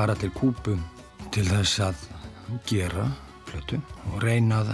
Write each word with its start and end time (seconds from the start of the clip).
fara 0.00 0.14
til 0.16 0.30
Kúbu 0.32 0.78
til 1.28 1.42
þess 1.44 1.80
að 1.84 2.04
gera 2.64 3.02
plötu 3.44 3.76
og 4.08 4.22
reyna 4.24 4.62
að 4.62 4.70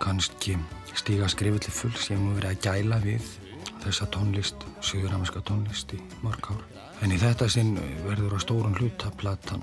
kannski 0.00 0.54
stíga 0.96 1.28
fulls. 1.28 2.08
Ég 2.08 2.16
hef 2.16 2.22
nú 2.22 2.32
verið 2.38 2.48
að 2.48 2.62
gæla 2.64 2.98
við 3.04 3.26
þessa 3.82 4.06
tónlist, 4.08 4.64
söguramerska 4.80 5.42
tónlist 5.44 5.92
í 5.92 6.00
mörg 6.24 6.48
ár. 6.48 6.64
En 7.02 7.12
í 7.12 7.18
þetta 7.20 7.48
sinn 7.52 7.76
verður 8.06 8.38
á 8.38 8.40
stórun 8.40 8.78
hluta 8.80 9.12
platan 9.20 9.60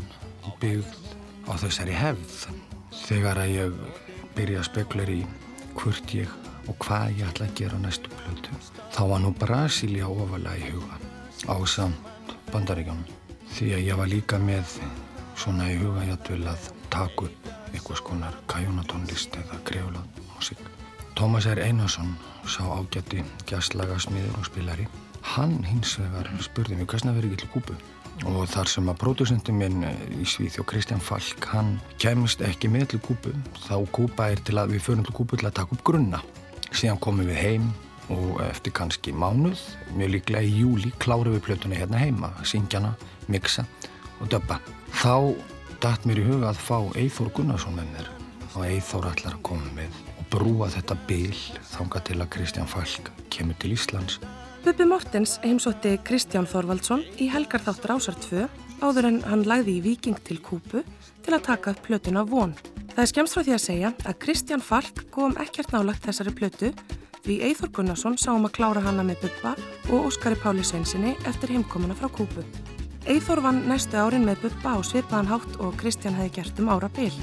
byggð 0.61 0.86
á 1.50 1.54
þessari 1.58 1.98
hefð. 1.98 2.54
Þegar 3.08 3.42
að 3.42 3.56
ég 3.56 3.83
byrja 4.38 4.61
að 4.61 4.70
spekla 4.70 5.08
í 5.09 5.23
hvort 5.80 6.14
ég 6.14 6.30
og 6.70 6.78
hvað 6.86 7.23
ég 7.23 7.31
ætla 7.31 7.50
að 7.50 7.58
gera 7.58 7.81
næstu 7.81 8.11
plötu, 8.22 8.54
þá 8.94 9.02
var 9.16 9.26
nú 9.26 9.33
Brasilia 9.33 10.06
ofalega 10.14 10.61
í 10.61 10.76
huga 10.76 11.02
á 11.50 11.58
samt 11.66 12.38
bandaríkjónum. 12.54 13.19
Því 13.55 13.72
að 13.75 13.86
ég 13.86 14.00
var 14.00 14.09
líka 14.11 14.39
með 14.42 14.78
svona 15.39 15.69
í 15.72 15.78
huga 15.80 16.05
játvel 16.08 16.42
að 16.52 16.69
taka 16.94 17.28
upp 17.28 17.50
einhvers 17.73 18.02
konar 18.05 18.36
kæjunatónlist 18.52 19.38
eða 19.39 19.59
greflað 19.67 20.23
músík. 20.33 20.61
Tómas 21.17 21.47
R. 21.50 21.61
Einarsson 21.64 22.16
sá 22.47 22.64
ágætti 22.64 23.23
gæstlagasmiður 23.50 24.39
og 24.39 24.47
spilari. 24.47 24.88
Hann 25.36 25.59
hins 25.67 25.97
vegar 26.00 26.30
spurði 26.44 26.80
mig 26.80 26.88
hversna 26.89 27.14
verið 27.16 27.33
ekki 27.33 27.44
til 27.44 27.53
kúpu 27.55 27.80
og 28.27 28.50
þar 28.52 28.67
sem 28.67 28.89
að 28.92 28.97
pródusenti 29.00 29.53
minn 29.55 29.83
í 30.20 30.25
Svíþjó 30.27 30.66
Kristján 30.67 31.03
Falk 31.03 31.45
hann 31.53 31.77
kemist 32.02 32.42
ekki 32.44 32.72
með 32.72 32.94
til 32.94 33.02
kúpu 33.05 33.31
þá 33.64 33.75
kúpa 33.95 34.30
er 34.33 34.42
til 34.44 34.58
að 34.59 34.73
við 34.75 34.88
förum 34.88 35.05
til 35.08 35.16
kúpu 35.16 35.39
til 35.39 35.47
að 35.47 35.55
taka 35.61 35.75
upp 35.75 35.86
grunna. 35.88 36.20
Síðan 36.72 37.00
komum 37.03 37.30
við 37.30 37.39
heim 37.39 37.70
og 38.10 38.42
eftir 38.48 38.74
kannski 38.76 39.14
mánuð, 39.14 39.60
mjög 39.98 40.14
líklega 40.16 40.45
í 40.45 40.56
júli, 40.64 40.92
klárum 41.02 41.36
við 41.36 41.45
plötuna 41.48 41.78
hérna 41.78 42.02
heima, 42.02 42.32
syngjana, 42.44 42.95
mixa 43.30 43.66
og 44.20 44.32
döbba. 44.33 44.60
Þá 45.00 45.36
dætt 45.83 46.08
mér 46.10 46.22
í 46.22 46.26
huga 46.28 46.50
að 46.52 46.64
fá 46.64 46.78
Eithór 47.00 47.30
Gunnarsson 47.36 47.78
með 47.78 47.94
mér 47.94 48.10
og 48.56 48.66
Eithór 48.66 49.08
ætlar 49.11 49.38
að 49.38 49.45
koma 49.48 49.70
með 49.78 50.00
og 50.17 50.26
brúa 50.33 50.67
þetta 50.73 50.98
bil 51.08 51.36
þanga 51.72 52.02
til 52.10 52.17
að 52.20 52.32
Kristján 52.36 52.70
Falk 52.70 53.11
kemur 53.32 53.58
til 53.61 53.76
Íslands. 53.78 54.20
Bubbi 54.66 54.89
Mortens 54.89 55.38
heimsótti 55.45 55.94
Kristján 56.04 56.50
Þorvaldsson 56.50 57.06
í 57.22 57.30
helgarþáttur 57.32 57.95
ásar 57.95 58.17
2 58.26 58.48
áður 58.83 59.08
en 59.08 59.22
hann 59.28 59.45
lagði 59.48 59.78
í 59.78 59.83
Viking 59.86 60.20
til 60.28 60.42
Kúpu 60.44 60.83
til 61.23 61.36
að 61.36 61.45
taka 61.48 61.72
upp 61.72 61.86
plötuna 61.86 62.26
Von. 62.28 62.56
Það 62.92 63.04
er 63.06 63.12
skemst 63.14 63.38
frá 63.38 63.45
því 63.45 63.56
að 63.56 63.64
segja 63.64 63.94
að 64.04 64.20
Kristján 64.26 64.64
Falk 64.66 65.06
kom 65.16 65.38
ekkert 65.39 65.72
nálagt 65.72 66.04
þessari 66.04 66.36
plötu 66.36 66.73
því 67.26 67.40
Eithor 67.50 67.72
Gunnarsson 67.76 68.18
sáum 68.20 68.48
að 68.48 68.56
klára 68.60 68.84
hana 68.86 69.06
með 69.06 69.26
Bubba 69.26 69.56
og 69.90 70.10
Óskari 70.10 70.38
Páli 70.40 70.64
Sveinsinni 70.66 71.16
eftir 71.30 71.54
heimkomuna 71.54 71.98
frá 71.98 72.10
Kúpu. 72.12 72.46
Eithor 73.10 73.42
vann 73.44 73.64
næstu 73.70 73.98
árin 73.98 74.28
með 74.28 74.44
Bubba 74.46 74.76
á 74.76 74.80
svipaðan 74.86 75.32
hátt 75.32 75.60
og 75.64 75.76
Kristján 75.82 76.18
hefði 76.20 76.36
gert 76.40 76.60
um 76.64 76.72
ára 76.74 76.90
bil. 76.96 77.14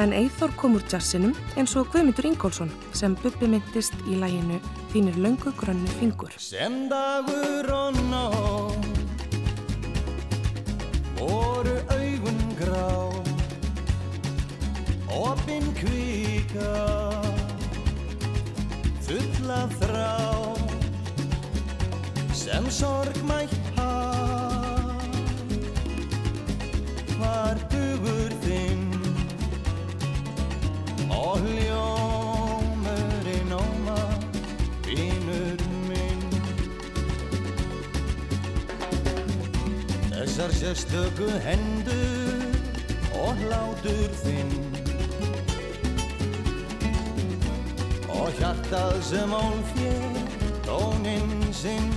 En 0.00 0.14
Eithor 0.16 0.52
kom 0.56 0.76
úr 0.78 0.84
jazzinum 0.88 1.34
eins 1.56 1.74
og 1.76 1.90
Guðmyndur 1.92 2.30
Ingólfsson 2.30 2.72
sem 2.96 3.16
Bubbi 3.20 3.50
myndist 3.50 3.96
í 4.08 4.16
læginu 4.16 4.60
Þínir 4.92 5.16
löngu 5.20 5.52
grönnu 5.56 5.88
fingur. 5.98 6.32
Sem 6.38 6.88
dagur 6.92 7.68
og 7.72 7.96
nótt 8.08 9.02
voru 11.16 11.76
augun 11.96 12.40
grá 12.60 12.88
opinn 15.12 15.68
kvíka 15.76 17.31
fulla 19.12 19.68
þrá 19.76 20.16
sem 22.32 22.64
sorgmætt 22.72 23.52
haf 23.76 25.04
var 27.20 27.60
dugur 27.72 28.32
þinn 28.44 28.86
og 31.12 31.36
hljómurinn 31.44 33.52
óma 33.58 34.00
vinur 34.86 35.60
minn. 35.90 36.24
Þessar 40.08 40.50
sérstöku 40.60 41.28
hendur 41.44 42.56
og 43.20 43.30
hlátur 43.44 44.10
þinn 44.24 44.81
og 48.22 48.30
hjartað 48.38 48.98
sem 49.02 49.32
álfér 49.34 50.18
tóninn 50.62 51.42
sinn. 51.54 51.90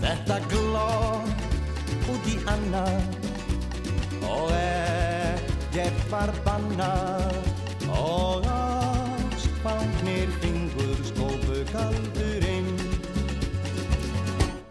Þetta 0.00 0.36
glóð 0.52 1.30
út 2.12 2.28
í 2.28 2.36
annað 2.52 3.00
og 4.28 4.52
ekkert 4.58 6.04
var 6.12 6.32
bannað. 6.44 7.40
Og 7.90 8.44
ástfangnir 8.46 10.30
fingur 10.38 11.00
skópu 11.08 11.64
kaldurinn 11.72 12.68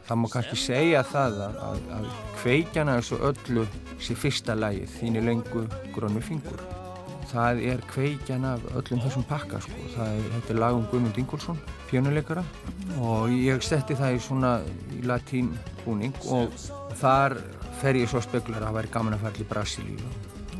Það 0.08 0.22
má 0.22 0.28
kannski 0.32 0.58
segja 0.58 1.04
það 1.06 1.42
að, 1.50 1.60
að, 1.68 1.82
að 1.98 2.08
kveikjana 2.40 2.96
þessu 3.02 3.20
öllu 3.30 3.66
sé 4.00 4.16
fyrsta 4.18 4.56
lagið, 4.56 4.90
þínu 5.02 5.26
lengu 5.28 5.68
grónu 5.94 6.24
fingur. 6.24 6.79
Það 7.30 7.62
er 7.70 7.84
kveikjan 7.92 8.46
af 8.50 8.64
öllum 8.74 9.02
þessum 9.04 9.26
pakka 9.30 9.60
sko. 9.62 9.76
Er, 10.02 10.24
þetta 10.36 10.54
er 10.56 10.60
lag 10.64 10.78
um 10.78 10.88
Guðmund 10.90 11.20
Ingólfsson, 11.22 11.60
pjönuleikara 11.92 12.44
og 12.98 13.30
ég 13.34 13.62
setti 13.66 13.98
það 13.98 14.18
í 14.18 14.24
svona 14.26 14.56
í 14.98 15.04
latín 15.06 15.54
búning 15.84 16.16
og 16.34 16.56
þar 17.00 17.38
fer 17.80 18.00
ég 18.00 18.10
svo 18.10 18.20
að 18.20 18.28
spekla 18.28 18.58
að 18.58 18.66
það 18.66 18.78
væri 18.80 18.94
gaman 18.98 19.16
að 19.16 19.24
fara 19.26 19.38
til 19.38 19.50
Brasilíu 19.52 20.10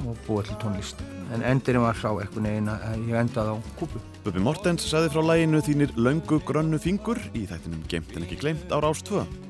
og 0.08 0.22
búa 0.28 0.46
til 0.46 0.56
tónlist. 0.62 1.02
En 1.36 1.44
endurinn 1.46 1.84
var 1.84 1.98
sá 2.00 2.10
eitthvað 2.14 2.46
neginn 2.46 2.72
að 2.72 3.04
ég 3.10 3.20
endaði 3.20 3.54
á 3.54 3.58
kúpu. 3.82 4.02
Bubbi 4.24 4.46
Mortens 4.46 4.88
saði 4.88 5.12
frá 5.14 5.26
læginu 5.26 5.62
þínir 5.66 5.94
löngu 6.00 6.40
grönnu 6.48 6.80
fingur 6.82 7.20
í 7.34 7.46
þættinum 7.50 7.84
Gemt 7.92 8.16
en 8.16 8.26
ekki 8.26 8.40
glemt 8.40 8.74
ára 8.74 8.94
ást 8.94 9.10
2. 9.10 9.49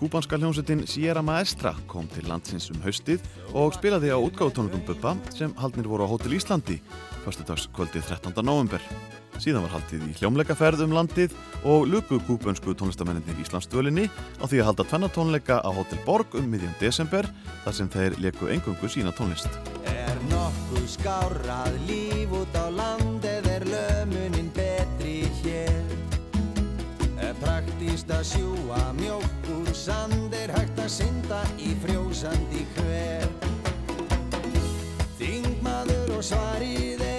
Kúbanska 0.00 0.38
hljómsveitin 0.38 0.86
Sierra 0.88 1.20
Maestra 1.20 1.74
kom 1.86 2.06
til 2.08 2.24
landsins 2.24 2.70
um 2.72 2.78
haustið 2.80 3.20
og 3.52 3.74
spilaði 3.76 4.08
á 4.08 4.16
útgáðutónleikum 4.16 4.80
Bubba 4.88 5.10
sem 5.36 5.52
haldnir 5.60 5.90
voru 5.92 6.06
á 6.08 6.08
Hótel 6.08 6.32
Íslandi 6.38 6.78
förstudagskvöldið 7.26 8.06
13. 8.08 8.32
november. 8.40 8.80
Síðan 9.36 9.66
var 9.66 9.74
haldið 9.74 10.06
í 10.08 10.14
hljómleikaferð 10.16 10.86
um 10.86 10.94
landið 10.96 11.34
og 11.68 11.84
luku 11.92 12.16
kúbönsku 12.24 12.72
tónlistamenninir 12.80 13.42
Íslandsdölinni 13.44 14.06
á 14.40 14.44
því 14.48 14.62
að 14.62 14.68
halda 14.70 14.86
tvennatónleika 14.88 15.60
á 15.60 15.68
Hótel 15.68 16.00
Borg 16.08 16.32
um 16.40 16.48
miðjan 16.48 16.80
desember 16.80 17.28
þar 17.66 17.76
sem 17.76 17.92
þeir 17.92 18.16
leku 18.24 18.48
engungu 18.48 18.88
sína 18.88 19.12
tónlist. 19.12 19.52
Er 19.84 20.16
nokkuð 20.32 20.86
skárað 20.96 21.76
líf 21.84 22.32
út 22.40 22.56
á 22.56 22.72
landið 22.72 23.52
er 23.52 23.68
lömunin 23.68 24.48
betri 24.56 25.28
hér 25.44 25.76
Er 27.20 27.36
praktíst 27.44 28.08
að 28.08 28.24
sjúa 28.32 28.80
mjók 28.96 29.29
sand 29.80 30.34
er 30.36 30.50
hægt 30.52 30.76
að 30.82 30.90
synda 30.92 31.38
í 31.56 31.70
frjósandi 31.80 32.66
hver. 32.74 33.28
Þingmaður 35.16 36.12
og 36.18 36.26
svarið 36.28 37.00
er 37.06 37.09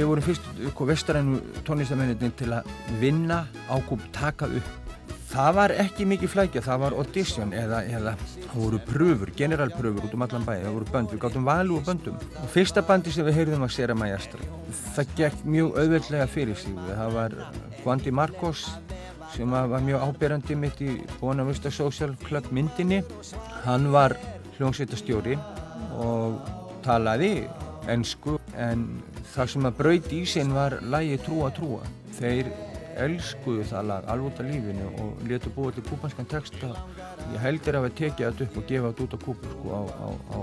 vorum 0.00 0.24
fyrst 0.24 0.46
vestrænu 0.92 1.40
tónlistamennin 1.66 2.32
til 2.38 2.52
að 2.52 2.70
vinna 3.00 3.44
ákúp 3.68 4.00
taka 4.12 4.46
upp 4.46 4.82
Það 5.32 5.54
var 5.56 5.72
ekki 5.80 6.04
mikið 6.04 6.28
flækja, 6.28 6.60
það 6.60 6.80
var 6.82 6.94
audition 7.00 7.54
eða, 7.56 7.78
eða 7.88 8.10
það 8.20 8.56
voru 8.58 8.80
pröfur, 8.84 9.30
generalpröfur 9.32 10.04
út 10.04 10.16
um 10.18 10.24
allan 10.26 10.42
bæði, 10.44 10.66
það 10.66 10.74
voru 10.76 10.88
bönd, 10.92 11.12
við 11.14 11.20
gáttum 11.22 11.46
valu 11.46 11.78
og 11.78 11.86
böndum. 11.86 12.18
Og 12.42 12.50
fyrsta 12.52 12.82
bandi 12.84 13.14
sem 13.14 13.24
við 13.24 13.38
heyrðum 13.38 13.64
var 13.64 13.72
Sera 13.72 13.96
Maestra. 13.96 14.48
Það 14.92 15.14
gekk 15.16 15.46
mjög 15.54 15.78
auðveldlega 15.80 16.26
fyrir 16.34 16.60
sig, 16.60 16.76
það 16.90 17.16
var 17.16 17.36
Guandi 17.80 18.12
Marcos 18.12 18.66
sem 19.32 19.56
var 19.56 19.86
mjög 19.86 20.04
ábyrjandi 20.04 20.58
mitt 20.66 20.84
í 20.84 20.98
Bona 21.16 21.48
Vista 21.48 21.72
Social 21.72 22.12
Club 22.26 22.52
myndinni. 22.52 23.00
Hann 23.64 23.88
var 23.94 24.18
hljómsveitastjóri 24.58 25.38
og 25.96 26.36
talaði 26.84 27.46
ennsku 27.88 28.36
en 28.60 28.84
það 29.32 29.54
sem 29.54 29.68
að 29.68 29.78
braut 29.80 30.12
í 30.12 30.20
sinn 30.28 30.52
var 30.56 30.78
lægi 30.92 31.18
Trúa 31.24 31.50
Trúa. 31.56 31.86
Þeir 32.18 32.50
elskuðu 33.02 33.64
það 33.70 33.88
lag 33.88 34.10
alveg 34.12 34.28
út 34.28 34.42
af 34.42 34.50
lífinu 34.50 34.90
og 35.00 35.22
letu 35.28 35.52
búið 35.56 35.78
til 35.78 35.86
kúpanskan 35.88 36.28
texta. 36.28 36.74
Ég 37.32 37.40
heldur 37.40 37.78
að 37.78 37.88
við 37.88 37.96
tekja 38.02 38.30
þetta 38.30 38.48
upp 38.48 38.60
og 38.60 38.68
gefa 38.68 38.90
þetta 38.92 39.06
út 39.06 39.16
á 39.16 39.18
kúpu 39.24 39.54
sko, 39.54 39.72
á, 39.72 39.80
á, 39.96 40.08
á 40.36 40.38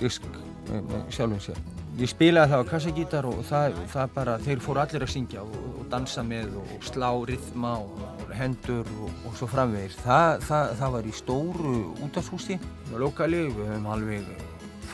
disk 0.00 0.26
með, 0.70 0.90
með 0.90 1.04
sjálfum 1.14 1.42
sér. 1.44 1.62
Ég 1.94 2.10
spilaði 2.10 2.50
það 2.50 2.64
á 2.66 2.70
kassagítar 2.72 3.26
og 3.30 3.42
það, 3.46 3.76
það 3.92 4.14
bara 4.16 4.32
þeir 4.42 4.62
fóru 4.64 4.82
allir 4.82 5.04
að 5.06 5.12
syngja 5.12 5.44
og, 5.44 5.52
og 5.78 5.84
dansa 5.92 6.24
með 6.26 6.56
og 6.58 6.72
slá 6.82 7.10
rithma 7.30 7.76
og 7.84 8.32
hendur 8.34 8.90
og, 8.98 9.12
og 9.28 9.36
svo 9.38 9.46
framvegir 9.52 9.94
það, 10.00 10.42
það, 10.48 10.72
það 10.80 10.96
var 10.96 11.06
í 11.06 11.14
stóru 11.14 11.76
útafshústi 12.02 12.58
á 12.58 12.96
lokali, 12.98 13.44
við 13.46 13.70
höfum 13.70 13.86
alveg 13.94 14.26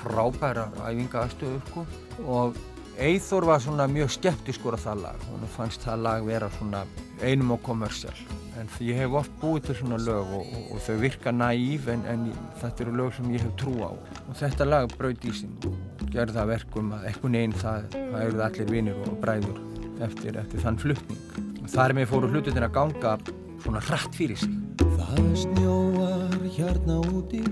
frábæra 0.02 0.66
æfinga 0.84 1.24
aðstöðu 1.24 1.62
sko, 1.70 1.86
og 2.28 2.60
Eithor 3.00 3.46
var 3.48 3.62
svona 3.64 3.86
mjög 3.88 4.10
skeptiskur 4.12 4.74
af 4.76 4.82
það 4.84 4.98
lag. 5.06 5.22
Hann 5.30 5.48
fannst 5.54 5.86
það 5.86 6.02
lag 6.04 6.26
vera 6.26 6.50
svona 6.58 6.84
einum 7.24 7.54
og 7.56 7.62
kommersial 7.64 8.18
en 8.60 8.68
ég 8.84 8.98
hef 9.00 9.14
oft 9.16 9.32
búið 9.40 9.70
til 9.70 9.76
svona 9.78 9.96
lög 10.04 10.34
og, 10.36 10.44
og, 10.44 10.66
og 10.74 10.82
þau 10.84 10.96
virka 11.00 11.32
næýf 11.32 11.88
en, 11.88 12.02
en 12.12 12.26
þetta 12.60 12.84
eru 12.84 12.96
lög 12.98 13.14
sem 13.16 13.30
ég 13.32 13.40
hef 13.40 13.54
trú 13.60 13.72
á. 13.80 13.90
Og 14.26 14.36
þetta 14.36 14.68
lag 14.68 14.92
braut 14.98 15.24
í 15.24 15.32
sín 15.32 15.56
og 15.64 16.04
gerði 16.12 16.36
það 16.36 16.52
verkum 16.52 16.92
að 16.98 17.08
ekkun 17.14 17.40
einn 17.40 17.56
það, 17.56 17.88
það 17.96 18.20
eruð 18.26 18.44
allir 18.50 18.72
vinnir 18.74 19.02
og 19.06 19.18
bræður 19.24 19.60
eftir, 20.04 20.36
eftir 20.44 20.64
þann 20.66 20.80
flutning. 20.84 21.26
Og 21.62 21.72
þar 21.72 21.96
með 21.96 22.10
fóru 22.12 22.32
hlututin 22.34 22.68
að 22.68 22.76
ganga 22.76 23.16
svona 23.64 23.84
hratt 23.88 24.20
fyrir 24.20 24.44
sig. 24.44 24.56
Það 24.84 25.34
snjóar 25.46 26.40
hérna 26.52 27.00
úti 27.14 27.44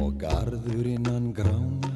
og 0.00 0.16
garður 0.22 0.94
innan 0.96 1.34
gránar 1.36 1.91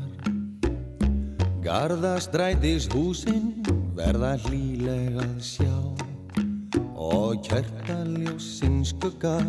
Garðastrætis 1.66 2.84
húsinn 2.92 3.56
verða 3.96 4.36
hlýlegað 4.44 5.32
sjá 5.42 5.72
og 6.94 7.40
kjörtaljósinn 7.42 8.84
skugga 8.86 9.40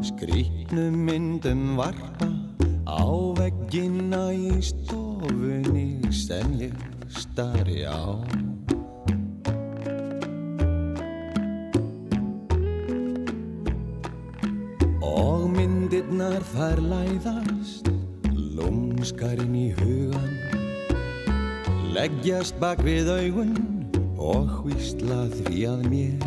skrýtnum 0.00 0.96
myndum 1.04 1.74
varpa 1.76 2.30
á 2.88 3.04
veggina 3.36 4.22
í 4.32 4.56
stofunni 4.64 6.08
sem 6.08 6.54
ég 6.62 6.80
starri 7.12 7.84
á. 7.84 8.16
Og 15.04 15.44
myndirnar 15.58 16.40
þær 16.54 16.80
læðast 16.88 17.92
lúmskarinn 18.32 19.60
í 19.60 19.68
hugan 19.76 20.33
leggjast 21.94 22.56
bak 22.58 22.80
við 22.82 23.06
augun 23.12 23.52
og 24.18 24.48
hvísla 24.64 25.28
því 25.30 25.60
að 25.70 25.82
mér 25.92 26.24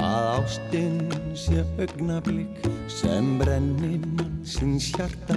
að 0.00 0.28
ástinn 0.38 1.10
sé 1.36 1.60
augnablík 1.82 2.64
sem 2.88 3.34
brennir 3.40 4.00
mann 4.16 4.38
sinns 4.46 4.88
hjarta. 4.94 5.36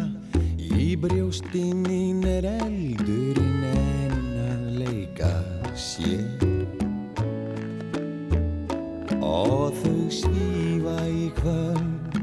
Í 0.80 0.94
brjósti 1.02 1.66
mín 1.76 2.22
er 2.30 2.48
eldurinn 2.54 3.66
en 3.74 4.16
að 4.46 4.64
leika 4.78 5.34
sér. 5.76 6.46
Og 9.20 9.76
þau 9.82 10.00
svífa 10.22 10.96
í 11.12 11.28
kvöld 11.42 12.20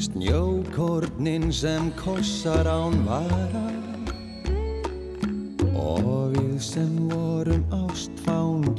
snjókornin 0.00 1.48
sem 1.54 1.88
kossar 1.96 2.68
án 2.68 3.00
vara 3.08 3.59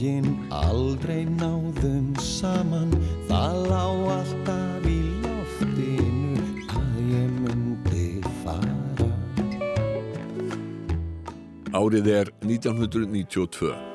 ástfángin 0.02 0.48
aldrei 0.50 1.26
náðum 1.26 2.16
saman 2.18 2.90
Það 3.30 3.70
lá 3.70 3.86
alltaf 4.18 4.86
í 4.90 4.98
loftinu 5.22 6.42
að 6.74 6.98
ég 7.14 7.30
myndi 7.44 8.22
fara 8.42 9.10
Árið 11.72 12.08
er 12.12 12.34
1992. 12.44 13.91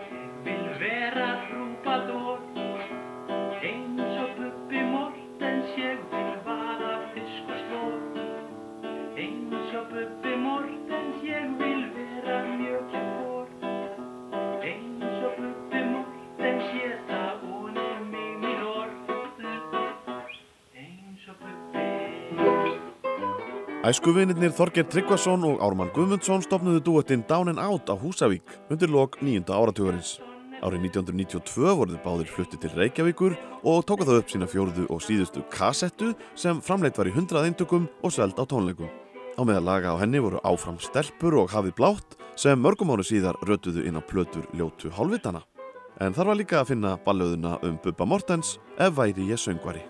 Æskuvinirnir 23.86 24.50
Þorger 24.50 24.88
Tryggvason 24.90 25.44
og 25.46 25.60
Ármann 25.62 25.92
Guðmundsson 25.94 26.42
stopnuðu 26.42 26.80
duettinn 26.82 27.20
Down 27.28 27.52
and 27.52 27.60
Out 27.62 27.86
á 27.86 27.94
Húsavík 27.94 28.56
undir 28.66 28.90
lok 28.90 29.20
nýjunda 29.22 29.54
áratugurins. 29.54 30.16
Árið 30.58 30.88
1992 30.88 31.74
voruð 31.78 32.00
báðir 32.02 32.32
flutti 32.32 32.58
til 32.58 32.72
Reykjavíkur 32.74 33.36
og 33.62 33.86
tóka 33.86 34.08
það 34.08 34.18
upp 34.24 34.34
sína 34.34 34.50
fjóruðu 34.50 34.88
og 34.90 35.06
síðustu 35.06 35.46
kassettu 35.54 36.16
sem 36.34 36.58
framleitt 36.58 36.98
var 36.98 37.06
í 37.06 37.14
hundrað 37.14 37.46
eintökum 37.52 37.86
og 38.02 38.10
sveld 38.10 38.34
á 38.34 38.42
tónleikum. 38.42 38.90
Á 39.38 39.42
meðal 39.46 39.68
laga 39.70 39.94
á 39.94 40.02
henni 40.02 40.18
voru 40.18 40.42
áfram 40.42 40.82
stelpur 40.82 41.38
og 41.44 41.54
hafið 41.54 41.78
blátt 41.78 42.18
sem 42.34 42.58
mörgum 42.58 42.90
áru 42.90 43.06
síðar 43.06 43.38
rötuðu 43.46 43.86
inn 43.86 44.00
á 44.00 44.02
plötur 44.02 44.50
ljótu 44.50 44.90
hálfvitana. 44.90 45.46
En 46.02 46.10
þar 46.10 46.34
var 46.34 46.42
líka 46.42 46.58
að 46.58 46.72
finna 46.74 46.98
ballöðuna 47.06 47.60
um 47.62 47.78
Bubba 47.78 48.02
Mortens 48.02 48.56
ef 48.82 48.98
væri 48.98 49.30
ég 49.30 49.38
söngvari. 49.38 49.86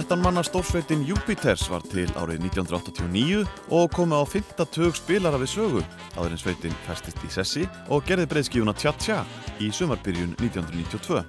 13 0.00 0.22
manna 0.22 0.40
stórsveitin 0.42 1.02
Jupiters 1.04 1.66
var 1.68 1.82
til 1.92 2.08
árið 2.16 2.46
1989 2.46 3.42
og 3.76 3.90
komið 3.92 4.22
á 4.22 4.24
52 4.32 4.94
spilara 4.96 5.36
við 5.42 5.50
sögu 5.52 5.82
áður 6.14 6.36
en 6.36 6.40
sveitin 6.40 6.78
festist 6.86 7.20
í 7.26 7.28
sessi 7.34 7.66
og 7.92 8.06
gerði 8.08 8.30
breyðskífuna 8.30 8.72
Tja 8.80 8.94
Tja 8.96 9.18
í 9.60 9.68
sumarbyrjun 9.68 10.32
1992. 10.38 11.20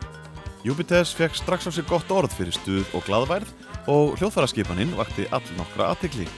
Jupiters 0.63 1.11
fekk 1.17 1.35
strax 1.41 1.67
á 1.67 1.71
sig 1.75 1.89
gott 1.89 2.15
orð 2.15 2.31
fyrir 2.37 2.55
stuð 2.55 2.87
og 2.95 3.03
gladværð 3.09 3.51
og 3.91 4.15
hljóðfæraskipaninn 4.21 4.95
vakti 4.95 5.27
all 5.35 5.43
nokkra 5.59 5.91
aðtikli. 5.91 6.29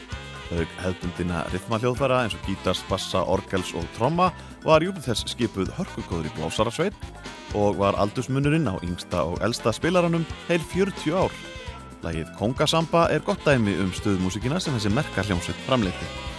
Þau 0.49 0.65
hefðbundina 0.87 1.45
rithmahljóðfæra 1.53 2.23
eins 2.23 2.33
og 2.39 2.49
gítars, 2.49 2.81
bassa, 2.89 3.21
orgels 3.21 3.75
og 3.77 3.85
tromma 3.99 4.31
var 4.65 4.81
Jupiters 4.81 5.21
skipuð 5.29 5.69
hörkugóður 5.77 6.31
í 6.31 6.37
blásarasveit 6.39 7.09
og 7.53 7.77
var 7.77 8.01
aldursmunurinn 8.01 8.73
á 8.73 8.81
yngsta 8.81 9.21
og 9.21 9.43
eldsta 9.45 9.75
spilaranum 9.75 10.25
heil 10.49 10.63
40 10.73 11.13
ár 11.13 11.43
Lagið 12.03 12.33
Kongasamba 12.36 13.07
er 13.15 13.24
gott 13.24 13.45
dæmi 13.48 13.77
um 13.79 13.93
stöðmúsikina 13.95 14.60
sem 14.60 14.75
þessi 14.75 14.91
merka 14.91 15.24
hljómsveit 15.24 15.65
framleiti. 15.69 16.32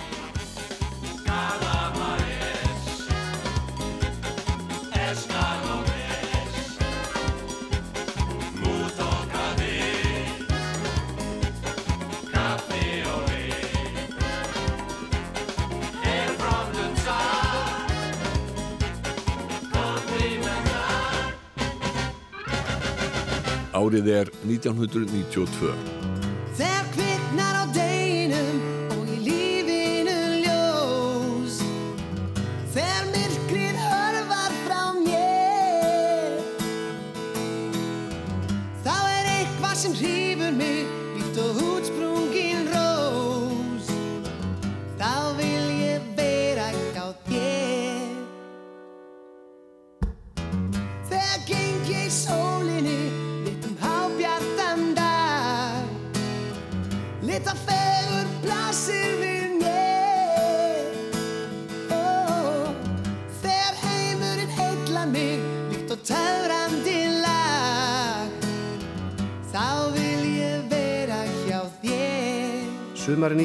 Árið 23.94 24.08
er 24.10 24.30
1992. 24.42 26.23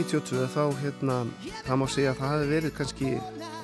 1992 0.10 0.50
þá 0.56 0.82
hérna, 0.82 1.16
það 1.68 1.80
má 1.80 1.86
segja 1.94 2.12
að 2.13 2.20
það 2.20 2.34
hefði 2.34 2.50
verið 2.56 2.75
kannski 2.80 3.13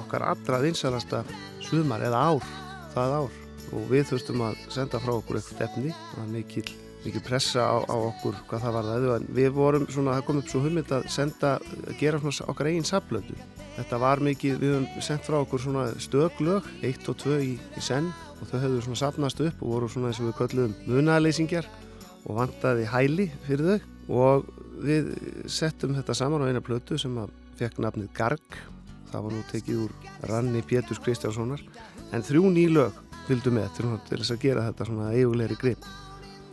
okkar 0.04 0.26
allra 0.30 0.62
vinsalasta 0.62 1.22
sumar 1.66 2.06
eða 2.06 2.24
ár, 2.30 2.50
það 2.94 3.16
ár. 3.20 3.38
Og 3.74 3.86
við 3.90 4.10
þurftum 4.12 4.44
að 4.46 4.60
senda 4.76 5.02
frá 5.02 5.14
okkur 5.16 5.40
eitthvað 5.40 5.64
efni, 5.66 5.94
það 6.12 6.20
var 6.22 6.32
mikil, 6.36 6.66
mikil 7.06 7.24
pressa 7.26 7.66
á, 7.66 7.76
á 7.82 7.96
okkur 7.98 8.38
hvað 8.50 8.66
það 8.68 8.78
var 8.78 8.90
það 8.92 9.12
en 9.16 9.30
við 9.40 9.52
vorum 9.58 9.88
svona, 9.90 10.20
það 10.20 10.28
kom 10.28 10.42
upp 10.44 10.52
svo 10.54 10.62
hummilt 10.68 10.94
að 10.94 11.08
senda, 11.18 11.56
að 11.82 11.98
gera 12.00 12.22
svona 12.22 12.52
okkar 12.54 12.70
eigin 12.70 12.88
sablötu 12.88 13.38
þetta 13.76 14.00
var 14.00 14.22
mikið, 14.24 14.60
við 14.62 14.74
höfum 14.76 15.04
sendt 15.04 15.26
frá 15.28 15.40
okkur 15.42 15.62
svona 15.62 15.88
stöglög, 16.02 16.68
eitt 16.86 17.10
og 17.12 17.18
tvö 17.22 17.40
í, 17.44 17.56
í 17.58 17.84
senn 17.84 18.12
og 18.38 18.48
þau 18.50 18.60
höfðu 18.62 18.84
svona 18.86 19.02
sapnast 19.02 19.42
upp 19.44 19.64
og 19.64 19.74
voru 19.74 19.90
svona 19.92 20.12
eins 20.12 20.22
og 20.22 20.30
við 20.30 20.38
köllum 20.40 20.76
munaleysingjar 20.88 21.68
og 22.26 22.40
vantaði 22.40 22.88
hæli 22.90 23.28
fyrir 23.46 23.74
þau. 23.74 23.92
Og 24.06 24.50
við 24.84 25.12
settum 25.52 25.96
þetta 25.98 26.16
saman 26.18 26.44
á 26.44 26.50
eina 26.50 26.64
plötu 26.64 26.98
sem 27.02 27.16
að 27.22 27.34
fekk 27.60 27.82
nafnið 27.84 28.12
Garg. 28.18 28.60
Það 29.12 29.26
var 29.26 29.36
nú 29.36 29.44
tekið 29.52 29.82
úr 29.86 29.94
Ranni 30.32 30.62
Péturs 30.66 31.00
Kristjánssonar. 31.04 31.62
En 32.12 32.26
þrjú 32.26 32.50
ný 32.52 32.66
lög 32.74 32.98
fylgdu 33.28 33.54
með 33.56 33.72
til 33.78 34.20
þess 34.20 34.34
að 34.36 34.44
gera 34.44 34.66
þetta 34.68 34.88
svona 34.90 35.12
eigulegri 35.16 35.58
grip. 35.62 35.86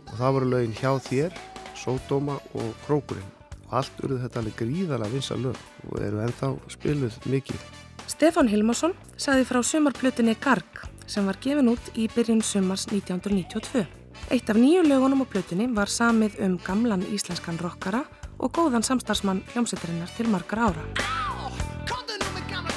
Og 0.09 0.15
það 0.19 0.35
voru 0.37 0.51
lögin 0.51 0.75
Hjá 0.77 0.91
þér, 1.07 1.39
Sódóma 1.77 2.37
og 2.53 2.69
Krókurinn. 2.85 3.31
Og 3.67 3.79
allt 3.81 4.03
urðu 4.05 4.21
þetta 4.23 4.41
alveg 4.41 4.59
gríðarlega 4.61 5.13
vinsa 5.13 5.37
lög 5.39 5.57
og 5.89 5.97
eru 6.01 6.21
ennþá 6.23 6.53
spiluð 6.73 7.17
mikið. 7.29 7.67
Stefán 8.09 8.51
Hilmarsson 8.51 8.93
sagði 9.17 9.47
frá 9.49 9.61
sumarplutinni 9.65 10.37
Garg 10.43 10.85
sem 11.09 11.25
var 11.27 11.39
gefin 11.43 11.71
út 11.73 11.91
í 11.97 12.07
byrjun 12.13 12.43
sumars 12.45 12.87
1992. 12.91 14.02
Eitt 14.31 14.49
af 14.49 14.57
nýju 14.57 14.83
lögunum 14.87 15.23
á 15.23 15.27
plutinni 15.27 15.67
var 15.75 15.91
samið 15.91 16.39
um 16.45 16.55
gamlan 16.65 17.03
íslenskan 17.15 17.59
rockara 17.59 18.03
og 18.39 18.53
góðan 18.55 18.85
samstarfsmann 18.87 19.43
hljómsveitarinnar 19.53 20.15
til 20.17 20.31
margar 20.31 20.63
ára. 20.69 20.85
Komdu 21.89 22.15
nú 22.17 22.29
með 22.35 22.47
gamla 22.49 22.73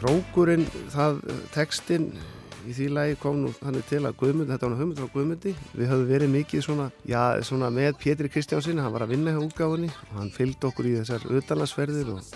Krókurinn, 0.00 0.62
það, 0.88 1.18
textin 1.52 2.06
í 2.64 2.72
því 2.72 2.86
lagi 2.92 3.16
kom 3.20 3.42
nú 3.42 3.50
þannig 3.52 3.84
til 3.88 4.00
að 4.08 4.14
Guðmund, 4.20 4.48
þetta 4.48 4.64
var 4.64 4.72
nú 4.72 4.78
hugmynd 4.78 5.00
frá 5.00 5.08
Guðmundi. 5.12 5.52
Við 5.76 5.90
höfum 5.90 6.06
verið 6.08 6.30
mikið 6.32 6.62
svona, 6.64 6.86
já, 7.08 7.20
svona 7.44 7.68
með 7.74 7.98
Pétri 8.00 8.30
Kristjánsinni, 8.32 8.80
hann 8.80 8.94
var 8.94 9.04
að 9.04 9.12
vinna 9.12 9.34
hjá 9.34 9.40
útgáfunni. 9.44 9.90
Og 10.08 10.14
hann 10.16 10.30
fylgd 10.32 10.64
okkur 10.70 10.88
í 10.88 10.94
þessar 11.02 11.26
auðalansferðir 11.28 12.12
og, 12.14 12.30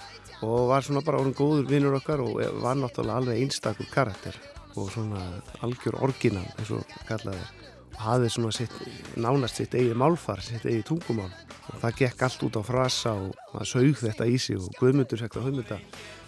og 0.45 0.67
var 0.75 0.85
svona 0.85 1.05
bara 1.07 1.21
orðin 1.23 1.39
góður 1.39 1.71
vinnur 1.71 1.97
okkar 1.97 2.21
og 2.25 2.37
var 2.61 2.77
náttúrulega 2.81 3.21
alveg 3.23 3.41
einstakur 3.45 3.89
karakter 3.95 4.37
og 4.75 4.91
svona 4.93 5.23
algjör 5.65 5.97
orginal 6.05 6.45
eins 6.59 6.75
og 6.75 6.99
kallaði. 7.09 7.47
Og 7.95 8.03
hafði 8.05 8.33
svona 8.35 8.53
sitt, 8.53 8.75
nánast 9.17 9.61
sitt 9.61 9.77
eigi 9.79 9.95
málfar, 9.97 10.43
sitt 10.45 10.67
eigi 10.69 10.85
tungumál. 10.85 11.31
Og 11.71 11.81
það 11.81 11.97
gekk 12.03 12.27
allt 12.27 12.45
út 12.45 12.61
á 12.61 12.63
frasa 12.67 13.15
og 13.17 13.33
það 13.55 13.71
sög 13.71 13.97
þetta 14.03 14.29
í 14.29 14.37
sig 14.37 14.61
og 14.61 14.69
Guðmundur 14.83 15.25
það 15.25 15.49
hugmynda 15.49 15.81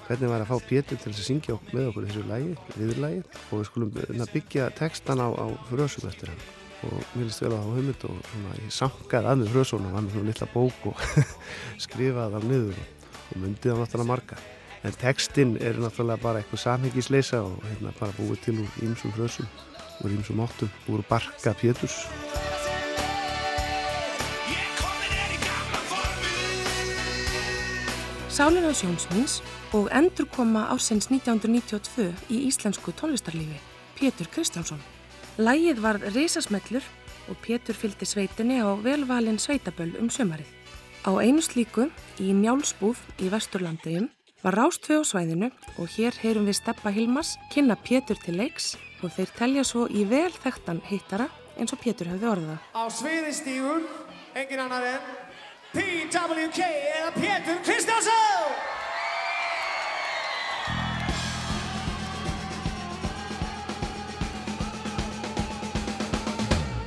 hvernig 0.06 0.30
var 0.30 0.44
að 0.44 0.50
fá 0.52 0.68
Pétur 0.68 0.98
til 1.00 1.10
að 1.10 1.24
syngja 1.24 1.56
með 1.72 1.88
okkur 1.90 2.06
þessu 2.06 2.22
lægi, 2.28 2.52
viðlægi 2.76 3.22
og 3.26 3.54
við 3.58 3.66
skulum 3.68 3.90
hérna, 3.96 4.26
byggja 4.30 4.68
textan 4.78 5.22
á, 5.22 5.28
á 5.34 5.46
frösum 5.70 6.06
eftir 6.10 6.30
hann. 6.30 6.42
Og 6.86 6.98
mér 7.16 7.26
líst 7.26 7.42
vel 7.42 7.52
að 7.52 7.62
hafa 7.62 7.76
hugmynd 7.78 8.02
og 8.06 8.16
svona, 8.30 8.52
ég 8.60 8.74
sankaði 8.76 9.30
að 9.30 9.40
með 9.40 9.54
frösunum, 9.54 9.94
hann 9.96 10.06
með 10.06 10.12
svona 10.14 10.30
litla 10.30 10.48
bók 10.52 10.80
og 10.92 10.96
skrifaði 11.86 12.36
það 12.36 12.48
niður 12.52 12.76
og, 12.82 12.86
myndið 13.42 13.74
á 13.74 13.76
náttúrulega 13.80 14.10
marga. 14.12 14.36
En 14.86 14.98
textin 15.00 15.56
er 15.58 15.80
náttúrulega 15.82 16.22
bara 16.22 16.42
eitthvað 16.42 16.62
samhengisleisa 16.62 17.42
og 17.42 17.56
hérna 17.66 17.94
bara 17.98 18.16
búið 18.20 18.38
til 18.44 18.56
úr 18.62 18.70
ímsum 18.86 19.10
frösum, 19.16 19.48
úr 20.04 20.14
ímsum 20.14 20.44
áttum 20.44 20.70
úr 20.92 21.02
barka 21.10 21.56
Péturs. 21.58 21.96
Ég 24.52 24.70
komin 24.78 25.10
í 25.26 25.38
og 29.76 29.88
endurkoma 29.92 30.62
ásins 30.72 31.10
1992 31.10 32.08
í 32.32 32.36
íslensku 32.48 32.94
tónlistarlífi, 32.96 33.58
Pétur 33.98 34.28
Kristjánsson. 34.32 34.80
Lægið 35.36 35.82
var 35.84 35.98
reysasmellur 36.14 36.84
og 37.28 37.36
Pétur 37.44 37.76
fylgdi 37.76 38.08
sveitinni 38.08 38.62
á 38.64 38.72
velvalin 38.80 39.36
sveitaböll 39.36 39.98
um 40.00 40.08
sömarið. 40.08 40.48
Á 41.04 41.12
einu 41.20 41.42
slíku, 41.44 41.90
í 42.16 42.32
Njálsbúð 42.32 43.02
í 43.20 43.28
Vesturlandegjum, 43.28 44.08
var 44.42 44.56
Rástfjö 44.56 45.02
á 45.02 45.04
svæðinu 45.04 45.50
og 45.76 45.92
hér 45.92 46.16
heyrum 46.22 46.48
við 46.48 46.60
Steppa 46.62 46.90
Hilmas 46.90 47.36
kynna 47.52 47.76
Pétur 47.76 48.16
til 48.24 48.38
leiks 48.40 48.76
og 49.02 49.12
þeir 49.12 49.34
telja 49.36 49.64
svo 49.64 49.84
í 49.92 50.06
vel 50.08 50.32
þekktan 50.32 50.80
hittara 50.88 51.28
eins 51.60 51.74
og 51.76 51.82
Pétur 51.84 52.08
hefði 52.14 52.32
orðað. 52.32 52.58
Á 52.72 52.82
sviði 52.88 53.34
stígur, 53.34 53.84
engin 54.32 54.64
annar 54.64 54.88
en 54.94 55.12
PWK 55.76 56.64
eða 56.64 57.12
Pétur 57.20 57.60
Kristjánsson! 57.66 58.75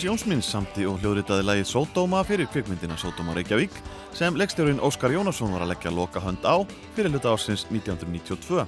hans 0.00 0.08
Jónsmins 0.08 0.46
samti 0.48 0.86
og 0.88 0.96
hljóðritaði 1.02 1.44
lagið 1.44 1.66
Sódóma 1.68 2.22
fyrir 2.24 2.48
kvikmyndina 2.48 2.94
Sódóma 2.96 3.34
Reykjavík 3.36 3.74
sem 4.16 4.36
leikstjórin 4.38 4.80
Óskar 4.80 5.12
Jónasson 5.12 5.52
var 5.52 5.66
að 5.66 5.74
leggja 5.74 5.92
loka 5.92 6.22
hönd 6.24 6.40
á 6.40 6.64
fyrir 6.96 7.12
hluta 7.12 7.34
ársins 7.34 7.66
1992. 7.68 8.64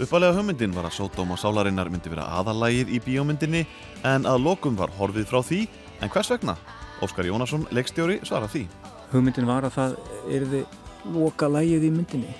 Uppalega 0.00 0.38
hugmyndin 0.38 0.72
var 0.72 0.88
að 0.88 0.96
Sódóma 0.96 1.36
sálarinnar 1.36 1.90
myndi 1.92 2.08
vera 2.08 2.24
aðalagið 2.38 2.94
í 2.96 3.02
bíómyndinni 3.04 3.66
en 4.08 4.24
að 4.24 4.40
lokum 4.46 4.78
var 4.80 4.94
horfið 4.96 5.28
frá 5.28 5.42
því 5.44 5.60
en 6.00 6.14
hvers 6.16 6.32
vegna? 6.32 6.56
Óskar 7.04 7.28
Jónasson, 7.28 7.68
leikstjóri, 7.76 8.22
svarað 8.24 8.54
því. 8.54 8.66
Hugmyndin 9.12 9.52
var 9.52 9.68
að 9.68 9.76
það 9.76 10.00
erði 10.32 10.64
loka 11.12 11.52
lægið 11.60 11.90
í 11.90 11.94
myndinni 11.98 12.36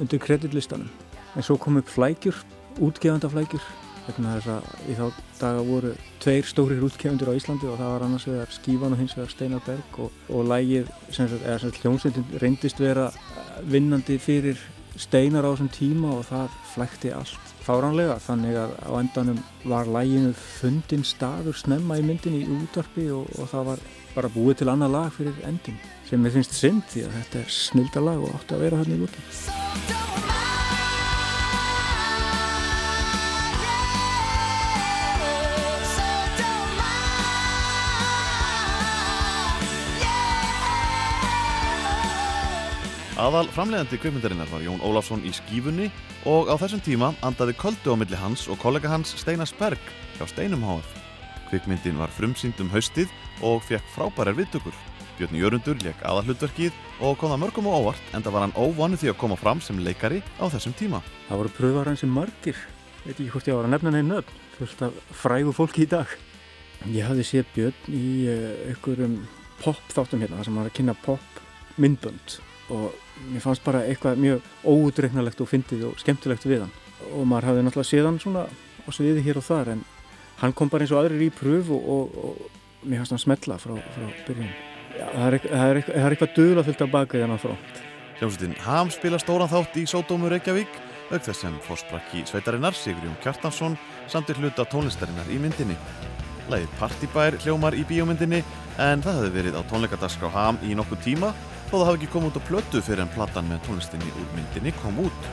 undir 0.00 0.24
kreditlistanum. 0.24 0.88
En 1.36 1.44
svo 1.44 1.60
kom 1.60 1.82
upp 1.82 1.92
flækjur, 1.92 2.46
útgefandaflækjur 2.80 3.83
vegna 4.06 4.36
þess 4.36 4.52
að 4.54 4.90
í 4.90 4.96
þá 4.98 5.04
daga 5.40 5.64
voru 5.66 5.94
tveir 6.22 6.48
stórir 6.48 6.84
útgefundur 6.86 7.32
á 7.32 7.38
Íslandi 7.38 7.68
og 7.70 7.80
það 7.80 7.92
var 7.94 8.06
annars 8.06 8.28
vegar 8.28 8.54
Skífan 8.54 8.94
og 8.96 9.00
hins 9.00 9.16
vegar 9.16 9.32
Steinar 9.32 9.64
Berg 9.66 9.98
og, 10.04 10.22
og 10.28 10.46
lægið, 10.52 10.92
sem 11.10 11.28
sagt, 11.30 11.42
eða 11.44 11.58
sem 11.62 11.72
sagt 11.72 11.82
hljómsveitin 11.84 12.38
reyndist 12.42 12.82
vera 12.82 13.10
vinnandi 13.70 14.18
fyrir 14.22 14.60
Steinar 15.00 15.46
á 15.46 15.50
þessum 15.52 15.72
tíma 15.74 16.12
og 16.20 16.28
það 16.28 16.54
flækti 16.74 17.10
allt 17.16 17.52
fáránlega 17.64 18.20
þannig 18.22 18.58
að 18.60 18.76
á 18.84 18.92
endanum 19.00 19.42
var 19.64 19.90
læginu 19.90 20.32
fundin 20.36 21.04
staður 21.06 21.58
snemma 21.58 21.98
í 21.98 22.06
myndinni 22.06 22.44
í 22.44 22.60
útvarpi 22.60 23.08
og, 23.16 23.28
og 23.40 23.50
það 23.50 23.68
var 23.72 23.84
bara 24.14 24.32
búið 24.36 24.60
til 24.60 24.70
annað 24.70 24.96
lag 24.98 25.12
fyrir 25.16 25.44
ending 25.48 25.80
sem 26.08 26.20
mér 26.22 26.36
finnst 26.36 26.58
synd 26.58 26.84
því 26.92 27.08
að 27.08 27.20
þetta 27.20 27.44
er 27.44 27.54
snilda 27.58 28.08
lag 28.10 28.26
og 28.26 28.34
átti 28.36 28.58
að 28.58 28.66
vera 28.68 28.82
hann 28.82 28.94
í 28.94 29.00
lúkin. 29.00 29.63
Aðal 43.14 43.46
framleiðandi 43.54 43.94
kvikmyndarinnar 44.02 44.48
var 44.50 44.62
Jón 44.64 44.80
Ólafsson 44.82 45.20
í 45.22 45.30
skífunni 45.30 45.84
og 46.26 46.48
á 46.50 46.58
þessum 46.58 46.80
tíma 46.82 47.12
andaði 47.22 47.52
köldu 47.54 47.94
á 47.94 47.96
milli 48.00 48.18
hans 48.18 48.48
og 48.50 48.58
kollega 48.58 48.90
hans 48.90 49.12
Steinar 49.14 49.46
Sperg 49.46 49.78
hjá 50.16 50.24
Steinum 50.26 50.64
HF. 50.66 50.96
Kvikmyndin 51.46 52.00
var 52.00 52.10
frumsýnd 52.10 52.58
um 52.64 52.72
haustið 52.72 53.12
og 53.46 53.62
fekk 53.68 53.86
frábærar 53.94 54.34
viðtökur. 54.34 54.74
Björn 55.14 55.38
Jörundur 55.38 55.78
leik 55.86 56.02
aðalhlutverkið 56.02 56.74
og 57.06 57.14
kom 57.20 57.30
það 57.30 57.40
mörgum 57.44 57.68
og 57.70 57.76
óvart 57.84 58.16
enda 58.18 58.32
var 58.34 58.48
hann 58.48 58.56
óvanu 58.58 58.98
því 58.98 59.12
að 59.12 59.20
koma 59.22 59.38
fram 59.38 59.62
sem 59.62 59.78
leikari 59.78 60.18
á 60.42 60.50
þessum 60.50 60.74
tíma. 60.74 60.98
Það 61.28 61.44
voru 61.44 61.54
pröfar 61.54 61.92
hans 61.92 62.02
sem 62.02 62.10
margir, 62.10 62.58
veit 63.04 63.14
ekki 63.14 63.28
hvort 63.30 63.52
ég 63.52 63.60
var 63.60 63.68
að 63.68 63.76
nefna 63.76 63.94
neina 63.94 64.08
nöfn, 64.16 64.42
fullt 64.58 64.84
af 64.88 64.98
frægu 65.22 65.54
fólki 65.54 65.86
í 65.86 65.92
dag. 65.94 66.18
Ég 66.90 67.06
hafði 67.06 67.28
séð 67.30 67.54
Björn 67.54 67.94
í 67.94 68.04
uh, 68.26 68.50
einhverjum 68.72 69.16
pop 69.62 69.94
þáttum 69.94 70.26
hérna, 70.26 70.42
þar 70.42 70.50
sem 70.50 70.58
hann 70.58 70.64
var 70.64 70.74
að 70.74 70.78
kynna 70.80 70.98
pop 71.06 71.42
myndbönd 71.78 72.38
og 72.74 73.03
mér 73.30 73.44
fannst 73.44 73.64
bara 73.64 73.84
eitthvað 73.88 74.20
mjög 74.20 74.48
óutreiknalegt 74.64 75.40
og 75.40 75.50
fyndið 75.50 75.88
og 75.90 75.98
skemmtilegt 76.02 76.46
við 76.48 76.64
hann. 76.64 76.74
Og 77.14 77.26
maður 77.28 77.50
hafði 77.50 77.64
náttúrulega 77.66 77.90
séð 77.90 78.08
hann 78.08 78.20
svona 78.22 78.44
á 78.48 78.88
sviði 78.92 79.24
hér 79.24 79.40
og 79.40 79.46
þar 79.46 79.72
en 79.74 79.84
hann 80.42 80.54
kom 80.56 80.70
bara 80.72 80.84
eins 80.84 80.92
og 80.94 81.02
aðrir 81.02 81.26
í 81.26 81.32
pröf 81.34 81.70
og, 81.74 81.90
og, 81.96 82.16
og 82.24 82.86
mér 82.88 83.02
fannst 83.02 83.16
hann 83.16 83.24
smetla 83.24 83.58
frá, 83.62 83.76
frá 83.94 84.06
byrjun. 84.26 84.50
Já, 84.94 85.06
það 85.10 85.26
er, 85.26 85.38
er, 85.50 85.82
er 85.98 86.14
eitthvað 86.14 86.34
dögulega 86.36 86.66
fyllt 86.68 86.84
af 86.86 86.92
baka 86.94 87.18
í 87.18 87.24
hann 87.24 87.34
á 87.34 87.38
front. 87.42 87.84
Hljómsveitin 88.18 88.58
Ham 88.62 88.90
spila 88.94 89.18
stóran 89.18 89.50
þátt 89.50 89.78
í 89.80 89.86
Sódómu 89.90 90.30
Reykjavík 90.30 90.76
auk 91.10 91.22
þess 91.22 91.44
sem 91.44 91.56
fórsprakki 91.66 92.22
sveitarinnar 92.28 92.76
Sigurjón 92.78 93.16
Kjartansson 93.22 93.74
samtir 94.10 94.38
hluta 94.40 94.66
tónlistarinnar 94.70 95.28
í 95.32 95.40
myndinni. 95.42 95.76
Lægið 96.52 96.76
Partibær 96.78 97.36
hljómar 97.42 97.76
í 97.76 97.84
bíómyndinni 97.88 98.42
en 98.82 99.02
það 99.04 99.18
hefði 99.20 99.34
verið 99.38 99.58
á 99.58 99.62
tónleikadagskrá 99.70 100.30
Ham 100.34 100.60
í 100.64 100.76
nokkuð 100.76 101.04
tíma 101.06 101.32
þó 101.70 101.76
það 101.76 101.86
hafi 101.88 102.00
ekki 102.00 102.12
komið 102.14 102.30
út 102.30 102.40
á 102.40 102.48
plötu 102.48 102.84
fyrir 102.84 103.04
en 103.06 103.12
platan 103.16 103.50
með 103.50 103.66
tónlistinni 103.68 104.14
úr 104.14 104.32
myndinni 104.36 104.74
kom 104.82 105.04
út. 105.06 105.30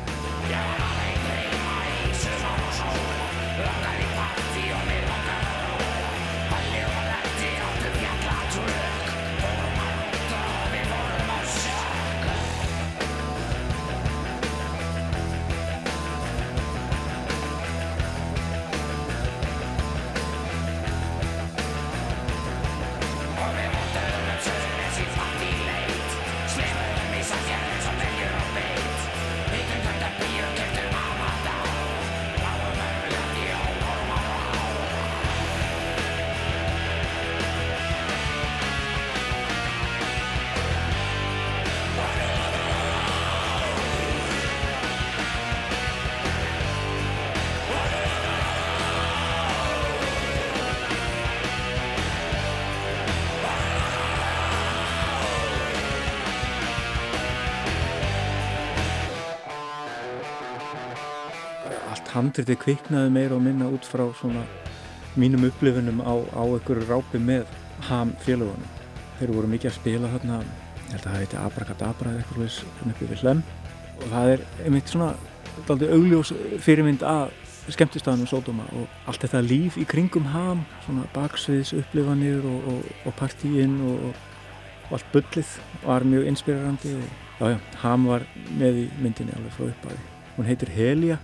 Handritið 62.21 62.59
kviknaði 62.61 63.13
meira 63.13 63.35
og 63.37 63.43
minna 63.45 63.69
út 63.73 63.87
frá 63.87 64.05
svona 64.19 64.45
mínum 65.19 65.47
upplifunum 65.49 65.99
á, 66.05 66.13
á 66.31 66.43
einhverju 66.45 66.87
rápi 66.87 67.19
með 67.19 67.49
ham 67.89 68.13
félagunum. 68.23 68.77
Þeir 69.19 69.33
voru 69.35 69.49
mikið 69.51 69.71
að 69.71 69.77
spila 69.79 70.11
þarna, 70.13 70.39
ég 70.85 70.93
held 70.93 71.01
að 71.01 71.07
það 71.09 71.19
heiti 71.19 71.39
Abracadabra 71.41 72.13
eða 72.13 72.21
eitthvað 72.21 72.43
leys 72.45 72.59
hérna 72.79 72.95
uppi 72.95 73.09
við 73.09 73.23
hlem 73.25 73.43
og 74.01 74.05
það 74.13 74.33
er 74.33 74.43
einmitt 74.65 74.91
svona 74.91 75.09
aldrei 75.69 75.91
augljós 75.95 76.31
fyrirmynd 76.63 77.03
að 77.05 77.33
skemmtistaðanum 77.71 78.29
Sódóma 78.29 78.65
og 78.77 79.09
allt 79.09 79.25
þetta 79.25 79.43
líf 79.45 79.77
í 79.79 79.85
kringum 79.87 80.25
ham, 80.31 80.63
svona 80.85 81.05
baksviðs 81.15 81.75
upplifanir 81.77 82.45
og, 82.47 82.69
og, 82.71 82.87
og 83.05 83.17
partíinn 83.19 83.77
og, 83.85 84.07
og 84.09 84.95
allt 84.97 85.11
bullið 85.13 85.51
var 85.85 86.07
mjög 86.07 86.31
inspirerandi 86.31 86.95
og 86.97 87.05
já, 87.41 87.53
já, 87.53 87.59
ham 87.83 88.07
var 88.09 88.25
með 88.57 88.83
í 88.83 88.87
myndinni 89.01 89.35
alveg 89.37 89.55
frá 89.55 89.67
upphafi. 89.69 90.01
Hún 90.35 90.49
heitir 90.49 90.73
Helia 90.73 91.19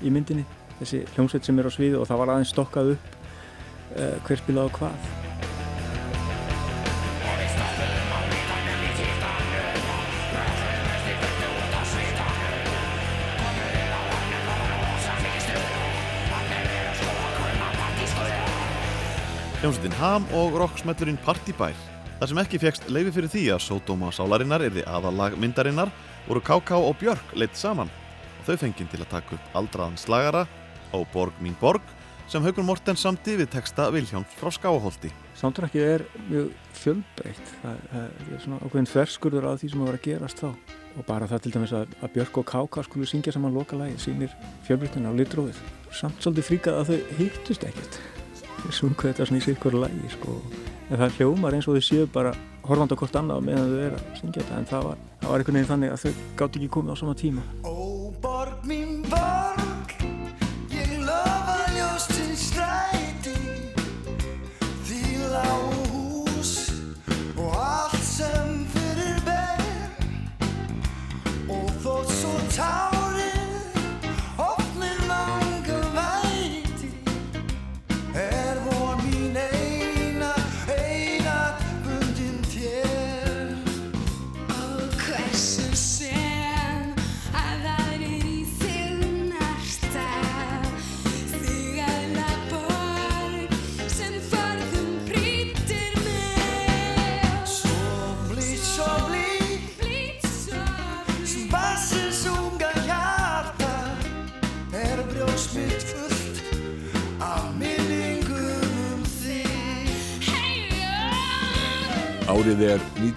í 0.00 0.12
myndinni, 0.12 0.44
þessi 0.80 1.04
hljómsveit 1.14 1.46
sem 1.46 1.58
er 1.60 1.68
á 1.68 1.72
sviði 1.72 1.98
og 2.00 2.06
það 2.08 2.22
var 2.22 2.34
aðeins 2.34 2.52
stokkað 2.54 2.94
upp 2.96 3.10
uh, 3.96 4.14
hver 4.26 4.40
spilaði 4.40 4.78
hvað. 4.78 5.10
Hljómsveitin 19.60 19.96
Ham 20.00 20.24
og 20.32 20.54
rocksmellurinn 20.56 21.18
Partibær. 21.20 21.76
Það 22.16 22.30
sem 22.30 22.38
ekki 22.40 22.60
fegst 22.62 22.86
leifi 22.88 23.12
fyrir 23.12 23.28
því 23.32 23.42
að 23.52 23.64
Sódóma 23.66 24.08
sálarinnar 24.16 24.64
erði 24.64 24.86
aðalag 24.88 25.36
myndarinnar 25.40 25.92
voru 26.24 26.40
K.K. 26.40 26.78
og 26.80 26.96
Björk 27.00 27.34
leitt 27.36 27.60
saman 27.60 27.92
þau 28.50 28.60
fenginn 28.64 28.90
til 28.90 29.00
að 29.00 29.12
taka 29.14 29.36
upp 29.36 29.56
aldraðan 29.60 29.98
slagara 30.00 30.44
á 30.90 30.98
Borg 31.12 31.38
mín 31.42 31.56
borg 31.60 31.82
sem 32.30 32.44
Haugur 32.46 32.62
Mortens 32.62 33.02
samti 33.02 33.34
við 33.40 33.48
texta 33.50 33.88
Vilhjáns 33.90 34.34
frá 34.38 34.52
Skáholti. 34.54 35.10
Soundtrackið 35.38 35.86
er 35.86 36.04
mjög 36.28 36.52
fjölbreytt. 36.78 37.48
Það, 37.62 37.80
það 37.90 38.04
er 38.04 38.44
svona 38.44 38.60
ákveðin 38.62 38.90
ferskurður 38.90 39.48
af 39.50 39.58
því 39.58 39.70
sem 39.72 39.82
að 39.82 39.90
vera 39.90 40.00
að 40.00 40.06
gerast 40.06 40.42
þá. 40.44 40.76
Og 40.94 41.06
bara 41.08 41.28
það 41.30 41.42
til 41.42 41.52
dæmis 41.56 41.74
að, 41.74 41.96
að 41.98 42.14
Björk 42.14 42.38
og 42.42 42.46
Káka 42.50 42.84
skulu 42.86 43.08
syngja 43.10 43.34
saman 43.34 43.56
loka 43.56 43.78
lagi 43.78 43.98
sínir 44.02 44.34
fjölbreyttina 44.68 45.10
á 45.10 45.18
litrófið. 45.18 45.58
Samt 45.90 46.22
svolítið 46.22 46.48
fríkað 46.52 46.80
að 46.82 46.92
þau 46.92 47.18
hittust 47.18 47.66
ekkert. 47.66 48.00
sungu 48.70 49.08
þetta 49.08 49.26
svona 49.26 49.40
í 49.40 49.46
sikkur 49.48 49.78
lægi 49.80 50.14
sko. 50.14 50.36
en 50.90 50.98
það 50.98 51.18
hljómar 51.18 51.54
eins 51.56 51.68
og 51.70 51.78
þau 51.78 51.86
séu 51.86 52.06
bara 52.12 52.34
horfandi 52.66 52.94
á 52.94 53.00
hvort 53.00 53.16
annað 53.16 53.44
meðan 53.46 53.70
þau 53.70 53.82
er 53.86 53.94
að 53.96 54.08
syngja 54.20 54.42
þetta 54.42 54.58
en 54.58 54.70
það 54.70 54.88
var, 54.88 55.04
það 55.20 55.30
var 55.30 55.42
einhvern 55.42 55.58
veginn 55.58 55.70
þannig 55.70 55.94
að 55.94 56.02
þau 56.04 56.24
gátt 56.40 56.58
ekki 56.58 56.72
komið 56.76 56.92
á 56.92 56.96
sama 57.00 57.14
tíma 57.14 57.44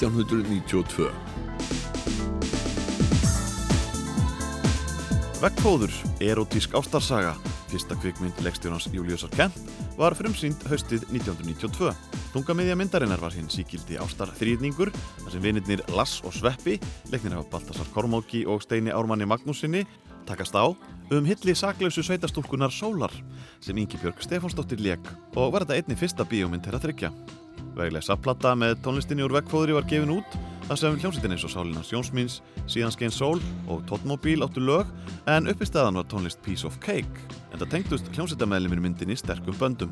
1992. 0.10 1.12
Veggfóður, 5.44 5.92
erotísk 6.24 6.76
ástarsaga, 6.80 7.34
fyrsta 7.68 7.98
kvikmynd 8.00 8.38
leikstjórnans 8.46 8.88
Júliusar 8.96 9.32
Kent, 9.36 9.58
var 9.98 10.16
frumsýnd 10.16 10.62
haustið 10.72 11.04
1992. 11.10 11.92
Þungamiðja 12.32 12.78
myndarinnar 12.80 13.20
var 13.20 13.36
hinn 13.36 13.52
síkildi 13.52 14.00
ástar 14.00 14.32
þrýðningur, 14.40 14.94
þar 15.20 15.36
sem 15.36 15.44
vinirnir 15.44 15.84
Lass 15.92 16.24
og 16.24 16.32
Sveppi, 16.38 16.80
leiknir 17.12 17.36
af 17.42 17.52
Baltasar 17.52 17.92
Kormáki 17.92 18.46
og 18.48 18.64
Steini 18.64 18.96
Ármanni 18.96 19.28
Magnúsinni, 19.28 19.84
takast 20.26 20.56
á 20.56 20.72
um 21.12 21.28
hilli 21.28 21.54
saklausu 21.54 22.02
sveitastúlkunar 22.08 22.72
Sólar, 22.72 23.12
sem 23.60 23.78
Ingi 23.78 24.00
Björg 24.00 24.24
Stefánsdóttir 24.24 24.80
leik 24.80 25.12
og 25.36 25.52
var 25.54 25.68
þetta 25.68 25.82
einni 25.82 26.00
fyrsta 26.00 26.24
bíómynd 26.24 26.64
þeirra 26.64 26.82
þryggja. 26.88 27.12
Vegleg 27.78 28.06
sapplata 28.06 28.54
með 28.58 28.78
tónlistinni 28.86 29.26
úr 29.26 29.34
veggfóðri 29.34 29.76
var 29.76 29.88
gefin 29.90 30.14
út 30.14 30.36
þar 30.68 30.80
sem 30.80 30.98
hljómsveitin 31.02 31.36
eins 31.36 31.46
og 31.48 31.52
Sálinans 31.54 31.92
Jónsmíns, 31.92 32.40
Síðan 32.70 32.94
Skein 32.96 33.14
Sól 33.14 33.42
og 33.68 33.84
Tóttmóbíl 33.90 34.46
áttu 34.46 34.64
lög 34.64 34.90
en 35.32 35.50
uppi 35.52 35.68
staðan 35.68 36.00
var 36.00 36.08
tónlist 36.12 36.42
Piece 36.46 36.68
of 36.68 36.78
Cake 36.84 37.28
en 37.52 37.60
það 37.60 37.72
tengdust 37.76 38.12
hljómsveitameðlimir 38.14 38.84
myndinni 38.84 39.18
sterkum 39.20 39.58
böndum. 39.60 39.92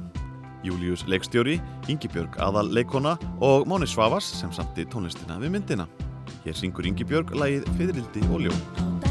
Július 0.64 1.08
leikstjóri, 1.10 1.58
Ingibjörg 1.90 2.38
aðal 2.42 2.70
leikona 2.70 3.18
og 3.42 3.66
Móni 3.70 3.90
Svavas 3.90 4.28
sem 4.42 4.54
samti 4.54 4.86
tónlistina 4.86 5.42
við 5.42 5.58
myndina. 5.58 5.90
Hér 6.46 6.58
syngur 6.58 6.88
Ingibjörg 6.88 7.34
lagið 7.34 7.66
Fyririldi 7.80 8.28
og 8.30 8.46
ljó. 8.46 9.11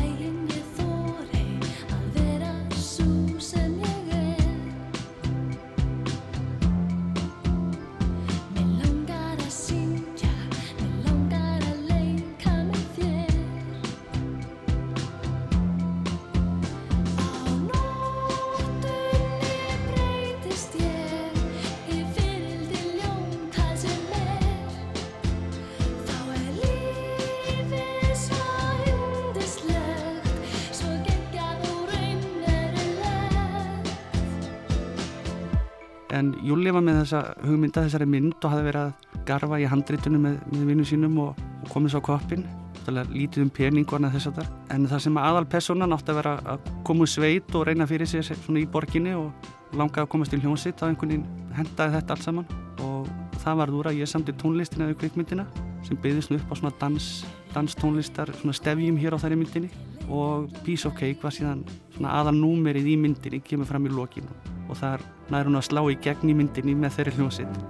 Var 36.80 36.86
með 36.86 36.98
þessa 37.02 37.20
hugmynda 37.44 37.84
þessari 37.84 38.08
mynd 38.08 38.36
og 38.40 38.52
hafði 38.54 38.66
verið 38.70 38.82
að 38.86 39.22
garfa 39.28 39.60
í 39.60 39.68
handritunum 39.68 40.22
með, 40.24 40.36
með 40.54 40.66
vinnu 40.70 40.88
sínum 40.88 41.18
og, 41.20 41.40
og 41.60 41.72
komið 41.74 41.94
svo 41.94 42.02
koppin. 42.08 42.48
Lítið 42.90 43.44
um 43.44 43.50
pening 43.54 43.86
og 43.86 43.98
annað 43.98 44.16
þess 44.16 44.30
að 44.30 44.38
þar. 44.40 44.46
En 44.74 44.86
það 44.90 45.02
sem 45.04 45.18
aðal 45.20 45.44
personan 45.52 45.94
átti 45.94 46.10
að 46.10 46.16
vera 46.18 46.32
að 46.54 46.70
koma 46.88 47.04
úr 47.04 47.10
sveit 47.12 47.54
og 47.54 47.66
reyna 47.68 47.86
fyrir 47.86 48.08
sig 48.08 48.24
svona 48.26 48.62
í 48.62 48.66
borginni 48.66 49.12
og 49.14 49.50
langaði 49.78 50.02
að 50.02 50.10
komast 50.10 50.34
í 50.34 50.40
hljónsitt 50.40 50.82
á 50.82 50.88
einhvern 50.88 51.12
veginn 51.12 51.54
hendaði 51.54 51.94
þetta 51.98 52.16
allt 52.16 52.26
saman 52.26 52.48
og 52.82 53.10
það 53.44 53.60
var 53.60 53.74
úr 53.78 53.90
að 53.92 54.00
ég 54.00 54.10
samti 54.10 54.34
tónlistina 54.40 54.88
eða 54.88 54.98
kvikmyndina 55.04 55.46
sem 55.86 56.00
byggðist 56.02 56.34
upp 56.34 56.50
á 56.50 56.54
svona 56.58 56.74
dans, 56.80 57.10
danstónlistar 57.54 58.32
svona 58.40 58.56
stefjum 58.56 58.98
hér 58.98 59.14
á 59.14 59.22
þærri 59.22 59.38
myndinni 59.38 59.70
og 60.10 60.50
Piece 60.64 60.88
of 60.88 60.98
Cake 60.98 61.22
var 61.22 61.36
síðan 61.36 61.62
svona 61.94 62.16
aðal 62.18 62.34
númerið 62.40 62.90
í 62.90 62.98
myndinni 62.98 63.44
kemur 63.46 63.70
fram 63.70 63.86
í 63.86 63.94
lokinu 63.94 64.58
og 64.70 64.78
þar 64.78 65.04
nær 65.30 65.50
hún 65.50 65.58
að 65.58 65.66
slá 65.68 65.82
í 65.90 65.98
gegn 66.06 66.30
í 66.30 66.36
myndinni 66.38 66.76
með 66.78 66.96
þeirri 66.98 67.16
hljónsitt 67.18 67.60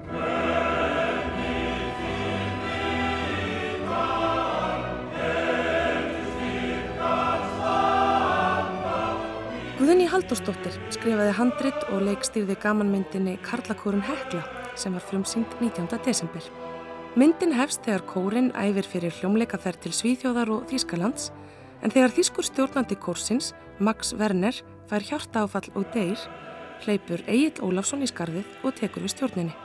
Guðni 9.81 10.07
Halldórsdóttir 10.13 10.75
skrifaði 10.93 11.33
handrit 11.39 11.85
og 11.89 12.03
leikstýrði 12.05 12.55
gamanmyndinni 12.61 13.39
Karlakórun 13.43 14.05
Hekla 14.05 14.45
sem 14.79 14.93
var 14.95 15.03
frumsýnd 15.03 15.55
19. 15.59 15.89
desember. 16.05 16.45
Myndin 17.19 17.57
hefst 17.57 17.83
þegar 17.87 18.05
kórin 18.07 18.53
æfir 18.55 18.87
fyrir 18.87 19.17
hljómleikaferð 19.17 19.81
til 19.87 19.95
Svíþjóðar 19.97 20.53
og 20.55 20.69
Þýskalands 20.71 21.31
en 21.81 21.91
þegar 21.91 22.15
þýskur 22.15 22.47
stjórnandi 22.47 22.99
kórsins, 23.01 23.51
Max 23.81 24.13
Werner, 24.15 24.55
fær 24.87 25.07
hjarta 25.09 25.47
áfall 25.47 25.73
og 25.75 25.89
deyr, 25.95 26.21
hleypur 26.85 27.25
Egil 27.27 27.65
Ólafsson 27.65 28.05
í 28.05 28.09
skarðið 28.11 28.65
og 28.65 28.77
tekur 28.79 29.05
við 29.05 29.15
stjórninni. 29.15 29.57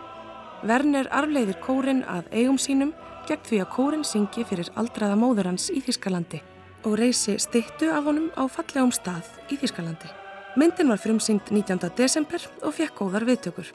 Werner 0.66 1.10
arfleiðir 1.14 1.60
kórin 1.62 2.04
að 2.10 2.30
eigum 2.34 2.58
sínum 2.62 2.94
gegn 3.30 3.46
því 3.46 3.62
að 3.64 3.72
kórin 3.76 4.06
syngi 4.06 4.46
fyrir 4.48 4.70
aldraða 4.80 5.18
móður 5.20 5.52
hans 5.52 5.70
í 5.74 5.82
Þýskalandi 5.86 6.42
og 6.86 7.00
reysi 7.00 7.40
styttu 7.42 7.90
af 7.94 8.06
honum 8.06 8.30
á 8.38 8.46
fallegum 8.46 8.94
stað 8.94 9.30
í 9.50 9.58
Þýskalandi. 9.62 10.12
Myndin 10.56 10.92
var 10.92 11.02
frumsýnd 11.02 11.52
19. 11.52 11.90
desember 11.98 12.46
og 12.64 12.78
fekk 12.78 13.02
góðar 13.02 13.26
viðtökur. 13.28 13.74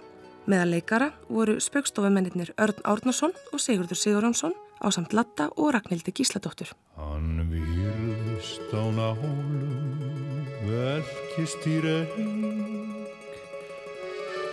Meðal 0.48 0.70
leikara 0.72 1.10
voru 1.28 1.58
spaukstofumennir 1.60 2.54
Örn 2.56 2.80
Árnason 2.88 3.34
og 3.52 3.60
Sigurður 3.60 4.00
Sigurjónsson 4.00 4.56
á 4.80 4.88
samt 4.88 5.12
Latta 5.12 5.50
og 5.56 5.74
Ragnhildi 5.76 6.14
Gísladóttur. 6.16 6.72
Hann 6.96 7.44
virðist 7.52 8.72
á 8.72 8.82
nálum, 8.96 10.46
velkist 10.64 11.68
í 11.68 11.80
reik. 11.84 12.79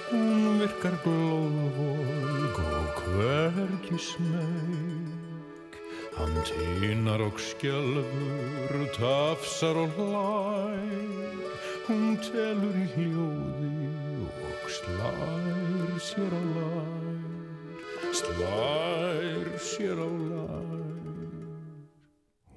Hún 0.08 0.62
virkar 0.62 0.94
glóðvolg 1.04 2.60
og 2.64 3.00
hvergi 3.04 3.98
smeg. 4.00 5.26
Hann 6.16 6.38
tínar 6.48 7.20
og 7.26 7.36
skjálfur, 7.44 8.86
tafsar 8.96 9.76
og 9.84 9.98
hlær. 9.98 11.36
Hún 11.90 12.16
telur 12.24 12.80
í 12.80 12.88
hljóði 12.96 13.92
og 14.48 14.72
slær 14.78 15.92
sér 16.08 16.38
á 16.40 16.42
lær. 16.56 17.22
Slær 18.22 19.52
sér 19.60 20.00
á 20.00 20.10
lær. 20.32 20.86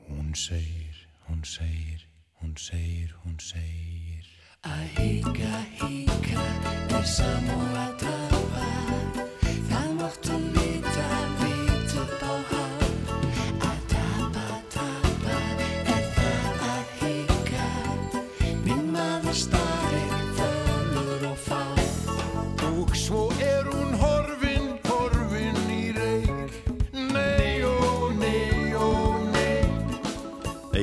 Hún 0.07 0.35
segir, 0.39 1.03
hún 1.27 1.43
segir, 1.43 2.07
hún 2.39 2.55
segir, 2.57 3.11
hún 3.25 3.43
segir. 3.43 4.00
Að 4.61 4.81
hika, 4.99 5.61
hika 5.81 6.43
er 6.99 7.07
samúð 7.09 7.77
að 7.81 7.95
tapa. 8.03 8.67
Það 9.71 9.93
máttu 9.97 10.37
vita, 10.37 10.60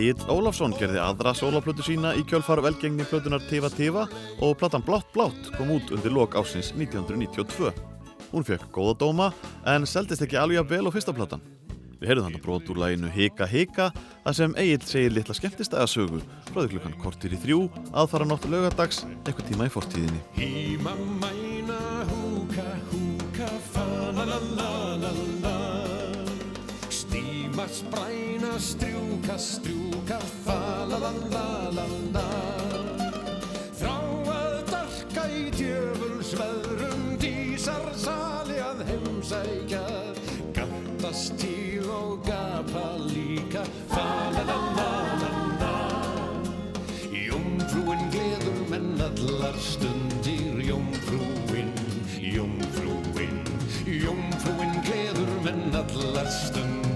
Egil 0.08 0.30
Ólafsson 0.32 0.72
gerði 0.80 1.02
aðra 1.04 1.34
sólaplötu 1.36 1.84
sína 1.84 2.14
í 2.16 2.22
kjölfar 2.24 2.62
velgengni 2.64 3.04
plötunar 3.10 3.44
Tiva 3.50 3.68
Tiva 3.74 4.06
og 4.40 4.54
platan 4.60 4.86
Blátt 4.86 5.10
Blátt 5.12 5.50
kom 5.58 5.74
út 5.76 5.92
undir 5.92 6.14
lok 6.16 6.38
ásins 6.40 6.70
1992. 6.78 7.74
Hún 8.32 8.48
fekk 8.48 8.70
góða 8.72 8.94
dóma 9.02 9.28
en 9.68 9.84
seldist 9.84 10.24
ekki 10.24 10.40
alveg 10.40 10.62
að 10.62 10.72
vel 10.72 10.88
á 10.88 10.96
fyrsta 10.96 11.16
platan. 11.18 11.44
Við 12.00 12.08
heyrðum 12.08 12.30
þannig 12.30 12.46
brot 12.46 12.72
úr 12.72 12.82
læginu 12.86 13.12
Hika 13.12 13.50
Hika 13.52 13.90
þar 14.24 14.40
sem 14.40 14.58
Egil 14.64 14.88
segir 14.88 15.16
litla 15.18 15.36
skemmtistæða 15.36 15.92
sögu 15.92 16.24
því 16.54 16.68
klukkan 16.78 17.00
kortir 17.04 17.36
í 17.36 17.44
þrjú 17.44 17.62
aðfara 17.92 18.30
nótt 18.30 18.48
lögadags 18.48 19.04
eitthvað 19.26 19.50
tíma 19.52 19.68
í 19.68 19.74
fortíðinni. 19.76 20.24
Híma 20.40 20.96
mæna 21.20 21.82
húka 22.14 22.70
húka 22.94 23.52
fa 23.74 24.87
Stíma 27.58 27.74
spræna 27.74 28.60
strjúka 28.60 29.38
strjúka 29.38 30.20
fa 30.46 30.86
la 30.86 30.98
la 30.98 31.12
la 31.34 31.70
la. 31.74 31.86
La 32.14 32.26
Þrá 33.80 33.96
að 34.30 34.58
darka 34.70 35.24
í 35.26 35.50
djöfulsveðrum 35.58 37.18
dísar 37.18 37.88
sali 37.98 38.60
að 38.62 38.84
heimsækja. 38.92 39.82
Gattast 40.54 41.34
til 41.42 41.90
og 41.90 42.22
gapa 42.30 42.94
líka 43.10 43.66
fa 43.90 44.06
la 44.36 44.44
la 44.46 44.58
la 44.78 44.92
la 45.24 45.32
la. 45.58 45.74
Jómfrúin 47.10 48.06
gleður 48.14 48.62
menn 48.70 49.02
allar 49.02 49.58
stundir 49.58 50.62
Jómfrúin, 50.62 51.74
jómfrúin 52.22 53.42
Jómfrúin 53.90 54.78
gleður 54.86 55.34
menn 55.42 55.74
allar 55.74 56.30
stundir 56.30 56.87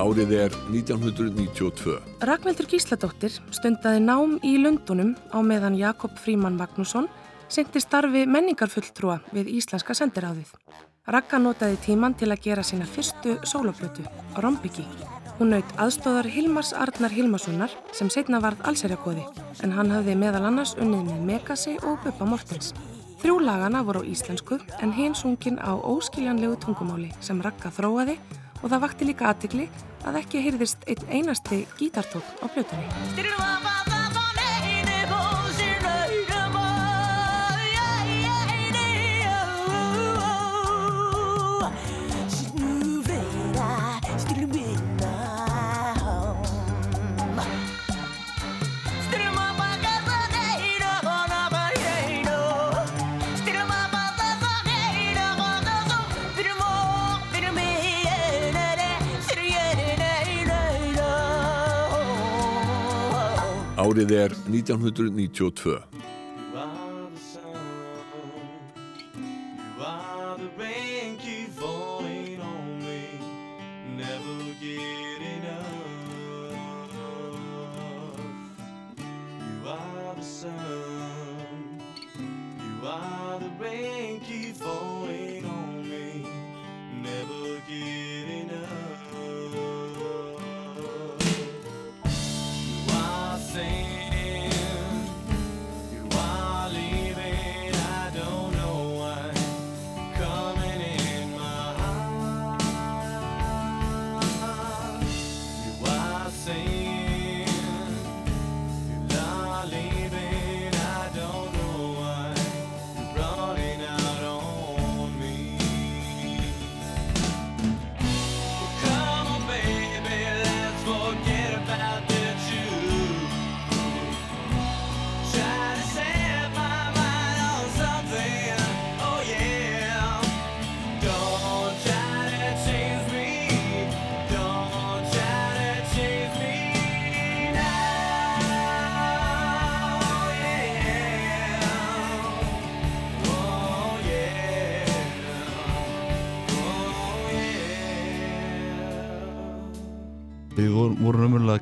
Árið 0.00 0.30
er 0.32 0.54
1992. 0.72 1.98
Ragnhildur 2.24 2.68
Gísladóttir 2.70 3.34
stundaði 3.52 4.00
nám 4.00 4.38
í 4.46 4.54
Lundunum 4.56 5.10
á 5.28 5.44
meðan 5.44 5.76
Jakob 5.76 6.14
Fríman 6.16 6.56
Magnússon 6.56 7.08
syngti 7.52 7.82
starfi 7.84 8.22
menningarfulltrúa 8.24 9.18
við 9.34 9.50
Íslenska 9.58 9.92
sendiráðið. 9.98 10.54
Ragga 11.10 11.40
notaði 11.42 11.76
tíman 11.84 12.16
til 12.16 12.30
að 12.32 12.46
gera 12.46 12.64
sína 12.64 12.88
fyrstu 12.88 13.36
sóloplötu, 13.44 14.06
Rombiki. 14.40 14.86
Hún 15.36 15.52
naut 15.52 15.76
aðstóðar 15.76 16.30
Hilmars 16.32 16.72
Arnar 16.72 17.12
Hilmarssonar 17.12 17.76
sem 17.92 18.08
setna 18.08 18.40
varð 18.40 18.64
allserjakóði 18.72 19.26
en 19.60 19.76
hann 19.76 19.92
hafði 19.92 20.16
meðal 20.16 20.46
annars 20.48 20.78
unnið 20.80 21.12
með 21.12 21.28
Megasi 21.28 21.76
og 21.82 22.00
Bubba 22.06 22.30
Mortens. 22.30 22.72
Þrjú 23.20 23.36
lagana 23.44 23.84
voru 23.84 24.00
á 24.00 24.08
íslensku 24.08 24.62
en 24.80 24.96
hinn 24.96 25.12
sungin 25.12 25.60
á 25.60 25.76
óskiljanlegu 25.76 26.56
tungumáli 26.64 27.12
sem 27.20 27.44
Ragga 27.44 27.68
þróaði 27.68 28.16
og 28.60 28.68
það 28.68 28.84
vakti 28.84 29.08
líka 29.08 29.28
aðtikli 29.28 29.68
að 30.08 30.20
ekki 30.22 30.44
heyrðist 30.46 30.86
einn 30.90 31.16
einasti 31.20 31.64
gítartók 31.78 32.26
á 32.40 32.46
plötunni. 32.48 33.99
Árið 63.90 64.12
er 64.14 64.34
1992. 64.46 65.99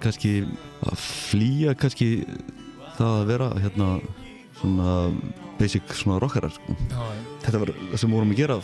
kannski 0.08 0.34
að 0.88 1.02
flýja 1.04 1.76
kannski 1.78 2.10
það 2.98 3.14
að 3.14 3.28
vera 3.28 3.48
hérna 3.62 3.88
svona 4.58 4.94
basic 5.58 5.94
svona 5.94 6.20
rockarar 6.22 6.52
sko. 6.54 6.76
Já. 6.90 7.02
Þetta 7.44 7.64
var 7.64 7.74
það 7.78 8.00
sem 8.02 8.14
vorum 8.14 8.32
að 8.34 8.40
gera 8.42 8.58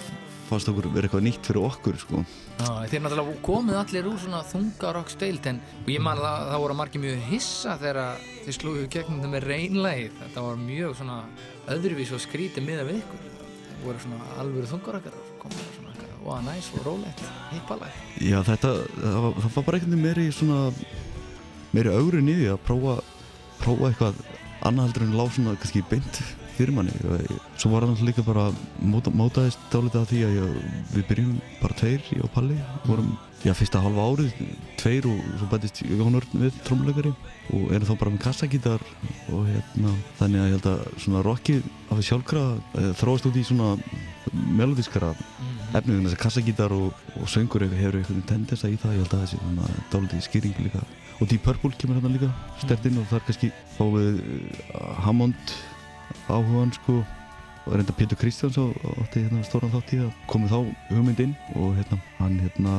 fannst 0.44 0.68
okkur 0.70 0.88
vera 0.92 1.08
eitthvað 1.08 1.24
nýtt 1.24 1.48
fyrir 1.48 1.66
okkur 1.66 1.98
sko. 1.98 2.22
Já, 2.58 2.68
þeir 2.90 3.02
náttúrulega 3.04 3.36
komið 3.44 3.78
allir 3.80 4.08
úr 4.10 4.18
svona 4.22 4.42
þungarokk 4.46 5.12
steilt 5.12 5.48
en 5.50 5.60
ég 5.90 6.02
man 6.04 6.20
að 6.20 6.50
það 6.52 6.64
voru 6.64 6.76
margir 6.78 7.02
mjög 7.02 7.22
hissa 7.30 7.76
þegar 7.80 8.26
þeir 8.44 8.58
slúðu 8.58 8.84
gegnum 8.92 9.22
það 9.24 9.32
með 9.34 9.46
reynlægið 9.50 10.18
þetta 10.20 10.44
var 10.46 10.60
mjög 10.60 10.98
svona 11.00 11.16
öðruvís 11.74 12.12
og 12.14 12.22
skrítið 12.22 12.68
miða 12.68 12.86
við 12.90 13.00
ykkur 13.00 13.24
það 13.30 13.86
voru 13.86 14.04
svona 14.04 14.28
alvöru 14.42 14.70
þungarokkar 14.70 15.16
og 15.18 15.32
komið 15.42 15.64
svona 15.78 15.94
eitthvað, 15.94 16.20
wow, 16.28 16.38
næs 16.44 16.70
og 16.76 16.86
rólegt, 16.86 17.24
hippalag 17.50 17.98
Já 18.22 18.38
þetta, 18.46 18.74
það 19.00 19.18
var, 19.24 19.40
það 19.40 19.56
var 19.56 19.66
bara 19.70 19.80
einhvern 19.80 19.96
veginn 19.96 20.06
meiri 20.06 20.28
svona 20.36 20.60
meiri 21.74 21.92
augrun 21.92 22.30
í 22.30 22.38
því 22.38 22.48
að 22.54 22.64
prófa 22.68 22.96
prófa 23.60 23.90
eitthvað 23.90 24.24
annað 24.64 24.88
heldur 24.88 25.06
en 25.06 25.18
lág 25.18 25.30
svona 25.34 25.58
kannski 25.60 25.84
beint 25.90 26.22
fyrir 26.54 26.74
manni. 26.74 26.92
Svo 27.58 27.72
var 27.72 27.86
hann 27.86 27.96
líka 28.06 28.22
bara 28.22 28.46
móta, 28.78 29.10
mótaðist 29.10 29.60
dálítið 29.72 30.00
af 30.00 30.10
því 30.10 30.20
að 30.24 30.34
ég, 30.38 30.56
við 30.94 31.06
byrjum 31.08 31.32
bara 31.60 31.78
tveir, 31.80 32.04
ég 32.14 32.24
og 32.24 32.30
Palli. 32.34 32.58
Vorum, 32.86 33.10
já 33.42 33.52
fyrsta 33.58 33.82
halva 33.82 34.06
árið 34.06 34.36
tveir 34.80 35.08
og 35.10 35.20
svo 35.40 35.50
bætist 35.50 35.82
Jón 35.84 36.18
Örn 36.20 36.44
við 36.44 36.60
trómuleikari 36.68 37.12
og 37.50 37.74
erum 37.74 37.88
þá 37.90 37.94
bara 38.00 38.14
með 38.14 38.24
kassagítar 38.24 38.86
og 39.34 39.48
hérna 39.50 39.94
þannig 40.20 40.40
að 40.40 40.46
ég 40.46 40.56
held 40.56 40.70
að 40.70 40.84
svona 41.04 41.24
rockið 41.26 41.70
af 41.90 41.98
því 41.98 42.08
sjálfkrafa 42.08 42.80
eh, 42.80 42.90
þróast 43.02 43.28
út 43.28 43.38
í 43.40 43.44
svona 43.44 43.74
melodískara 44.54 45.12
efnið 45.74 45.96
en 45.98 46.06
þess 46.06 46.16
að 46.16 46.22
kassagítar 46.22 46.74
og, 46.74 47.06
og 47.18 47.30
söngur 47.30 47.66
hefur 47.66 47.98
einhvern 47.98 48.28
tendensa 48.30 48.70
í 48.70 48.78
það. 48.80 49.00
Ég 49.00 49.04
held 49.04 49.16
að 49.18 49.26
þessi 49.26 49.42
svona 49.42 49.72
dálítið 49.92 50.28
skýring 50.28 50.62
líka 50.62 50.84
og 51.20 51.28
Deep 51.30 51.44
Purple 51.46 51.72
kemur 51.78 51.98
hérna 52.00 52.10
líka 52.14 52.30
stert 52.62 52.86
inn 52.88 52.98
og 53.00 53.06
það 53.10 53.20
er 53.20 53.26
kannski 53.28 53.52
fáum 53.76 53.94
við 53.98 54.22
uh, 54.74 54.94
Hammond 55.04 55.54
áhugan 56.28 56.72
sko 56.74 57.00
og 57.64 57.72
reynda 57.78 57.94
Pétur 57.96 58.18
Kristjáns 58.20 58.58
á- 58.60 58.76
átti 59.00 59.22
hérna 59.24 59.40
stóran 59.46 59.70
þátt 59.72 59.94
í 59.96 60.00
að 60.04 60.10
komið 60.28 60.50
þá 60.52 60.58
hugmynd 60.90 61.20
inn 61.24 61.30
og 61.56 61.70
hérna 61.78 61.96
hann 62.18 62.34
hérna 62.42 62.74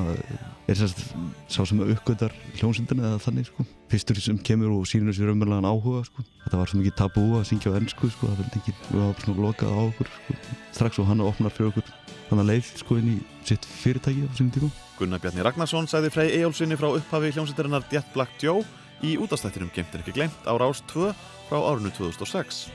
er 0.69 0.77
sérst 0.77 1.01
sá 1.49 1.63
sem 1.65 1.81
uppgötar 1.81 2.33
hljómsundina 2.59 3.07
eða 3.09 3.21
þannig 3.23 3.47
sko. 3.49 3.65
Fyrstur 3.89 4.19
sem 4.21 4.37
kemur 4.45 4.75
og 4.75 4.85
sýnir 4.89 5.09
þessi 5.13 5.25
raunverulegan 5.25 5.65
áhuga 5.69 6.03
sko. 6.05 6.21
Þetta 6.45 6.57
var 6.61 6.69
svo 6.69 6.79
mikið 6.83 6.95
tabú 7.01 7.25
að 7.39 7.47
syngja 7.49 7.73
á 7.73 7.77
ennsku 7.81 8.09
sko 8.13 8.29
það 8.29 8.39
vildi 8.43 8.61
ekki, 8.61 8.73
við 8.91 9.01
varum 9.01 9.19
svona 9.25 9.45
lokað 9.47 9.73
á 9.73 9.81
okkur 9.89 10.09
sko. 10.13 10.37
Strax 10.77 11.01
og 11.01 11.09
hann 11.09 11.25
opnar 11.25 11.53
fyrir 11.53 11.71
okkur 11.73 11.89
þannig 12.29 12.49
leið 12.49 12.71
sko 12.81 12.97
inn 12.99 13.11
í 13.13 13.17
sitt 13.45 13.67
fyrirtæki 13.81 14.25
á 14.25 14.29
sínum 14.37 14.53
tíma. 14.55 14.71
Gunnar 14.99 15.21
Bjarni 15.21 15.43
Ragnarsson 15.45 15.89
sagði 15.91 16.11
Frey 16.13 16.33
Eyjólfsinni 16.37 16.77
frá 16.79 16.87
upphafi 16.89 17.33
hljómsveitarinnar 17.35 17.85
Jet 17.91 18.07
Black 18.15 18.39
Joe 18.41 18.63
í 19.05 19.17
útastættinum 19.21 19.71
Gemtir 19.75 20.01
ekki 20.01 20.15
glemt 20.15 20.47
á 20.47 20.53
Rás 20.57 20.81
2 20.91 21.11
frá 21.49 21.57
árinu 21.59 21.91
2006. 21.93 22.65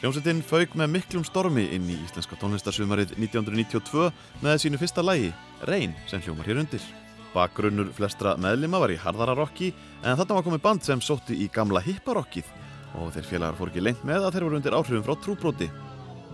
Hljómsveitin 0.00 0.42
fauk 0.44 0.74
með 0.76 0.92
miklum 0.98 1.24
stormi 1.24 1.66
inn 1.72 1.88
í 1.88 1.96
íslenska 2.04 2.36
tónlistarsumarið 2.40 3.14
1992 3.16 4.10
með 4.44 4.60
sínu 4.60 4.80
fyrsta 4.80 5.04
lægi, 5.04 5.32
Reyn, 5.68 5.94
sem 6.10 6.20
hljómar 6.24 6.48
hér 6.48 6.60
undir. 6.64 6.84
Bakgrunnur 7.32 7.88
flestra 7.96 8.34
meðlima 8.40 8.80
var 8.80 8.92
í 8.92 9.00
harðara 9.00 9.36
rocki 9.36 9.72
en 10.02 10.16
þarna 10.16 10.38
var 10.38 10.46
komið 10.46 10.64
band 10.64 10.84
sem 10.84 11.02
sótti 11.04 11.36
í 11.44 11.48
gamla 11.52 11.82
hipparokkið 11.84 12.48
og 12.96 13.12
þeir 13.16 13.28
félagar 13.28 13.58
fór 13.58 13.72
ekki 13.72 13.84
lengt 13.84 14.04
með 14.08 14.24
að 14.24 14.36
þeir 14.36 14.46
voru 14.46 14.60
undir 14.60 14.76
áhrifum 14.76 15.04
frá 15.04 15.16
trúbróti. 15.20 15.68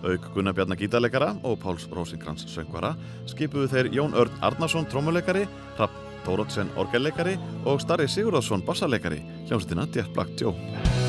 Auk 0.03 0.29
Gunnar 0.35 0.55
Bjarnar 0.55 0.79
gítarleikara 0.79 1.33
og 1.47 1.59
Páls 1.63 1.87
Rósingrans 1.91 2.47
söngvara 2.51 2.93
skipuðu 3.29 3.69
þeir 3.71 3.91
Jón 3.95 4.17
Örn 4.19 4.43
Arnarsson 4.43 4.87
trómuleikari, 4.91 5.45
Rapp 5.79 5.95
Tórótsen 6.23 6.71
orgelleikari 6.79 7.37
og 7.65 7.81
Starri 7.83 8.07
Sigurðarsson 8.07 8.63
bassarleikari 8.67 9.23
hljómsveitina 9.47 9.87
Jet 9.91 10.13
Black 10.15 10.37
Joe. 10.39 11.02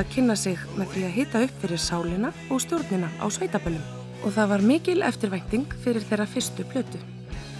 Að 0.00 0.12
kynna 0.14 0.36
sig 0.38 0.58
með 0.78 0.92
því 0.94 1.02
að 1.06 1.16
hita 1.16 1.40
upp 1.44 1.56
fyrir 1.62 1.80
sálina 1.80 2.30
og 2.48 2.60
stjórnina 2.64 3.08
á 3.20 3.26
sveitaböllum 3.28 3.82
og 4.24 4.32
það 4.32 4.50
var 4.52 4.62
mikil 4.64 5.00
eftirvænting 5.04 5.66
fyrir 5.84 6.04
þeirra 6.04 6.26
fyrstu 6.28 6.64
plötu. 6.68 7.00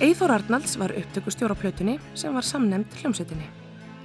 Eithor 0.01 0.33
Arnalds 0.33 0.79
var 0.81 0.95
upptökustjóra 0.97 1.57
plötunni 1.61 1.99
sem 2.15 2.33
var 2.35 2.47
samnemnd 2.47 2.89
hljómsveitinni. 3.01 3.49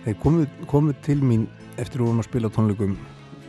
Þeir 0.03 0.17
komu, 0.23 0.47
komu 0.67 0.95
til 1.05 1.21
mín 1.23 1.47
eftir 1.79 2.01
að 2.01 2.09
vorum 2.09 2.23
að 2.23 2.29
spila 2.29 2.51
tónleikum 2.51 2.97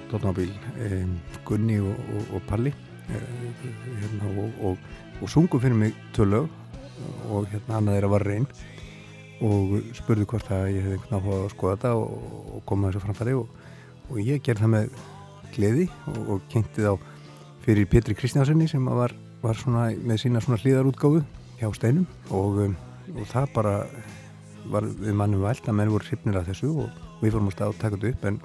Dóttnabíl, 0.07 0.53
eh, 0.79 1.03
Gunni 1.45 1.81
og, 1.83 1.99
og, 2.15 2.31
og 2.39 2.47
Palli 2.47 2.71
eh, 2.71 3.27
hérna, 4.01 4.31
og, 4.63 4.79
og, 5.21 5.29
sungu 5.29 5.59
fyrir 5.59 5.75
mig 5.75 5.95
tvö 6.15 6.29
lög 6.31 6.49
og 7.27 7.49
hérna 7.51 7.81
annað 7.81 7.99
þeirra 7.99 8.13
var 8.15 8.27
reyn 8.31 8.47
og 9.43 9.79
spurði 9.99 10.29
hvort 10.31 10.51
að 10.55 10.69
ég 10.77 10.87
hefði 10.87 11.01
einhvern 11.01 11.19
áhuga 11.19 11.41
að 11.43 11.55
skoða 11.57 11.75
þetta 11.75 11.95
og 11.99 12.63
koma 12.71 12.93
þessu 12.93 13.03
framfæri 13.03 13.35
og, 13.37 13.66
og 14.11 14.19
ég 14.23 14.43
gerði 14.45 14.65
það 14.65 14.73
með 14.75 14.99
gleði 15.57 15.87
og, 16.13 16.19
og 16.35 16.45
kynnti 16.53 16.85
þá 16.85 16.93
fyrir 17.65 17.89
Pétri 17.91 18.17
Kristjánssoni 18.19 18.69
sem 18.71 18.85
að 18.91 19.01
var, 19.01 19.15
var 19.43 19.59
svona 19.59 19.89
með 20.07 20.23
sína 20.23 20.43
hlýðarútgáfu 20.45 21.23
hjá 21.61 21.71
steinum 21.75 22.07
og, 22.31 22.61
um, 22.67 22.77
og 23.17 23.27
það 23.33 23.49
bara 23.57 23.75
var 24.71 24.87
við 24.87 25.17
mannum 25.17 25.45
vælt 25.47 25.69
að 25.69 25.79
menn 25.79 25.93
voru 25.93 26.07
hrifnir 26.09 26.39
af 26.41 26.47
þessu 26.51 26.73
og, 26.85 27.03
við 27.23 27.35
fórum 27.35 27.51
að 27.51 27.57
stað 27.57 27.73
að 27.73 27.81
taka 27.83 27.97
þetta 27.97 28.13
upp 28.13 28.29
en 28.31 28.39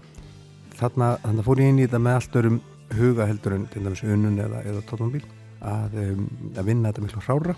þarna, 0.80 1.12
þarna 1.26 1.46
fór 1.48 1.62
ég 1.62 1.72
inn 1.72 1.82
í 1.82 1.86
þetta 1.88 2.02
með 2.06 2.18
allt 2.20 2.40
örum 2.42 2.62
huga 2.98 3.28
heldur 3.28 3.56
en 3.58 3.68
til 3.72 3.84
dæmis 3.86 4.04
unnun 4.06 4.42
eða, 4.44 4.64
eða 4.68 4.84
tóttumabíl 4.88 5.24
að, 5.62 5.98
um, 6.06 6.26
að 6.56 6.68
vinna 6.70 6.92
þetta 6.92 7.06
miklu 7.06 7.26
hrára 7.26 7.58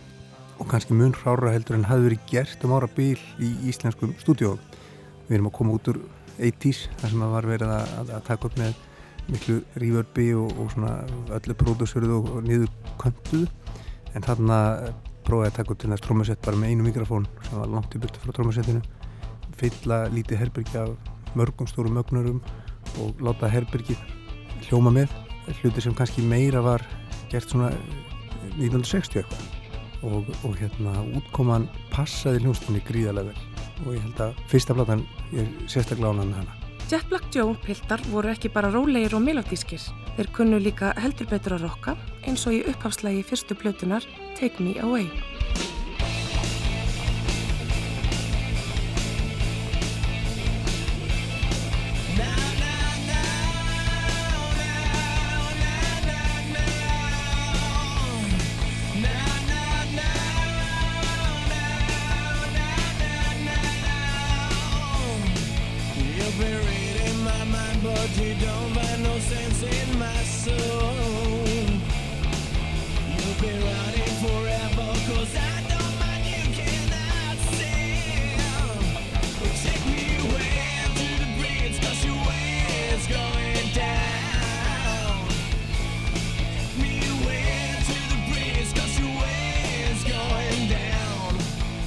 og 0.59 0.69
kannski 0.69 0.97
mun 0.97 1.15
hrára 1.17 1.53
heldur 1.53 1.77
en 1.77 1.87
hafði 1.89 2.09
verið 2.09 2.27
gert 2.29 2.65
um 2.65 2.75
ára 2.77 2.89
bíl 2.95 3.17
í 3.41 3.49
íslenskum 3.69 4.13
stúdíóum. 4.21 4.59
Við 5.27 5.37
erum 5.37 5.49
að 5.49 5.55
koma 5.57 5.77
út 5.77 5.89
úr 5.91 5.99
80s 6.39 6.87
þar 7.01 7.13
sem 7.13 7.23
að 7.25 7.33
var 7.37 7.47
verið 7.47 7.73
að, 7.75 7.93
að, 7.99 8.11
að 8.17 8.27
taka 8.29 8.49
upp 8.49 8.59
með 8.59 8.81
miklu 9.31 9.61
reverbi 9.79 10.27
og, 10.35 10.51
og 10.59 10.71
svona 10.73 10.93
öllu 11.37 11.55
pródúsöruð 11.59 12.15
og, 12.17 12.29
og 12.37 12.47
niður 12.47 12.71
köntuðu 13.01 13.47
en 14.13 14.25
þarna 14.25 14.59
prófaði 15.23 15.49
að 15.49 15.57
taka 15.57 15.73
upp 15.73 15.81
til 15.81 15.91
þess 15.93 16.05
trómusett 16.05 16.43
bara 16.45 16.59
með 16.59 16.73
einu 16.73 16.87
mikrofón 16.87 17.27
sem 17.47 17.59
var 17.59 17.71
langt 17.71 17.95
í 17.95 18.01
burtu 18.03 18.21
frá 18.23 18.35
trómusettinu. 18.35 18.81
Fylla 19.59 20.03
lítið 20.13 20.41
herbergi 20.41 20.79
af 20.81 20.91
mörgum 21.37 21.69
stórum 21.69 21.95
mögnurum 21.97 22.41
og 23.01 23.23
láta 23.23 23.49
herbergið 23.51 24.01
hljóma 24.67 24.93
með. 24.93 25.15
Hluti 25.61 25.83
sem 25.83 25.95
kannski 25.95 26.25
meira 26.27 26.61
var 26.63 26.83
gert 27.31 27.49
svona 27.49 27.71
1960 28.59 29.23
eitthvað. 29.23 29.49
Og, 30.03 30.27
og 30.43 30.59
hérna 30.59 30.99
útkoman 31.15 31.69
passaði 31.93 32.43
hljónstunni 32.43 32.83
gríðarlega 32.83 33.31
vel 33.31 33.52
og 33.85 33.95
ég 33.95 34.03
held 34.03 34.27
að 34.27 34.43
fyrsta 34.51 34.75
platan 34.77 35.07
er 35.31 35.49
sérstaklega 35.67 36.13
með 36.19 36.37
hana 36.41 36.59
Jet 36.91 37.05
Black 37.09 37.29
Joe 37.33 37.55
piltar 37.63 38.01
voru 38.11 38.29
ekki 38.29 38.51
bara 38.53 38.69
rólegir 38.69 39.15
og 39.17 39.23
melodískir. 39.23 39.81
Þeir 40.17 40.27
kunnu 40.35 40.59
líka 40.61 40.91
heldur 40.99 41.29
betur 41.31 41.55
að 41.55 41.63
rokka 41.65 41.95
eins 42.27 42.43
og 42.45 42.57
í 42.59 42.59
upphafslægi 42.69 43.23
fyrstu 43.31 43.57
plötunar 43.57 44.05
Take 44.37 44.61
Me 44.61 44.75
Away. 44.83 45.07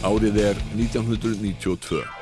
Árið 0.07 0.37
er 0.39 0.57
1992. 0.77 2.16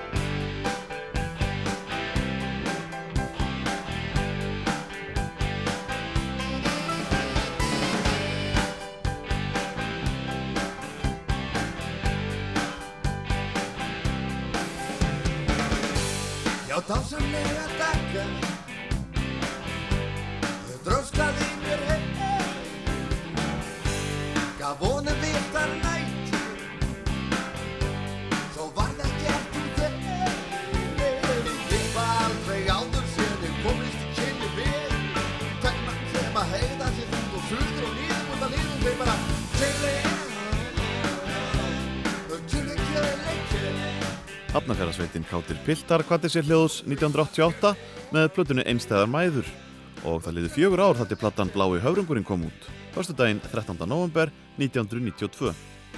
Piltar 45.64 46.02
kvatti 46.04 46.28
sér 46.28 46.44
hljóðs 46.44 46.82
1988 46.84 47.70
með 48.12 48.26
plötunni 48.36 48.64
Einstæðar 48.68 49.08
mæður 49.08 49.46
og 50.04 50.18
það 50.20 50.34
liði 50.36 50.50
fjögur 50.52 50.82
ár 50.84 50.98
þar 50.98 51.06
til 51.08 51.16
plattan 51.22 51.52
Blái 51.54 51.78
höfrungurinn 51.80 52.26
kom 52.28 52.42
út, 52.44 52.66
förstu 52.92 53.14
daginn 53.16 53.40
13. 53.40 53.78
november 53.88 54.28
1992 54.60 55.54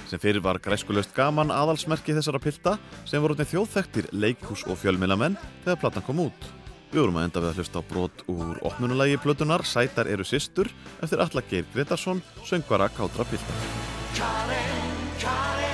sem 0.07 0.21
fyrir 0.23 0.39
var 0.45 0.61
græskulöst 0.63 1.11
gaman 1.17 1.51
aðalsmerki 1.51 2.15
þessara 2.15 2.39
pilta 2.39 2.77
sem 3.03 3.19
voru 3.19 3.35
þjóðþektir 3.35 4.07
leikhús 4.15 4.63
og 4.71 4.79
fjölmilamenn 4.79 5.35
þegar 5.65 5.81
plattan 5.81 6.07
kom 6.07 6.23
út. 6.29 6.47
Við 6.93 7.01
vorum 7.03 7.19
að 7.19 7.27
enda 7.27 7.43
við 7.43 7.49
að 7.49 7.59
hlusta 7.59 7.83
á 7.83 7.89
brot 7.89 8.23
úr 8.31 8.61
opnunulagi 8.69 9.19
plötunar 9.19 9.65
Sætar 9.67 10.07
eru 10.07 10.23
systur 10.23 10.71
eftir 11.03 11.19
Alla 11.19 11.43
Geir 11.49 11.67
Gretarsson, 11.73 12.23
söngvara 12.47 12.87
Kátra 12.95 13.27
Piltar. 13.27 13.67
Karen, 14.15 14.95
Karen 15.19 15.67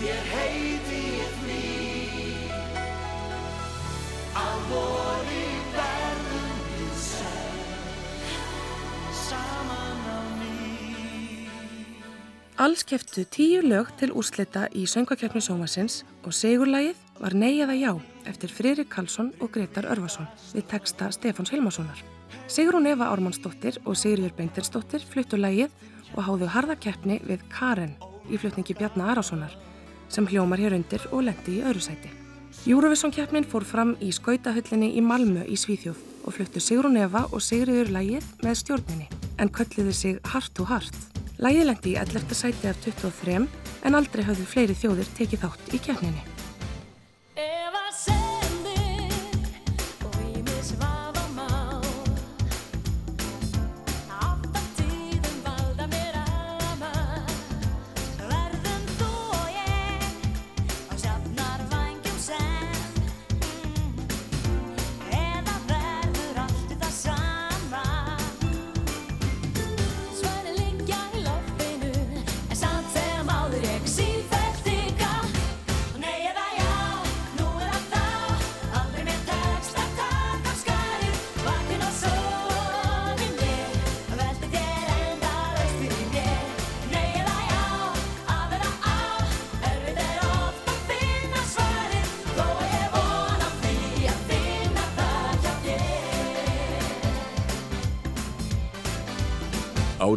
þér 0.00 0.26
heiti 0.32 0.59
vori 4.70 5.44
verðum 5.74 6.54
við 6.78 6.94
senn 7.04 8.30
Saman 9.20 10.06
á 10.06 10.20
ný 10.38 10.56
Alls 12.60 12.86
keftu 12.86 13.26
tíu 13.26 13.64
lög 13.66 13.92
til 14.00 14.12
úrslita 14.14 14.68
í 14.76 14.86
söngvakeppni 14.90 15.42
sjómasins 15.44 16.02
og 16.24 16.36
segurlægið 16.36 16.98
var 17.20 17.36
Nei 17.36 17.60
eða 17.60 17.76
Já 17.76 17.92
eftir 18.28 18.52
Friðrik 18.52 18.90
Karlsson 18.92 19.32
og 19.40 19.52
Gretar 19.54 19.88
Örvason 19.92 20.28
við 20.54 20.66
texta 20.70 21.10
Stefáns 21.12 21.52
Hilmarssonar. 21.52 22.00
Sigrún 22.50 22.88
Eva 22.90 23.10
Ármannsdóttir 23.12 23.80
og 23.84 23.98
Sigriður 23.98 24.36
Beintinsdóttir 24.38 25.04
fluttu 25.06 25.40
lægið 25.40 25.74
og 26.14 26.24
háðu 26.26 26.50
harða 26.54 26.78
keppni 26.80 27.20
við 27.26 27.44
Karen 27.52 27.96
í 28.30 28.40
flutningi 28.40 28.76
Bjarnar 28.78 29.14
Arasonar 29.14 29.54
sem 30.10 30.26
hljómar 30.26 30.62
hér 30.62 30.78
undir 30.78 31.06
og 31.12 31.28
lendi 31.28 31.60
í 31.60 31.62
öðru 31.66 31.84
sæti. 31.84 32.19
Eurovision 32.66 33.08
keppnin 33.08 33.46
fór 33.48 33.64
fram 33.64 33.94
í 34.04 34.10
skautahöllinni 34.12 34.90
í 34.92 35.00
Malmö 35.00 35.46
í 35.48 35.56
Svíþjóð 35.56 36.00
og 36.28 36.34
fluttu 36.36 36.60
Sigrún 36.60 36.98
Eva 37.00 37.22
og 37.32 37.40
Sigriður 37.40 37.88
lægið 37.94 38.26
með 38.44 38.58
stjórninni 38.60 39.06
en 39.40 39.48
kölluðu 39.48 39.94
sig 39.96 40.18
Heart 40.28 40.52
to 40.58 40.66
Heart. 40.68 40.98
Lægið 41.40 41.70
lendi 41.70 41.94
í 41.94 41.96
11. 42.02 42.36
sæti 42.36 42.68
af 42.68 42.82
23 42.84 43.38
en 43.88 43.96
aldrei 43.96 44.26
hafðu 44.28 44.44
fleiri 44.52 44.76
þjóðir 44.76 45.08
tekið 45.16 45.46
þátt 45.46 45.72
í 45.72 45.82
keppninni. 45.88 46.39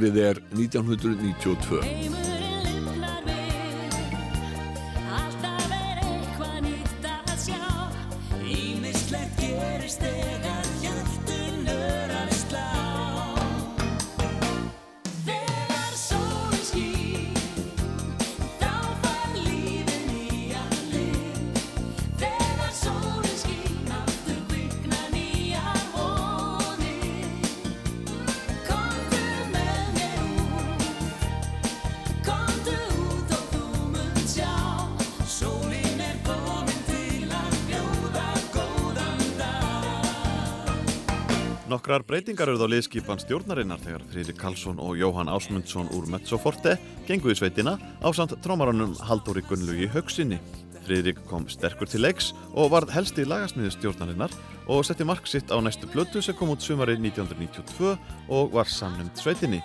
Árið 0.03 0.17
er 0.19 0.39
1992. 0.51 2.32
Nokkrar 41.83 42.05
breytingar 42.07 42.47
eruð 42.47 42.61
á 42.63 42.71
liðskipan 42.71 43.19
stjórnarinnar 43.19 43.81
þegar 43.83 44.05
Friðrik 44.07 44.37
Karlsson 44.39 44.77
og 44.79 44.93
Jóhann 44.95 45.27
Ásmundsson 45.27 45.89
úr 45.91 46.05
Mezzoforte 46.07 46.77
gengu 47.09 47.27
í 47.27 47.35
sveitina 47.35 47.73
á 47.75 48.07
samt 48.15 48.37
trómarannum 48.39 48.93
Halldóri 49.03 49.43
Gunnlugi 49.49 49.89
Haugsinni. 49.91 50.37
Friðrik 50.85 51.19
kom 51.27 51.43
sterkur 51.51 51.91
til 51.91 52.05
leiks 52.05 52.31
og 52.53 52.71
varð 52.71 52.95
helsti 52.95 53.27
lagasmiði 53.27 53.73
stjórnarinnar 53.75 54.31
og 54.71 54.87
setti 54.87 55.03
mark 55.03 55.27
sitt 55.27 55.51
á 55.51 55.59
næstu 55.59 55.91
blötu 55.91 56.23
sem 56.23 56.39
kom 56.39 56.55
út 56.55 56.63
sumari 56.63 56.95
1992 56.95 57.97
og 58.31 58.55
var 58.55 58.71
samnumd 58.71 59.19
sveitinni. 59.19 59.59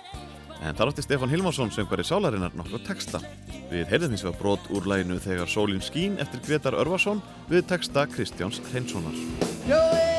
En 0.59 0.75
þar 0.75 0.91
átti 0.91 1.07
Stefán 1.07 1.31
Hilmarsson 1.31 1.71
söngvari 1.71 2.03
sálarinnar 2.03 2.51
nokkuð 2.51 2.83
texta. 2.83 3.23
Við 3.71 3.87
heyrðum 3.93 4.17
hins 4.17 4.27
vegar 4.27 4.41
brot 4.43 4.71
úr 4.75 4.91
læginu 4.91 5.23
Þegar 5.23 5.47
sólinn 5.47 5.87
skín 5.87 6.19
eftir 6.19 6.43
Gretar 6.43 6.75
Örvason 6.83 7.23
við 7.47 7.69
texta 7.71 8.09
Kristjáns 8.11 8.59
Hreinssonar. 8.73 10.18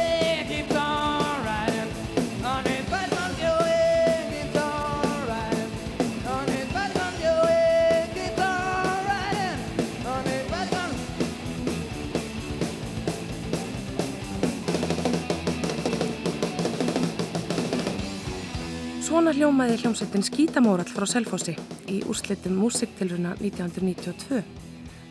Svona 19.21 19.35
hljómaði 19.37 19.75
hljómsveitin 19.83 20.23
Skítamórall 20.25 20.89
frá 20.89 21.05
Selfossi 21.05 21.53
í 21.93 21.99
úrslitum 22.09 22.55
músiktilruna 22.57 23.35
1992 23.37 24.39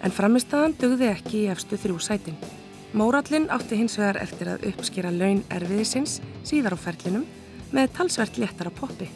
en 0.01 0.15
framistaðan 0.17 0.73
dugði 0.81 1.11
ekki 1.11 1.43
í 1.43 1.51
efstu 1.53 1.77
þrjú 1.77 1.99
sætin. 2.01 2.39
Mórallin 2.97 3.45
átti 3.53 3.77
hins 3.77 3.99
vegar 4.01 4.17
eftir 4.23 4.49
að 4.49 4.65
uppskera 4.71 5.13
laun 5.13 5.43
erfiðisins 5.53 6.17
síðar 6.41 6.73
á 6.73 6.77
ferlinum 6.87 7.27
með 7.69 7.93
talsvert 7.99 8.41
léttara 8.41 8.73
poppi. 8.73 9.11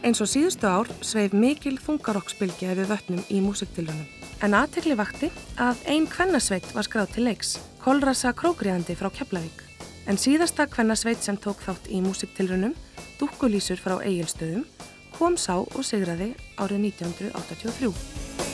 Eins 0.00 0.24
og 0.24 0.32
síðustu 0.32 0.64
ár 0.64 0.88
sveif 1.04 1.36
mikil 1.36 1.76
þungarokksbylgja 1.84 2.72
við 2.80 2.88
vötnum 2.94 3.22
í 3.28 3.44
músiktilrunum. 3.44 4.08
En 4.40 4.56
aðtekli 4.56 4.96
vakti 4.96 5.28
að 5.60 5.84
ein 5.92 6.08
kvennasveit 6.08 6.72
var 6.72 6.88
skráð 6.88 7.18
til 7.18 7.28
leiks, 7.28 7.58
Kolrasa 7.84 8.32
Krókriðandi 8.32 8.96
frá 8.96 9.12
Keflavík. 9.12 9.60
En 10.08 10.16
síðasta 10.16 10.64
kvennasveit 10.72 11.20
sem 11.20 11.36
tók 11.36 11.60
þátt 11.68 11.92
í 11.92 12.00
músiktilrunum, 12.00 12.72
Dúkkulísur 13.18 13.80
frá 13.82 13.96
Egilstöðum, 14.06 14.62
kom 15.18 15.34
sá 15.34 15.56
og 15.58 15.82
sigraði 15.82 16.30
árið 16.62 16.86
1983. 16.94 18.47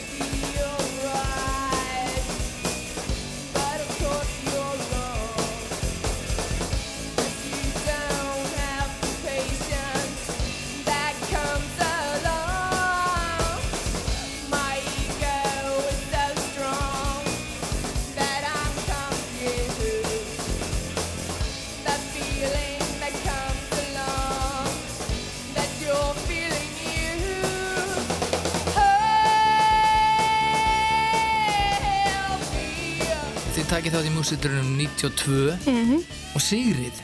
takið 33.85 33.99
þátt 33.99 34.09
í 34.09 34.13
músiturunum 34.15 34.69
92 34.81 35.57
Mhm. 35.69 35.99
og 36.35 36.41
Sigrið. 36.41 37.01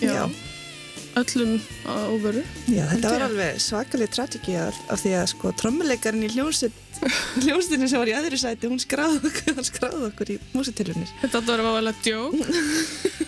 Já, 0.00 0.24
öllum 1.16 1.60
á 1.84 1.92
óvöru. 2.08 2.42
Já, 2.68 2.86
þetta 2.88 3.10
var 3.10 3.20
alveg 3.26 3.56
svakalig 3.60 4.08
tragiki 4.10 4.54
af, 4.56 4.74
af 4.88 5.00
því 5.02 5.12
að 5.12 5.26
sko 5.28 5.52
trommuleikarinn 5.52 6.24
í 6.24 6.30
hljómsveit 6.32 6.72
hljómsveitinni 7.44 7.88
sem 7.88 7.98
var 8.00 8.08
í 8.08 8.14
öðru 8.16 8.38
sæti 8.40 8.68
hún 8.68 8.80
skráði 8.80 9.20
okkur, 9.28 9.54
hann 9.56 9.64
skráði 9.68 10.06
okkur 10.08 10.30
í 10.32 10.38
músitilunir 10.54 11.08
Þetta 11.20 11.38
átti 11.38 11.50
að 11.50 11.52
vera 11.52 11.68
válega 11.68 12.00
djók 12.00 12.32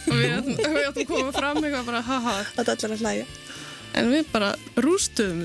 og 0.09 0.17
við 0.17 0.33
áttum, 0.39 0.57
að 0.89 1.05
koma 1.13 1.33
fram 1.37 1.61
eitthvað 1.63 1.85
bara 1.93 2.01
haha. 2.09 2.37
Þetta 2.57 2.73
allar 2.79 2.97
að 2.97 3.05
hlæja. 3.05 3.27
En 3.99 4.11
við 4.13 4.25
bara 4.33 4.51
rústuðum 4.77 5.45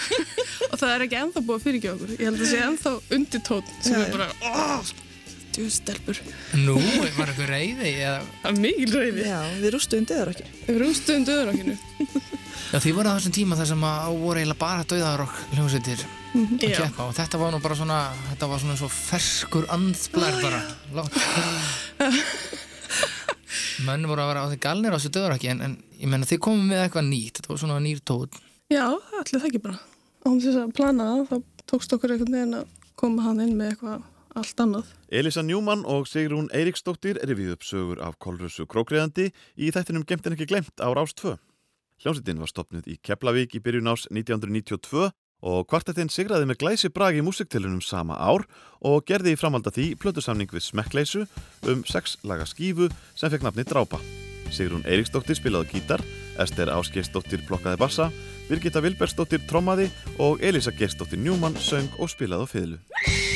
og 0.72 0.76
það 0.80 0.92
er 0.92 1.06
ekki 1.08 1.18
ennþá 1.24 1.40
búið 1.40 1.56
að 1.56 1.64
fyrirgefa 1.70 1.96
okkur. 1.96 2.14
Ég 2.20 2.24
held 2.28 2.36
að 2.36 2.44
það 2.44 2.52
sé 2.52 2.62
ennþá 2.68 2.92
undirtótt 3.16 3.74
sem 3.80 3.92
Já, 3.96 4.04
er 4.04 4.12
bara, 4.16 4.28
oh, 4.52 4.94
djústelpur. 5.56 6.20
Nú, 6.62 6.76
var 7.16 7.30
eitthvað 7.32 7.50
reyði? 7.50 7.92
Eða... 8.04 8.18
Það 8.42 8.50
er 8.52 8.60
mikil 8.62 8.92
reyði. 8.94 9.24
Já, 9.26 9.38
við 9.62 9.74
rústuðum 9.76 10.06
döður 10.12 10.30
okkur. 10.34 10.52
Við 10.68 10.78
rústuðum 10.84 11.26
döður 11.28 11.50
okkinu. 11.54 11.76
Já, 12.66 12.78
þið 12.82 12.94
voru 12.98 13.10
á 13.10 13.16
þessum 13.16 13.34
tíma 13.36 13.56
þar 13.60 13.68
sem 13.72 13.84
að 13.86 14.16
voru 14.20 14.40
eiginlega 14.42 14.60
bara 14.62 14.86
döðarokk 14.92 15.42
hljómsveitir 15.56 16.06
Mhm. 16.36 16.58
að 16.60 16.68
Já. 16.68 16.76
keppa 16.82 17.04
og 17.08 17.14
þetta 17.16 17.38
var 17.40 17.52
nú 17.54 17.58
bara 17.64 17.76
svona, 17.78 17.98
þetta 18.28 18.46
var 18.50 18.58
svona 18.60 18.74
svo 18.76 18.88
ferskur 18.92 19.64
andblær 19.72 20.34
bara. 20.42 20.58
Menn 23.86 24.04
voru 24.08 24.20
að 24.24 24.30
vera 24.32 24.42
á 24.44 24.48
því 24.50 24.58
galnir 24.60 24.92
á 24.92 24.96
þessu 24.98 25.12
döðarokki 25.14 25.48
en, 25.52 25.60
en 25.64 25.74
ég 26.00 26.10
menna 26.12 26.28
þið 26.28 26.40
komum 26.44 26.66
með 26.70 26.82
eitthvað 26.86 27.06
nýtt, 27.08 27.38
þetta 27.38 27.52
var 27.52 27.60
svona 27.62 27.78
nýr 27.84 28.00
tótt. 28.08 28.36
Já, 28.72 28.84
allir 28.90 29.40
það 29.40 29.48
ekki 29.50 29.62
bara. 29.64 29.78
Án 30.26 30.40
þess 30.42 30.58
að 30.60 30.74
plana 30.76 31.06
það, 31.12 31.24
þá 31.30 31.64
tókst 31.72 31.94
okkur 31.96 32.14
einhvern 32.16 32.36
veginn 32.36 32.58
að 32.58 32.66
koma 33.00 33.26
hann 33.28 33.42
inn 33.44 33.54
með 33.58 33.72
eitthvað 33.74 34.04
allt 34.36 34.60
annað. 34.62 34.92
Elisa 35.08 35.42
Njúmann 35.42 35.84
og 35.88 36.06
Sigrún 36.10 36.50
Eiríksdóttir 36.54 37.18
rifið 37.24 37.54
upp 37.56 37.66
sögur 37.66 38.02
af 38.04 38.18
Kolrössu 38.22 38.66
Krókriðandi 38.68 39.30
í 39.56 39.70
þættinum 39.74 40.06
Gemt 40.06 40.28
en 40.28 40.36
ekki 40.36 40.48
glemt 40.50 40.82
á 40.82 40.88
Rás 40.92 41.16
2. 41.16 41.36
Hljómsveitin 42.02 42.42
var 42.42 42.50
stopnud 42.52 42.88
í 42.90 42.98
Keflavík 43.00 43.56
í 43.56 43.62
byrjun 43.64 43.88
ás 43.88 44.04
1992 44.12 45.08
og 45.46 45.66
kvartettinn 45.70 46.12
sigraði 46.12 46.48
með 46.48 46.60
glæsi 46.62 46.90
bragi 46.92 47.20
í 47.20 47.24
músiktilunum 47.24 47.82
sama 47.84 48.16
ár 48.16 48.44
og 48.84 49.04
gerði 49.08 49.34
í 49.34 49.40
framhalda 49.40 49.72
því 49.72 49.88
plötusamning 50.00 50.52
við 50.52 50.66
Smekkleysu 50.68 51.26
um 51.70 51.84
sex 51.88 52.18
laga 52.24 52.48
skífu 52.48 52.90
sem 53.14 53.32
fekk 53.32 53.46
nafni 53.46 53.64
Drápa. 53.68 54.00
Sigrún 54.52 54.84
Eiríksdóttir 54.86 55.38
spilaði 55.38 55.72
gítar, 55.74 56.04
Ester 56.38 56.70
Ásgeisdóttir 56.70 57.42
blokkaði 57.48 57.80
bassa, 57.80 58.10
Birgitta 58.46 58.82
Vilbergsdóttir 58.84 59.42
trommaði 59.50 59.88
og 60.22 60.44
Elisa 60.44 60.70
Gersdóttir 60.70 61.18
Njúmann 61.18 61.58
söng 61.58 61.90
og 61.98 62.12
spilaði 62.12 62.46
á 62.46 62.52
fiðlu. 62.52 63.35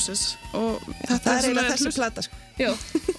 Og 0.00 0.06
Roses 0.08 0.36
og 0.56 0.84
þetta 1.04 1.18
Það 1.20 1.30
er 1.30 1.46
eiginlega 1.46 1.72
þessi 1.74 1.90
plata, 1.96 2.22
sko. 2.24 2.38
Já, 2.60 2.68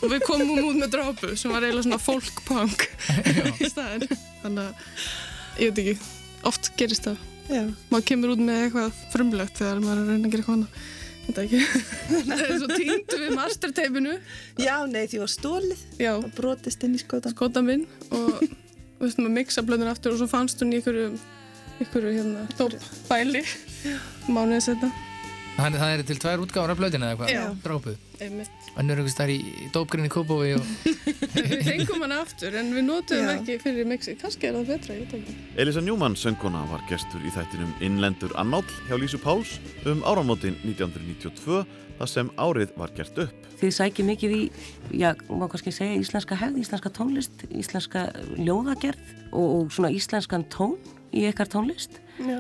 og 0.01 0.05
við 0.09 0.23
komum 0.25 0.61
út 0.65 0.77
með 0.79 0.93
drápu 0.95 1.34
sem 1.38 1.51
var 1.53 1.65
eiginlega 1.65 1.86
svona 1.86 1.99
folk 2.01 2.39
punk 2.47 2.86
í 3.61 3.69
staðin. 3.69 4.07
Þannig 4.41 4.63
að, 4.63 4.95
ég 5.61 5.69
veit 5.69 5.82
ekki, 5.84 6.09
oft 6.49 6.71
gerist 6.79 7.05
það. 7.05 7.19
Já. 7.51 7.61
Maður 7.91 8.07
kemur 8.09 8.34
út 8.34 8.41
með 8.47 8.63
eitthvað 8.63 9.03
frumlegt 9.13 9.61
þegar 9.61 9.84
maður 9.84 10.01
er 10.01 10.01
að 10.01 10.09
reyna 10.09 10.25
að 10.25 10.34
gera 10.34 10.41
eitthvað 10.41 10.57
annað. 10.57 10.82
Þetta 11.27 11.43
ekki. 11.45 11.59
Það 12.32 12.43
er 12.47 12.55
svo 12.63 12.71
týndu 12.71 13.19
við 13.21 13.36
masterteipinu. 13.38 14.15
Já, 14.65 14.73
nei, 14.89 15.03
því 15.11 15.21
var 15.21 15.32
stólið 15.36 15.86
Já. 16.01 16.11
og 16.15 16.25
brotist 16.38 16.88
inn 16.88 16.97
í 16.97 17.03
skótan. 17.03 17.36
Skótan 17.36 17.67
minn 17.67 17.86
og 18.09 18.41
við 18.41 19.05
veistum 19.05 19.29
að 19.29 19.38
mixa 19.38 19.65
blöðun 19.65 19.93
aftur 19.93 20.15
og 20.15 20.21
svo 20.23 20.29
fannst 20.32 20.65
hún 20.65 20.73
í 20.73 20.82
einhverju, 20.82 21.13
einhverju 21.77 22.17
hérna, 22.17 22.49
dópbæli 22.57 23.45
mánuðið 24.32 24.67
setna. 24.71 24.91
Þannig 25.58 25.82
það 25.82 25.91
er 25.93 26.02
til 26.08 26.18
tvær 26.22 26.41
útgáfar 26.45 26.72
af 26.74 26.80
blöðina 26.80 27.10
eða 27.12 27.28
Já. 27.28 27.41
eitthvað, 27.41 27.58
drápuð. 27.66 27.97
Einmitt. 28.22 28.70
Önnur 28.80 29.02
einhvers 29.02 29.18
þar 29.18 29.32
í, 29.34 29.38
í 29.41 29.68
dópgrinni 29.74 30.10
Kópói 30.14 30.54
og... 30.56 30.70
Við 31.36 31.64
fengum 31.68 32.06
hann 32.06 32.16
aftur 32.16 32.56
en 32.58 32.72
við 32.76 32.86
notuðum 32.88 33.28
Já. 33.28 33.34
ekki 33.36 33.58
fyrir 33.62 33.89
mixi. 33.89 34.16
Kannski 34.22 34.49
er 34.49 34.58
það 34.58 34.72
betra, 34.72 34.95
ég 34.95 35.04
veit 35.06 35.16
ekki. 35.20 35.36
Elisa 35.62 35.84
Njúmann 35.84 36.18
söngkona 36.20 36.64
var 36.72 36.86
gestur 36.89 37.26
í 37.28 37.34
þættinum 37.36 37.74
Innlendur 37.84 38.34
Annáll 38.41 38.66
hjá 38.88 38.95
Lísu 39.02 39.20
Páls 39.22 39.58
um 39.89 40.04
áramótin 40.08 40.58
1992 40.64 41.66
þar 41.99 42.10
sem 42.10 42.32
árið 42.41 42.74
var 42.80 42.93
gert 42.97 43.20
upp. 43.26 43.49
Þið 43.62 43.74
sækir 43.78 44.08
mikið 44.08 44.32
í, 44.34 44.41
já, 44.97 45.12
má 45.30 45.45
kannski 45.52 45.74
segja 45.76 45.99
íslenska 45.99 46.38
hefð, 46.39 46.62
íslenska 46.64 46.89
tónlist, 46.95 47.43
íslenska 47.54 48.08
ljóðagerð 48.39 49.12
og, 49.30 49.45
og 49.45 49.76
svona 49.76 49.91
íslenskan 49.93 50.47
tón 50.49 50.80
í 51.14 51.28
ykkar 51.30 51.52
tónlist. 51.52 51.99
Já, 52.22 52.39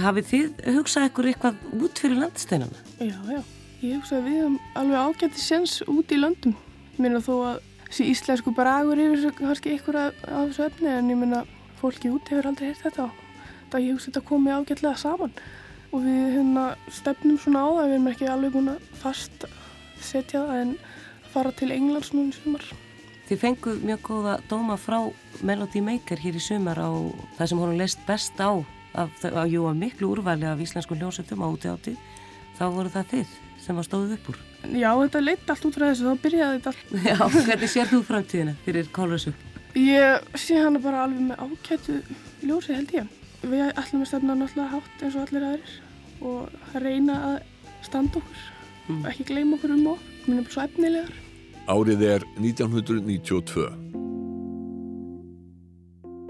Hafið 0.00 0.28
þið 0.30 0.60
hugsað 0.76 1.08
ykkur 1.10 1.28
eitthvað 1.30 1.64
út 1.76 2.00
fyrir 2.00 2.20
landsteinana? 2.22 2.84
Já, 2.96 3.16
já. 3.28 3.40
Ég 3.84 3.98
hugsa 3.98 4.16
að 4.16 4.24
við 4.26 4.38
höfum 4.40 4.56
alveg 4.80 5.02
ágætti 5.04 5.42
sens 5.42 5.74
út 5.84 6.12
í 6.14 6.18
löndum. 6.18 6.54
Ég 6.94 7.02
meina 7.04 7.20
þó 7.20 7.34
að 7.50 7.58
þessi 7.84 8.06
íslensku 8.14 8.54
bragur 8.56 9.02
yfir 9.02 9.34
kannski 9.36 9.74
ykkur 9.76 9.98
af, 10.00 10.22
þessu 10.24 10.64
efni 10.64 10.90
en 10.90 11.12
ég 11.12 11.20
meina 11.20 11.42
fólki 11.76 12.10
út 12.10 12.32
hefur 12.32 12.48
aldrei 12.50 12.70
heyrt 12.70 12.82
þetta. 12.86 13.10
Það 13.70 13.84
ég 13.84 13.92
hugsa 13.92 14.08
að 14.08 14.14
þetta 14.14 14.24
komi 14.30 14.54
ágætlega 14.56 15.02
saman 15.02 15.36
og 15.92 16.02
við 16.06 16.22
hérna 16.38 16.64
stefnum 16.92 17.36
svona 17.40 17.62
á 17.62 17.68
það, 17.68 17.84
við 17.84 17.96
erum 17.98 18.08
ekki 18.10 18.30
alveg 18.32 18.56
búin 18.56 18.72
að 18.72 18.88
fast 19.02 19.46
setja 20.02 20.42
það 20.48 20.62
en 20.62 20.72
fara 21.34 21.52
til 21.56 21.70
Englands 21.74 22.12
núna 22.14 22.32
í 22.32 22.38
sumar. 22.40 22.64
Þið 23.26 23.42
fenguð 23.42 23.84
mjög 23.84 24.02
góða 24.06 24.38
dóma 24.48 24.76
frá 24.80 24.98
Melody 25.44 25.82
Maker 25.84 26.20
hér 26.22 26.38
í 26.38 26.42
sumar 26.42 26.80
á 26.80 26.90
það 27.36 27.48
sem 27.50 27.62
honum 27.62 27.80
leist 27.80 28.02
best 28.08 28.40
á 28.40 28.56
af, 28.98 29.24
á 29.24 29.42
jú 29.48 29.66
að 29.68 29.80
miklu 29.80 30.12
úrvæli 30.14 30.48
af 30.48 30.62
íslensku 30.62 30.96
hljómsveitum 30.96 31.44
á 31.44 31.48
úti 31.48 31.70
átti. 31.72 31.96
Þá 32.56 32.64
voru 32.72 32.92
það 32.92 33.10
þið 33.12 33.34
sem 33.66 33.76
var 33.76 33.86
stóðuð 33.86 34.14
upp 34.16 34.30
úr. 34.32 34.40
Já, 34.76 34.90
þetta 35.02 35.22
leitt 35.22 35.50
allt 35.52 35.66
út 35.68 35.76
frá 35.76 35.86
þessu, 35.88 36.06
þá 36.06 36.22
byrjaði 36.24 36.58
þetta 36.58 36.72
allt. 36.72 36.94
Já, 37.10 37.44
hvernig 37.48 37.72
sér 37.72 37.90
þú 37.92 38.00
framtíðina 38.06 38.56
fyrir 38.64 38.90
Kólrössu? 38.94 39.34
Ég 39.76 40.28
sé 40.40 40.56
hana 40.56 40.80
bara 40.80 41.04
alveg 41.04 41.26
með 41.28 41.42
ágætu 41.42 41.98
ljósi 42.46 42.76
held 42.76 42.94
ég. 42.96 43.10
Við 43.46 43.66
ætlum 43.68 44.04
að 44.06 44.10
stefna 44.10 44.36
náttúrulega 44.38 44.72
hátt 44.72 45.04
eins 45.04 45.18
og 45.18 45.26
allir 45.26 45.48
aðrir 45.50 45.74
og 46.26 46.80
reyna 46.80 47.18
að 47.30 47.36
standa 47.84 48.22
okkur 48.22 48.44
og 48.96 49.08
ekki 49.10 49.26
gleyma 49.28 49.58
okkur 49.58 49.74
um 49.74 49.86
erum 49.90 50.44
bara 50.46 50.54
svo 50.54 50.64
efnilegar. 50.64 51.12
Árið 51.66 52.02
er 52.06 52.24
1992. 52.38 53.66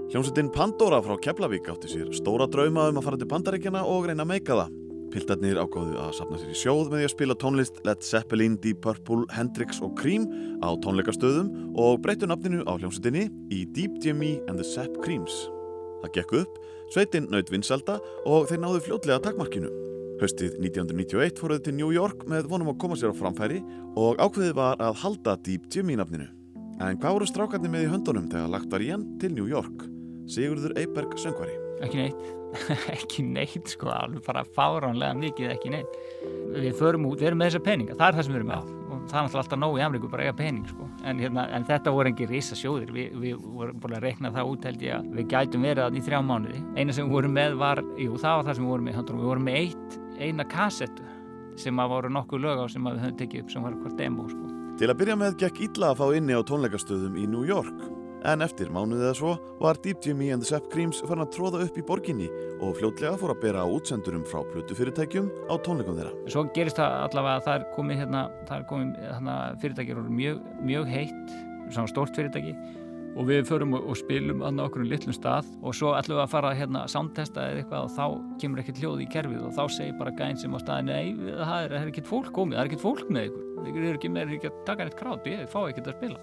Hljómsveitin 0.07 0.47
Pandora 0.55 1.01
frá 1.03 1.17
Keflavík 1.19 1.65
átti 1.67 1.89
sér 1.91 2.13
stóra 2.15 2.45
drauma 2.47 2.85
um 2.87 2.95
að 2.95 3.03
fara 3.03 3.17
til 3.19 3.27
Bandaríkjana 3.27 3.81
og 3.83 4.05
reyna 4.07 4.23
að 4.23 4.29
meika 4.29 4.55
það. 4.55 4.75
Piltarnir 5.11 5.57
ákváðu 5.59 5.97
að 5.99 6.13
sapna 6.15 6.37
sér 6.39 6.53
í 6.53 6.55
sjóð 6.55 6.93
með 6.93 7.01
því 7.01 7.07
að 7.07 7.11
spila 7.11 7.35
tónlist 7.41 7.81
Led 7.83 8.05
Zeppelin, 8.07 8.55
Deep 8.63 8.79
Purple, 8.85 9.25
Hendrix 9.35 9.81
og 9.83 9.97
Cream 9.99 10.29
á 10.63 10.71
tónleikastöðum 10.79 11.49
og 11.75 11.99
breyttu 12.05 12.29
nafninu 12.31 12.63
á 12.63 12.79
hljómsveitinni 12.79 13.25
í 13.51 13.65
Deep 13.75 13.97
Jimmy 13.99 14.37
and 14.47 14.55
the 14.55 14.63
Zepp 14.63 14.95
Creams. 15.03 15.35
Það 16.05 16.15
gekk 16.21 16.33
upp, 16.39 16.55
sveitin 16.95 17.27
naut 17.27 17.51
vinsalda 17.51 17.97
og 18.23 18.47
þeir 18.47 18.63
náðu 18.63 18.85
fljótlega 18.87 19.19
takmarkinu. 19.27 19.73
Haustið 20.23 20.55
1991 20.63 21.35
fóruð 21.43 21.65
til 21.67 21.75
New 21.81 21.91
York 21.91 22.23
með 22.31 22.47
vonum 22.53 22.71
að 22.71 22.79
koma 22.85 22.95
sér 22.95 23.11
á 23.11 23.19
framfæri 23.19 23.59
og 23.99 24.23
ákveðið 24.23 24.55
var 24.55 24.79
að 24.79 25.03
halda 25.03 25.35
Deep 25.43 25.67
Jimmy 25.67 25.99
nafninu. 25.99 26.31
En 26.79 26.95
hvað 26.95 27.19
voru 27.19 27.27
strákarnir 27.27 27.75
með 27.75 27.89
í 27.89 27.93
höndunum 27.97 28.31
þegar 28.31 28.55
lagt 28.55 28.71
var 28.71 28.87
í 28.87 28.93
hann 28.95 29.07
til 29.19 29.35
New 29.35 29.51
York? 29.51 29.96
Sigurður 30.27 30.75
Eiberg 30.79 31.13
söngvari. 31.21 31.55
Ekki 31.85 32.01
neitt, 32.01 32.25
ekki 32.95 33.27
neitt 33.27 33.71
sko, 33.71 33.91
alveg 33.93 34.25
bara 34.25 34.43
fáránlega 34.57 35.15
mikið 35.19 35.53
ekki 35.53 35.71
neitt. 35.75 36.01
Við 36.57 36.73
förum 36.79 37.07
út, 37.09 37.21
við 37.21 37.31
erum 37.31 37.43
með 37.43 37.53
þessa 37.53 37.63
peninga, 37.69 37.97
það 37.99 38.09
er 38.09 38.19
það 38.19 38.27
sem 38.27 38.35
við 38.35 38.41
erum 38.41 38.53
með 38.55 38.75
og 38.87 39.11
það 39.11 39.17
er 39.19 39.25
náttúrulega 39.25 39.43
alltaf 39.43 39.59
nóg 39.61 39.77
í 39.77 39.83
Ameríku 39.85 40.09
bara 40.11 40.23
að 40.23 40.27
eiga 40.27 40.37
pening 40.37 40.67
sko. 40.67 40.87
En, 41.07 41.19
hérna, 41.21 41.43
en 41.55 41.65
þetta 41.67 41.93
voru 41.95 42.11
engin 42.11 42.29
risa 42.31 42.57
sjóðir, 42.57 42.91
við, 42.95 43.13
við 43.21 43.43
vorum 43.57 43.81
búin 43.83 43.95
að 43.97 44.05
rekna 44.07 44.31
það 44.35 44.51
út 44.51 44.67
held 44.67 44.83
ég 44.83 44.95
að 44.97 45.09
við 45.17 45.29
gætum 45.33 45.67
verið 45.67 45.83
þarna 45.83 45.99
í 45.99 46.05
þrjá 46.07 46.21
mánuði. 46.27 46.63
Eina 46.75 46.95
sem 46.95 47.07
við 47.07 47.17
vorum 47.17 47.35
með 47.37 47.57
var, 47.61 47.83
jú 47.99 48.19
það 48.19 48.39
var 48.39 48.47
það 48.47 48.57
sem 48.57 48.65
við 48.67 48.73
vorum 48.73 48.87
með, 48.87 48.97
höndunum. 48.99 49.21
við 49.21 49.31
vorum 49.31 49.47
með 49.47 49.59
eitt, 49.61 49.99
eina 50.17 50.47
kassettu 50.51 51.09
sem 51.57 51.83
að 51.83 51.93
voru 51.93 52.13
nokkuð 52.13 52.43
lög 52.43 52.63
á 52.63 52.65
sem 52.71 52.87
að 52.87 52.97
við 52.97 53.05
höfum 53.05 53.19
tekið 53.21 53.43
upp 53.43 53.53
sem 53.53 53.67
var 53.67 53.77
hvort 53.81 53.99
demo 53.99 54.27
sko. 54.31 54.49
Til 54.77 54.91
að 54.91 54.99
byrja 54.99 55.17
með 55.17 55.37
gekk 55.41 55.61
illa 55.67 55.93
að 55.93 56.01
fá 56.01 56.05
inni 56.17 56.37
á 56.37 56.41
tónleikastöðum 56.45 57.15
í 57.17 57.29
New 57.29 57.47
York. 57.47 57.96
En 58.25 58.41
eftir 58.41 58.71
mánuðið 58.73 59.03
eða 59.05 59.17
svo 59.19 59.33
var 59.61 59.77
Deep 59.83 60.01
Jimmy 60.05 60.31
and 60.33 60.41
the 60.41 60.49
Sepp 60.49 60.71
Creams 60.73 61.03
farin 61.05 61.25
að 61.25 61.35
tróða 61.35 61.61
upp 61.67 61.77
í 61.77 61.85
borginni 61.85 62.31
og 62.57 62.73
fljótlega 62.79 63.19
fór 63.21 63.35
að 63.35 63.43
bera 63.43 63.67
útsendurum 63.69 64.25
frá 64.27 64.41
plötufyrirtækjum 64.53 65.29
á 65.47 65.53
tónleikum 65.61 65.99
þeirra. 65.99 66.15
Svo 66.33 66.47
gerist 66.55 66.81
það 66.81 66.97
allavega 67.05 67.37
að 67.37 67.45
það 67.45 67.59
er 67.59 67.69
komið, 67.75 68.01
hérna, 68.01 68.25
það 68.49 68.57
er 68.57 68.67
komið 68.71 68.97
hérna, 69.05 69.37
fyrirtæki 69.61 69.95
eru 69.95 70.17
mjög, 70.17 70.41
mjög 70.71 70.91
heitt, 70.95 71.37
svona 71.69 71.93
stórt 71.93 72.17
fyrirtæki 72.17 72.57
og 73.17 73.25
við 73.25 73.47
förum 73.49 73.73
og, 73.77 73.85
og 73.89 73.97
spilum 73.97 74.43
að 74.45 74.61
okkur 74.67 74.83
um 74.83 74.89
litlum 74.91 75.15
stað 75.15 75.47
og 75.65 75.75
svo 75.75 75.93
við 75.97 76.19
að 76.21 76.29
fara 76.33 76.53
hérna 76.57 76.83
að 76.85 76.93
soundtesta 76.93 77.47
eða 77.49 77.63
eitthvað 77.63 77.87
og 77.87 77.95
þá 77.95 78.37
kemur 78.43 78.61
ekkert 78.61 78.81
hljóð 78.83 79.01
í 79.01 79.07
kerfið 79.13 79.47
og 79.47 79.55
þá 79.57 79.63
segir 79.73 79.97
bara 79.97 80.13
gæðin 80.19 80.41
sem 80.43 80.53
á 80.53 80.59
staðinu 80.61 80.93
nei, 80.93 81.33
það 81.39 81.63
er, 81.63 81.75
er 81.79 81.89
ekkert 81.89 82.11
fólk 82.11 82.29
komið, 82.35 82.57
það 82.57 82.63
er 82.63 82.69
ekkert 82.71 82.85
fólk 82.85 83.09
með 83.09 83.29
ykkur 83.31 83.71
ykkur 83.71 83.87
er 83.87 83.97
ekki 83.97 84.13
með 84.13 84.35
ekki 84.37 84.51
að 84.51 84.61
taka 84.69 84.87
neitt 84.87 84.99
krát 84.99 85.31
ég 85.31 85.49
fá 85.49 85.59
ekkert 85.63 85.89
að 85.89 85.97
spila 85.97 86.21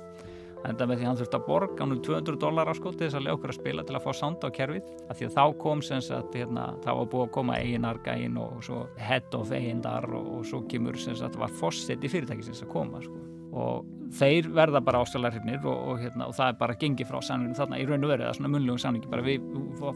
enda 0.69 0.87
með 0.89 1.01
því 1.01 1.09
hann 1.09 1.19
þurfti 1.21 1.39
að 1.39 1.47
borga 1.49 1.83
hann 1.83 1.95
um 1.95 2.03
200 2.05 2.41
dólar 2.41 2.71
á 2.71 2.75
sko 2.77 2.93
til 2.93 3.07
þess 3.07 3.19
að 3.19 3.27
lega 3.27 3.39
okkur 3.39 3.53
að 3.53 3.59
spila 3.59 3.85
til 3.85 3.97
að 3.99 4.05
fá 4.05 4.13
sound 4.21 4.47
á 4.47 4.49
kerfið. 4.59 4.93
Af 5.11 5.19
því 5.19 5.29
að 5.29 5.37
þá 5.37 5.45
kom 5.65 5.83
sem 5.85 6.05
sagt 6.05 6.39
hérna, 6.39 6.67
þá 6.85 6.91
var 7.01 7.11
búið 7.13 7.27
að 7.27 7.35
koma 7.37 7.59
eiginar 7.61 8.01
gægin 8.07 8.41
og 8.41 8.63
svo 8.65 8.85
head 9.01 9.37
of 9.39 9.53
eigindar 9.53 10.09
og, 10.11 10.31
og 10.39 10.49
svo 10.49 10.63
kemur 10.71 10.99
sem 11.01 11.19
sagt 11.19 11.39
var 11.41 11.53
fórsett 11.61 12.05
í 12.05 12.13
fyrirtækisins 12.13 12.65
að 12.65 12.73
koma 12.75 13.03
sko. 13.05 13.21
Og 13.55 14.04
þeir 14.15 14.49
verða 14.55 14.81
bara 14.85 15.01
ástæðlarhifnir 15.05 15.65
og, 15.67 15.79
og, 15.91 16.01
hérna, 16.03 16.29
og 16.29 16.37
það 16.37 16.51
er 16.53 16.59
bara 16.61 16.77
gengið 16.81 17.11
frá 17.11 17.21
samningum 17.25 17.59
þarna 17.59 17.81
í 17.81 17.87
raun 17.89 18.07
og 18.07 18.13
verið, 18.13 18.25
það 18.25 18.33
er 18.33 18.39
svona 18.39 18.53
munlugum 18.55 18.83
samningi 18.83 19.11
bara 19.11 19.27
við, 19.27 19.47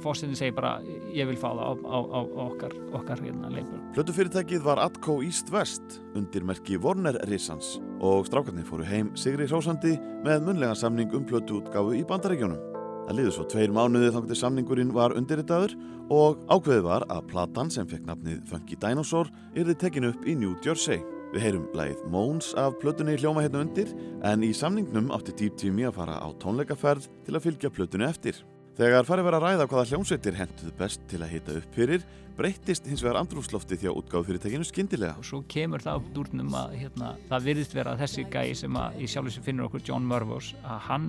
fórsetin 0.04 0.38
segir 0.38 0.56
bara 0.56 0.72
ég 1.14 1.28
vil 1.30 1.38
fá 1.38 1.48
það 1.48 1.62
á, 1.62 1.70
á, 1.86 1.98
á 2.02 2.20
okkar, 2.46 2.78
okkar 2.98 3.22
hérna 3.24 3.52
leifur. 3.52 3.82
Plötufyrirtækið 3.96 4.64
var 4.66 4.82
Atco 4.82 5.18
East 5.26 5.52
West 5.54 6.00
undir 6.18 6.46
merki 6.46 6.80
Warner 6.82 7.20
Risans 7.30 7.76
og 8.04 8.26
strákarnir 8.28 8.66
fóru 8.68 8.86
heim 8.88 9.12
Sigri 9.18 9.46
Hrósandi 9.48 9.94
með 10.26 10.48
munlega 10.48 10.74
samning 10.78 11.14
um 11.14 11.26
plötuútgáfu 11.28 11.94
í 11.98 12.04
bandaríkjónum. 12.08 12.76
Það 13.08 13.16
liður 13.16 13.34
svo 13.38 13.44
tveir 13.48 13.70
mánuði 13.72 14.10
þannig 14.12 14.32
til 14.34 14.36
samningurinn 14.36 14.90
var 14.92 15.14
undirritaður 15.16 15.72
og 16.12 16.42
ákveðið 16.52 16.82
var 16.84 17.06
að 17.08 17.22
platan 17.30 17.70
sem 17.72 17.88
fekk 17.88 18.04
nafnið 18.04 18.42
Funky 18.50 18.76
Dinosaur 18.82 19.30
yrði 19.56 19.78
tekin 19.80 20.10
upp 20.10 20.28
í 20.28 20.36
New 20.36 20.52
Jersey. 20.64 21.00
Við 21.28 21.42
heyrum 21.44 21.64
lægið 21.76 22.04
Móns 22.08 22.54
af 22.56 22.78
plötunni 22.80 23.18
hljóma 23.20 23.42
hérna 23.44 23.60
undir 23.66 23.90
en 24.24 24.44
í 24.46 24.48
samningnum 24.56 25.10
átti 25.12 25.34
Deep 25.36 25.58
Teamy 25.60 25.84
að 25.84 25.98
fara 25.98 26.14
á 26.24 26.28
tónleikaferð 26.40 27.10
til 27.26 27.34
að 27.36 27.44
fylgja 27.44 27.70
plötunni 27.74 28.06
eftir. 28.08 28.38
Þegar 28.78 29.04
farið 29.04 29.28
verið 29.28 29.38
að 29.38 29.44
ræða 29.44 29.66
hvaða 29.68 29.88
hljómsveitir 29.90 30.38
henduð 30.38 30.72
best 30.78 31.04
til 31.10 31.20
að 31.20 31.32
hita 31.34 31.58
upp 31.60 31.76
fyrir 31.76 32.06
breyttist 32.38 32.86
hins 32.86 33.02
vegar 33.02 33.18
andrúfsloftið 33.22 33.86
hjá 33.86 33.90
útgáðufyrirtekinu 33.92 34.66
skyndilega. 34.66 35.16
Og 35.18 35.26
svo 35.26 35.40
kemur 35.50 35.82
það 35.82 36.02
upp 36.02 36.10
dúrnum 36.14 36.52
að 36.54 36.76
hérna, 36.78 37.12
það 37.30 37.48
virðist 37.48 37.74
vera 37.74 37.94
að 37.94 38.04
þessi 38.04 38.26
gæi 38.30 38.54
sem 38.60 38.78
að 38.78 39.00
í 39.02 39.08
sjálf 39.10 39.34
sem 39.34 39.46
finnur 39.46 39.68
okkur 39.68 39.84
John 39.88 40.06
Murvos 40.06 40.52
að 40.62 40.84
hann 40.86 41.08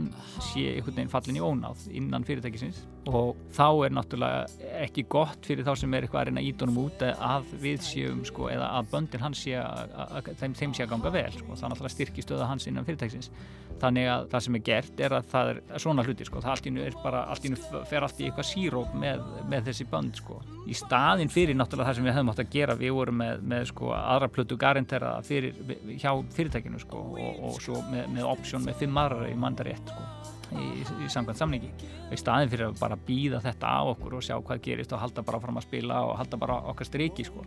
sé 0.49 0.65
einhvern 0.73 0.97
veginn 0.97 1.13
fallin 1.13 1.37
í 1.37 1.43
ónáð 1.43 1.85
innan 1.93 2.25
fyrirtækisins 2.25 2.81
og 3.09 3.37
þá 3.55 3.67
er 3.85 3.93
náttúrulega 3.95 4.73
ekki 4.83 5.05
gott 5.09 5.45
fyrir 5.47 5.65
þá 5.65 5.71
sem 5.79 5.93
er 5.93 6.05
eitthvað 6.05 6.21
að 6.21 6.29
reyna 6.29 6.43
ídunum 6.45 6.81
út 6.83 7.03
að 7.05 7.53
við 7.61 7.81
séum 7.85 8.21
sko 8.27 8.49
eða 8.51 8.69
að 8.77 8.91
böndin 8.91 9.23
hans 9.23 9.43
sé 9.45 9.55
að, 9.61 9.95
að 9.95 10.29
þeim, 10.41 10.57
þeim 10.59 10.75
sé 10.75 10.85
að 10.85 10.91
ganga 10.93 11.13
vel 11.15 11.31
sko. 11.33 11.55
það 11.55 11.73
náttúrulega 11.73 11.95
styrki 11.95 12.25
stöða 12.25 12.49
hans 12.49 12.67
innan 12.69 12.87
fyrirtækisins 12.87 13.31
þannig 13.79 14.09
að 14.11 14.27
það 14.33 14.45
sem 14.45 14.57
er 14.57 14.63
gert 14.69 15.03
er 15.05 15.15
að 15.15 15.29
það 15.31 15.51
er 15.53 15.61
svona 15.85 16.05
hluti 16.05 16.27
sko, 16.27 16.43
það 16.43 16.55
allt 16.55 16.67
í 16.67 16.73
nú 16.75 16.83
er 16.83 16.97
bara 17.03 17.23
allt 17.31 17.47
í 17.47 17.53
nú 17.53 17.59
fer 17.89 18.05
allt 18.05 18.19
í 18.19 18.27
eitthvað 18.27 18.49
síróp 18.49 18.95
með, 18.99 19.23
með 19.51 19.69
þessi 19.69 19.87
bönd 19.89 20.19
sko 20.19 20.41
í 20.67 20.77
staðin 21.19 21.33
fyrir 21.33 21.57
náttúrulega 21.57 21.89
það 21.89 21.97
sem 21.97 22.05
við 22.07 22.13
hefum 22.15 22.29
átt 22.31 22.39
að 22.39 22.51
gera. 22.53 22.75
Við 22.79 22.93
vorum 22.95 23.17
með, 23.19 23.41
með 23.51 23.65
sko 23.73 23.91
aðra 23.91 24.29
plötu 24.31 24.57
garantera 24.59 25.11
fyrir, 25.25 25.57
hjá 25.99 26.11
fyrirtækinu 26.35 26.79
sko 26.79 27.01
og, 27.19 27.41
og 27.49 27.59
svo 27.63 27.81
með, 27.91 28.07
með 28.15 28.29
option 28.29 28.63
með 28.63 28.79
fimm 28.79 28.99
aðra 29.01 29.27
í 29.27 29.35
mandarétt 29.35 29.91
sko 29.91 30.07
í, 30.55 30.69
í 31.03 31.09
samkvæmt 31.11 31.41
samningi. 31.41 31.71
Í 32.09 32.19
staðin 32.19 32.51
fyrir 32.53 32.69
að 32.69 32.79
bara 32.79 32.97
býða 33.09 33.41
þetta 33.43 33.67
á 33.67 33.81
okkur 33.91 34.15
og 34.15 34.25
sjá 34.25 34.37
hvað 34.39 34.63
gerist 34.63 34.95
og 34.95 35.03
halda 35.03 35.25
bara 35.27 35.41
fram 35.43 35.59
að 35.59 35.67
spila 35.67 36.01
og 36.07 36.15
halda 36.21 36.39
bara 36.39 36.59
okkar 36.71 36.87
striki 36.87 37.27
sko. 37.27 37.43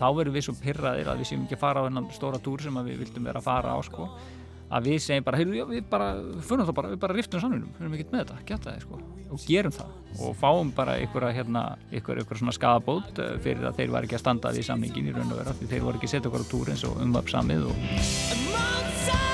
Þá 0.00 0.06
verðum 0.18 0.36
við 0.36 0.48
svo 0.48 0.58
pyrraðir 0.58 1.12
að 1.12 1.22
við 1.22 1.30
séum 1.30 1.46
ekki 1.46 1.60
að 1.60 1.62
fara 1.62 1.84
á 1.84 1.86
þennan 1.86 2.10
stóra 2.18 2.42
túr 2.42 2.64
sem 2.66 2.82
við 2.90 3.04
vildum 3.04 3.30
vera 3.30 3.42
að 3.42 3.50
fara 3.52 3.76
á 3.76 3.80
sko 3.86 4.10
að 4.72 4.88
við 4.88 5.00
segjum 5.04 5.26
bara, 5.26 5.40
heyrðu, 5.40 5.56
já, 5.58 5.64
við 5.68 5.88
bara, 5.92 6.06
fyrir 6.48 6.68
það 6.68 6.76
bara, 6.78 6.92
við 6.92 7.00
bara 7.02 7.16
riftum 7.16 7.42
samlunum, 7.42 7.72
við 7.76 7.84
erum 7.84 7.96
ekkert 7.98 8.14
með 8.14 8.22
þetta, 8.22 8.38
geta 8.48 8.70
það, 8.70 8.86
sko, 8.86 9.00
og 9.28 9.44
gerum 9.48 9.74
það. 9.76 9.98
Og 10.28 10.38
fáum 10.40 10.72
bara 10.76 10.96
að, 11.00 11.28
hérna, 11.36 11.64
ykkur 11.98 12.22
svona 12.40 12.56
skadabót 12.56 13.20
fyrir 13.44 13.68
að 13.68 13.82
þeir 13.82 13.92
var 13.96 14.08
ekki 14.08 14.18
að 14.18 14.24
standa 14.24 14.54
því 14.54 14.64
samningin 14.70 15.10
í 15.12 15.16
raun 15.16 15.28
og 15.28 15.42
vera, 15.42 15.58
því 15.60 15.70
þeir 15.74 15.84
voru 15.88 16.00
ekki 16.00 16.10
að 16.10 16.16
setja 16.16 16.32
okkur 16.32 16.46
á 16.48 16.52
túr 16.54 16.72
eins 16.72 16.86
og 16.88 17.04
umvapsamið 17.04 17.68
og... 17.72 19.31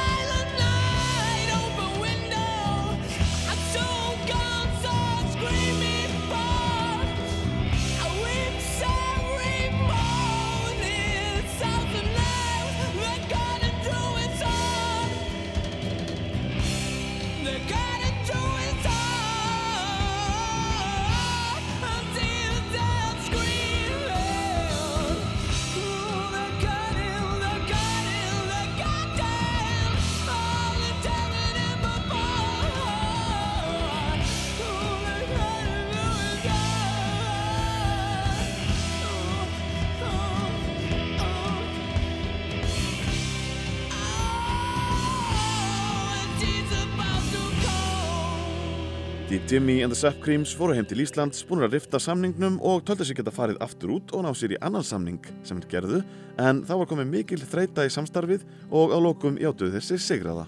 Jimmy 49.48 49.80
and 49.80 49.90
the 49.90 49.96
Sap 49.96 50.18
Creams 50.20 50.50
fóru 50.52 50.74
heim 50.76 50.84
til 50.84 51.00
Íslands, 51.00 51.38
búin 51.48 51.62
að 51.64 51.78
rifta 51.78 51.96
samningnum 51.96 52.58
og 52.60 52.82
töldu 52.84 53.06
sig 53.08 53.16
geta 53.16 53.32
farið 53.32 53.56
aftur 53.64 53.94
út 53.94 54.12
og 54.12 54.26
ná 54.26 54.28
sér 54.36 54.52
í 54.52 54.58
annan 54.60 54.84
samning 54.84 55.24
sem 55.40 55.56
þeir 55.62 55.70
gerðu 55.70 56.00
en 56.44 56.60
þá 56.68 56.74
var 56.74 56.90
komið 56.90 57.08
mikil 57.14 57.38
þreita 57.40 57.86
í 57.88 57.94
samstarfið 57.94 58.44
og 58.68 58.92
á 58.92 58.98
lokum 59.00 59.38
játuðu 59.40 59.78
þessi 59.78 59.96
sigraða. 60.04 60.44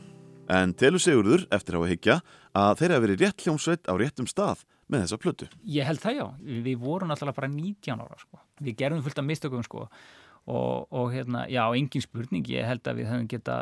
En 0.52 0.76
telur 0.76 1.00
Sigurður, 1.00 1.46
eftir 1.48 1.78
á 1.78 1.80
að 1.80 1.88
higgja, 1.94 2.18
að 2.52 2.74
þeir 2.82 2.92
hafa 2.92 3.04
verið 3.06 3.24
rétt 3.24 3.46
hljómsveit 3.46 3.88
á 3.88 3.94
réttum 3.96 4.28
stað 4.28 4.66
með 4.92 5.06
þessa 5.06 5.20
plötu. 5.24 5.48
Ég 5.64 5.88
held 5.88 6.04
það 6.04 6.18
já, 6.18 6.26
við 6.68 6.84
vorum 6.84 7.16
alltaf 7.16 7.40
bara 7.40 7.48
19 7.48 8.04
ára 8.04 8.20
sko, 8.20 8.44
við 8.60 8.80
gerum 8.84 9.00
fullt 9.06 9.24
af 9.24 9.28
mistökum 9.32 9.64
sko 9.64 9.86
og, 10.50 10.86
og 10.90 11.12
hérna, 11.14 11.44
já, 11.50 11.62
engin 11.76 12.02
spurning. 12.02 12.46
Ég 12.50 12.66
held 12.66 12.88
að 12.90 13.00
við 13.00 13.10
höfum 13.10 13.26
geta, 13.30 13.56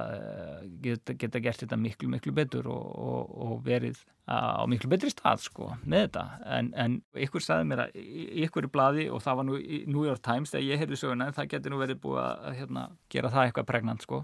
geta, 0.85 1.17
geta 1.21 1.43
gert 1.45 1.65
þetta 1.65 1.79
miklu, 1.81 2.09
miklu 2.13 2.33
betur 2.37 2.69
og, 2.73 2.85
og, 2.99 3.33
og 3.45 3.55
verið 3.67 4.01
á 4.29 4.65
miklu 4.69 4.91
betri 4.93 5.13
stað, 5.13 5.45
sko, 5.47 5.71
með 5.85 6.07
þetta. 6.07 6.25
En, 6.59 6.71
en 6.77 6.99
ykkur 7.27 7.45
sagði 7.45 7.71
mér 7.71 7.85
að 7.87 7.99
ykkur 8.47 8.69
í 8.69 8.73
bladi 8.73 9.09
og 9.13 9.23
það 9.25 9.41
var 9.41 9.49
nú 9.49 9.59
í 9.61 9.83
New 9.89 10.05
York 10.09 10.25
Times 10.25 10.53
þegar 10.53 10.67
ég 10.69 10.83
heyrði 10.83 11.01
söguna, 11.01 11.33
það 11.37 11.51
getur 11.55 11.75
nú 11.75 11.83
verið 11.83 12.01
búið 12.05 12.23
að 12.25 12.61
hérna, 12.63 12.87
gera 13.13 13.33
það 13.35 13.49
eitthvað 13.49 13.69
pregnant, 13.73 14.09
sko. 14.09 14.23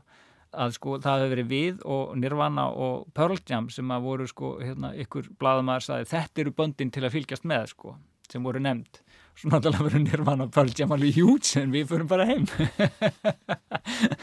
Að 0.54 0.76
sko 0.76 0.98
það 1.02 1.20
hefur 1.20 1.32
verið 1.34 1.48
við 1.50 1.80
og 1.90 2.12
Nirvana 2.20 2.68
og 2.70 3.08
Pearl 3.16 3.40
Jam 3.48 3.66
sem 3.74 3.88
að 3.90 4.04
voru 4.06 4.26
sko 4.30 4.52
hérna 4.60 4.92
ykkur 5.02 5.32
bladamæður 5.40 5.88
sagði 5.88 6.10
þetta 6.12 6.44
eru 6.44 6.52
böndin 6.60 6.92
til 6.94 7.02
að 7.02 7.16
fylgjast 7.16 7.48
með 7.50 7.72
sko 7.72 7.96
sem 8.30 8.44
voru 8.46 8.62
nefnd 8.62 9.00
svo 9.34 9.50
náttúrulega 9.52 9.86
verður 9.88 10.04
Nirvana 10.04 10.48
Pearl 10.52 10.72
Jam 10.78 10.94
alveg 10.94 11.18
hjút 11.18 11.50
en 11.60 11.74
við 11.74 11.90
förum 11.90 12.10
bara 12.10 12.28
heim. 12.28 12.46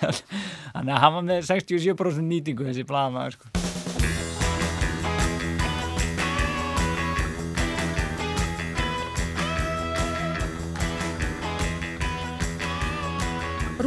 Þannig 0.01 0.93
að 0.95 1.01
hann 1.03 1.17
var 1.19 1.27
með 1.27 1.45
67% 1.51 2.27
nýtingu 2.31 2.67
þessi 2.69 2.87
bladamæður 2.87 3.39
sko 3.39 3.80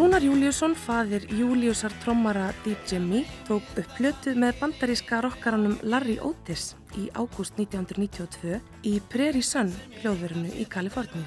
Rúnar 0.04 0.20
Júliusson, 0.20 0.74
faðir 0.76 1.22
Júliusar 1.32 1.92
trommara 2.02 2.50
Deep 2.60 2.82
Jimmy, 2.90 3.22
tók 3.48 3.64
upp 3.80 3.92
plötu 3.96 4.34
með 4.36 4.58
bandaríska 4.58 5.22
rockaranum 5.24 5.78
Larry 5.80 6.18
Otis 6.20 6.74
í 7.00 7.06
ágúst 7.16 7.56
1992 7.56 8.58
í 8.84 8.92
Prairie 9.08 9.40
Sun 9.40 9.70
hljóðverinu 10.02 10.50
í 10.60 10.66
Kaliforníu. 10.68 11.24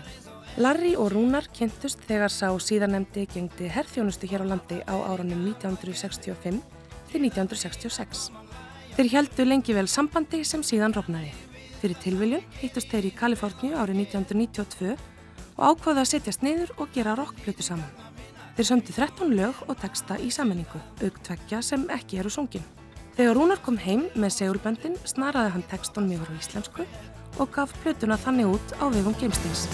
Larry 0.62 0.92
og 0.94 1.10
Rúnar 1.16 1.50
kynntust 1.58 2.06
þegar 2.06 2.30
sá 2.30 2.54
síðanemdi 2.54 3.26
gengdi 3.34 3.66
herþjónustu 3.66 4.30
hér 4.30 4.46
á 4.46 4.54
landi 4.54 4.78
á 4.86 4.94
árunum 4.94 5.42
1965 5.58 6.62
til 7.10 7.26
1966. 7.26 8.28
Þeir 8.94 9.14
heldu 9.16 9.48
lengi 9.48 9.74
vel 9.74 9.90
sambandi 9.90 10.44
sem 10.46 10.62
síðan 10.62 10.94
rofnaði. 10.94 11.34
Fyrir 11.82 11.98
tilviljun 12.06 12.46
hittust 12.62 12.94
þeir 12.94 13.10
í 13.10 13.18
Kaliforníu 13.24 13.74
árið 13.74 14.04
1992 14.06 14.94
og 15.58 15.66
ákvaði 15.66 16.04
að 16.04 16.12
setjast 16.14 16.46
niður 16.46 16.78
og 16.78 16.94
gera 16.94 17.18
rockplötu 17.18 17.66
saman. 17.66 18.07
Þeir 18.58 18.66
sömdu 18.72 18.94
13 18.96 19.34
lög 19.38 19.58
og 19.70 19.76
texta 19.78 20.16
í 20.18 20.32
sammenningu, 20.34 20.80
auktvekja 21.06 21.60
sem 21.62 21.84
ekki 21.94 22.18
eru 22.24 22.32
sungin. 22.34 22.64
Þegar 23.14 23.38
Rúnar 23.38 23.62
kom 23.62 23.78
heim 23.78 24.08
með 24.18 24.34
segulböndin 24.34 24.98
snaraði 25.06 25.54
hann 25.54 25.68
textunum 25.70 26.16
yfir 26.18 26.34
á 26.34 26.38
íslensku 26.42 26.88
og 27.38 27.54
gaf 27.54 27.78
plötuna 27.84 28.18
þannig 28.18 28.58
út 28.58 28.78
á 28.82 28.90
vegum 28.90 29.14
Geimstins. 29.22 29.68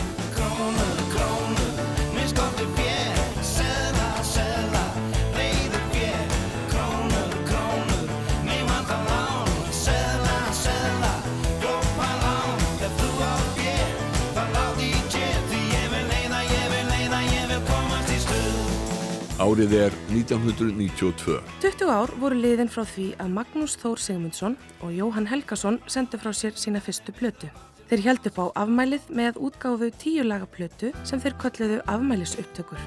Árið 19.43 19.73
er 19.75 19.95
1992. 20.13 21.33
20 21.59 21.89
ár 21.91 22.11
voru 22.21 22.37
liðin 22.39 22.69
frá 22.71 22.85
því 22.87 23.09
að 23.19 23.33
Magnús 23.35 23.73
Þór 23.81 23.99
Sigmundsson 23.99 24.53
og 24.79 24.93
Jóhann 24.95 25.27
Helgason 25.27 25.81
sendu 25.91 26.15
frá 26.21 26.29
sér 26.31 26.55
sína 26.55 26.79
fyrstu 26.79 27.11
plötu. 27.11 27.49
Þeir 27.89 28.03
held 28.05 28.29
upp 28.29 28.39
á 28.39 28.45
afmælið 28.63 29.09
með 29.11 29.41
útgáfu 29.43 29.89
tíu 29.99 30.23
laga 30.23 30.47
plötu 30.47 30.93
sem 31.03 31.19
þeir 31.19 31.35
kölluðu 31.41 31.81
afmælisupptökur. 31.91 32.79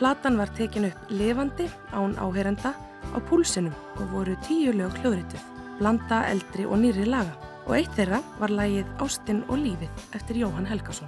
Platan 0.00 0.40
var 0.42 0.50
tekin 0.58 0.88
upp 0.90 1.12
lifandi 1.12 1.68
án 1.94 2.16
áherenda 2.18 2.74
á 3.14 3.18
púlsinum 3.28 3.76
og 4.00 4.10
voru 4.10 4.34
tíu 4.48 4.74
lög 4.74 4.96
hljóðrituð, 5.04 5.44
blanda 5.78 6.24
eldri 6.32 6.66
og 6.66 6.82
nýri 6.82 7.06
laga. 7.06 7.36
Og 7.68 7.76
eitt 7.78 7.94
þeirra 7.94 8.18
var 8.42 8.50
lagið 8.50 8.90
Ástin 8.98 9.44
og 9.46 9.62
lífið 9.62 10.02
eftir 10.18 10.42
Jóhann 10.42 10.66
Helgason. 10.66 11.06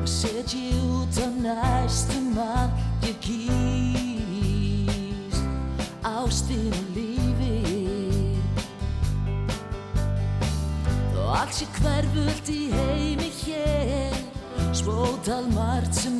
Hér 0.00 0.08
sé 0.08 0.28
kall 0.28 0.40
og 0.40 0.44
setji 0.48 0.72
út 0.80 1.12
á 1.20 1.28
næstum 1.44 2.38
að 2.40 2.70
ég 3.04 3.16
kýs 3.20 4.88
ástin 6.02 6.72
og 11.16 11.36
allt 11.36 11.54
sé 11.54 11.66
hverfult 11.76 12.48
í 12.48 12.70
heimi 12.72 13.30
hér 13.44 14.16
svótal 14.72 15.44
margt 15.52 15.94
sem 15.94 16.19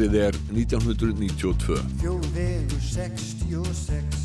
Árið 0.00 0.14
er 0.16 0.36
1992. 0.48 1.74
Þjóðvegur 2.00 2.78
66 2.80 4.22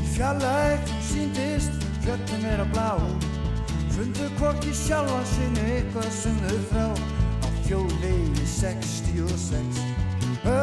Í 0.00 0.04
fjallægt 0.14 0.92
síndist 1.04 1.84
fjöllum 2.00 2.46
er 2.48 2.62
að 2.64 2.70
blá. 2.72 2.86
Fundu 3.92 4.30
hvorki 4.38 4.72
sjálfa 4.72 5.18
sinni 5.34 5.66
eitthvað 5.74 6.08
sem 6.16 6.40
þau 6.46 6.56
frá. 6.70 6.86
Á 7.44 7.48
þjóðvegi 7.68 8.48
66 8.54 9.84
Ó, 10.48 10.56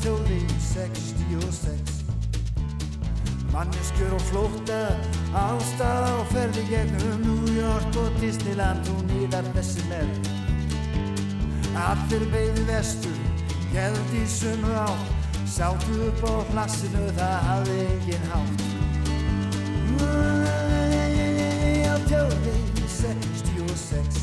þjóðvegi 0.00 0.58
66 0.70 2.00
Manneskjur 3.52 4.16
og 4.16 4.28
flótta 4.32 4.82
Allstaða 5.36 6.16
og 6.16 6.32
ferði 6.32 6.64
gegnum 6.72 7.28
New 7.28 7.56
York 7.60 8.04
og 8.06 8.20
Disneyland. 8.24 8.88
Og 8.96 9.04
nýðar 9.12 9.52
þessi 9.52 9.84
með 9.92 10.29
Allir 11.80 12.26
beigði 12.28 12.64
vestur, 12.68 13.16
held 13.72 14.12
í 14.18 14.24
sömu 14.28 14.72
átt, 14.82 15.32
sátu 15.48 15.96
upp 16.10 16.20
á 16.28 16.34
plassinu, 16.50 17.06
það 17.16 17.36
hafði 17.48 17.76
engin 17.86 18.26
hátt. 18.32 18.64
Á 21.90 21.94
tjóðvegi 22.06 22.84
66 22.94 24.20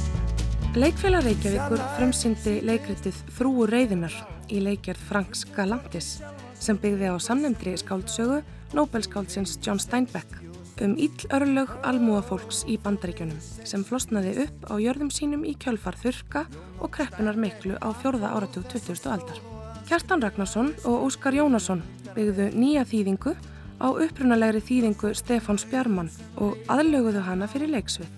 Leikfélag 0.78 1.26
Reykjavíkur 1.26 1.82
frumsýndi 1.97 2.53
leikritið 2.68 3.22
Frúur 3.34 3.74
reyðinar 3.74 4.14
í 4.53 4.62
leikjarð 4.62 5.01
Franks 5.10 5.41
Galantis 5.55 6.20
sem 6.62 6.78
byggði 6.78 7.10
á 7.10 7.16
samnefndri 7.18 7.74
skáldsögu 7.82 8.43
Nobelskáldsins 8.78 9.58
John 9.66 9.82
Steinbeck 9.82 10.47
um 10.82 10.93
ill 11.01 11.25
örlög 11.34 11.71
almúafólks 11.88 12.63
í 12.69 12.78
bandaríkjunum 12.84 13.39
sem 13.67 13.84
flosnaði 13.88 14.34
upp 14.45 14.67
á 14.69 14.75
jörðum 14.82 15.09
sínum 15.13 15.45
í 15.47 15.55
kjölfar 15.59 15.97
þurka 16.01 16.45
og 16.80 16.91
kreppunar 16.93 17.39
miklu 17.39 17.78
á 17.82 17.89
fjórða 17.97 18.34
áratug 18.38 18.67
20. 18.71 19.07
aldar. 19.09 19.39
Kjartan 19.88 20.21
Ragnarsson 20.21 20.73
og 20.86 21.07
Óskar 21.07 21.38
Jónasson 21.38 21.82
byggðu 22.13 22.49
nýja 22.53 22.84
þýðingu 22.89 23.34
á 23.80 23.88
upprunalegri 23.88 24.61
þýðingu 24.67 25.13
Stefáns 25.17 25.65
Bjarmann 25.69 26.11
og 26.36 26.57
aðlöguðu 26.67 27.23
hana 27.25 27.47
fyrir 27.47 27.71
leiksvið. 27.73 28.09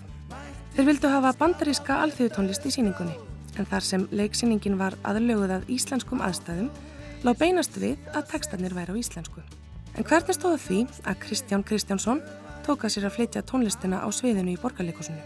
Þeir 0.76 0.88
vildu 0.88 1.10
hafa 1.12 1.34
bandaríska 1.38 2.00
alþjóðutónlist 2.04 2.66
í 2.66 2.74
síningunni 2.74 3.16
en 3.58 3.68
þar 3.68 3.86
sem 3.86 4.06
leiksýningin 4.14 4.78
var 4.80 4.96
aðlöguð 5.06 5.56
að 5.56 5.72
íslenskum 5.74 6.22
aðstæðum 6.24 6.70
lág 7.26 7.40
beinast 7.40 7.76
við 7.80 7.98
að 8.14 8.28
textarnir 8.32 8.74
væri 8.76 8.94
á 8.96 9.00
íslensku. 9.00 9.42
En 9.98 10.06
hvernig 10.06 10.36
stóða 10.36 10.60
því 10.62 10.84
að 11.04 11.18
Kristján 11.24 11.64
Kristjánsson 11.66 12.22
tók 12.66 12.86
að 12.86 12.94
sér 12.94 13.06
að 13.08 13.14
flytja 13.16 13.42
tónlistina 13.46 14.00
á 14.04 14.08
sviðinu 14.12 14.54
í 14.54 14.60
borgarleikosinu? 14.60 15.20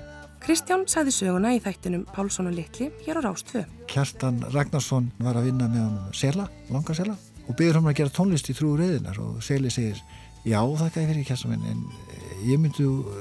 Kristján 0.45 0.83
sagði 0.91 1.15
söguna 1.17 1.55
í 1.57 1.61
þættinum 1.65 2.03
Pálsson 2.13 2.51
og 2.51 2.57
Littli 2.57 2.91
hér 3.07 3.17
á 3.17 3.25
Rástfö. 3.25 3.63
Kjartan 3.89 4.43
Ragnarsson 4.53 5.07
var 5.17 5.39
að 5.41 5.47
vinna 5.49 5.69
með 5.73 5.87
honum 5.87 6.11
Sela, 6.17 6.45
langa 6.69 6.97
Sela 6.97 7.15
og 7.47 7.57
byggður 7.57 7.79
hann 7.79 7.89
að 7.89 7.97
gera 8.01 8.13
tónlist 8.19 8.51
í 8.53 8.57
þrjú 8.57 8.75
reyðinar 8.81 9.21
og 9.25 9.39
Seli 9.45 9.73
segir 9.73 10.03
já 10.45 10.61
þakka 10.61 11.01
ég 11.01 11.11
fyrir 11.13 11.29
Kjartan 11.31 11.55
minn 11.55 11.71
en 11.71 11.81
eh, 12.13 12.35
ég 12.51 12.61
myndi 12.61 12.85
uh, 12.85 13.15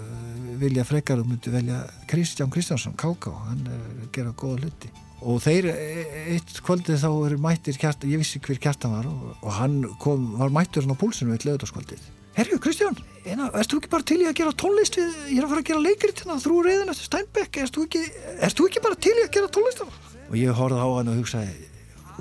vilja 0.59 0.83
frekar 0.87 1.23
og 1.23 1.29
myndi 1.31 1.53
velja 1.53 1.79
Kristján 2.11 2.51
Kristjánsson, 2.51 2.97
Káká, 2.99 3.31
hann 3.47 3.63
uh, 3.71 4.03
gera 4.15 4.35
góða 4.35 4.65
hluti 4.65 4.91
og 5.23 5.39
þeir 5.43 5.69
e- 5.71 6.07
eitt 6.35 6.57
kvöldið 6.65 6.99
þá 7.05 7.09
eru 7.11 7.39
mættir 7.43 7.79
Kjartan, 7.79 8.11
ég 8.11 8.19
vissi 8.19 8.43
hver 8.43 8.59
Kjartan 8.67 8.97
var 8.97 9.07
og, 9.07 9.47
hann 9.61 9.79
kom, 10.03 10.33
var 10.41 10.51
mættur 10.51 10.83
hann 10.83 10.95
á 10.95 10.99
púlsinu 10.99 11.35
eitt 11.35 11.47
lögutaskvöldið 11.47 12.03
Herju 12.33 12.57
Kristján, 12.61 12.95
eina, 13.27 13.51
erst 13.53 13.73
þú 13.73 13.79
ekki 13.81 13.91
bara 13.91 14.05
til 14.09 14.17
í 14.23 14.25
að 14.25 14.39
gera 14.39 14.55
tónlist 14.57 14.95
við, 14.97 15.17
ég 15.29 15.37
er 15.37 15.45
að 15.45 15.51
fara 15.51 15.61
að 15.61 15.67
gera 15.69 15.83
leikrit 15.83 16.23
hérna 16.23 16.39
þrjú 16.41 16.63
reyðin 16.65 16.93
eftir 16.93 17.09
Steinbeck, 17.09 17.59
erst 17.61 17.77
þú 17.77 17.85
ekki, 17.85 18.01
erst 18.47 18.57
þú 18.57 18.65
ekki 18.69 18.81
bara 18.87 18.97
til 19.05 19.13
í 19.13 19.21
að 19.21 19.35
gera 19.35 19.51
tónlist 19.53 19.83
og 19.85 20.37
ég 20.39 20.57
horfði 20.57 20.81
á 20.81 20.89
hann 20.89 21.11
og 21.11 21.19
hugsaði 21.21 21.53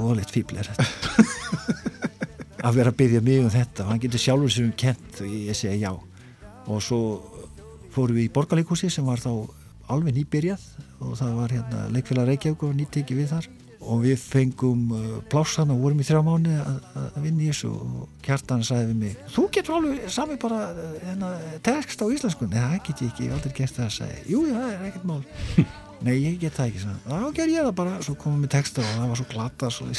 óleitt 0.03 0.33
fíbl 0.33 0.61
er 0.61 0.69
þetta. 0.69 1.25
Að 2.67 2.77
vera 2.79 2.93
að 2.93 2.99
byggja 3.01 3.23
mig 3.25 3.41
um 3.43 3.51
þetta 3.51 3.87
og 3.87 3.91
hann 3.91 4.03
getur 4.03 4.23
sjálfur 4.23 4.53
sér 4.53 4.69
um 4.69 4.75
kent 4.79 5.23
og 5.25 5.33
ég, 5.33 5.57
segi 5.57 5.81
já. 5.81 5.91
Og 6.71 6.85
svo 6.85 7.01
fórum 7.93 8.19
við 8.19 8.29
í 8.29 8.33
borgarleikúsi 8.37 8.91
sem 8.93 9.09
var 9.09 9.21
þá 9.23 9.33
alveg 9.93 10.15
nýbyrjað 10.21 10.69
og 11.03 11.17
það 11.19 11.33
var 11.41 11.57
hérna 11.57 11.89
leikfélag 11.97 12.31
Reykjavík 12.31 12.63
og 12.69 12.77
nýttekki 12.79 13.17
við 13.19 13.33
þar 13.33 13.49
og 13.83 14.03
við 14.05 14.19
fengum 14.21 14.93
uh, 14.95 15.07
plássan 15.33 15.73
og 15.75 15.83
vorum 15.83 16.03
í 16.03 16.07
þrjá 16.07 16.23
mánu 16.27 16.55
að, 16.61 16.79
að 17.03 17.19
vinna 17.27 17.45
í 17.45 17.51
þessu. 17.51 17.73
Og 17.73 18.23
kjartan 18.25 18.65
sagði 18.67 18.91
við 18.93 19.01
mig 19.03 19.33
þú 19.35 19.47
getur 19.57 19.79
alveg 19.79 20.13
sami 20.17 20.39
bara 20.43 20.61
uh, 20.71 20.95
hérna, 21.03 21.33
tekst 21.67 22.05
á 22.05 22.07
íslensku. 22.07 22.51
Nei 22.51 22.61
það 22.61 22.79
get 22.89 23.05
ég 23.05 23.13
ekki, 23.13 23.29
ég 23.29 23.37
aldrei 23.39 23.57
gert 23.59 23.79
það 23.79 23.89
að 23.89 23.97
segja 23.99 24.23
jú, 24.29 24.45
já, 24.49 24.55
það 24.59 24.71
er 24.77 24.87
ekkert 24.91 25.11
mál. 25.11 25.21
Nei, 26.03 26.17
ég 26.19 26.39
get 26.43 26.57
það 26.57 26.73
ekki, 26.73 26.95
þá 27.07 27.29
ger 27.37 27.51
ég 27.53 27.69
það 27.69 27.77
bara. 27.79 27.99
Svo 28.03 28.17
komum 28.19 28.43
við 28.43 28.57
texta 28.57 28.83
og 28.83 28.97
það 28.97 29.13
var 29.13 29.21
svo 29.21 29.29
glata 29.31 29.69
svo 29.71 29.91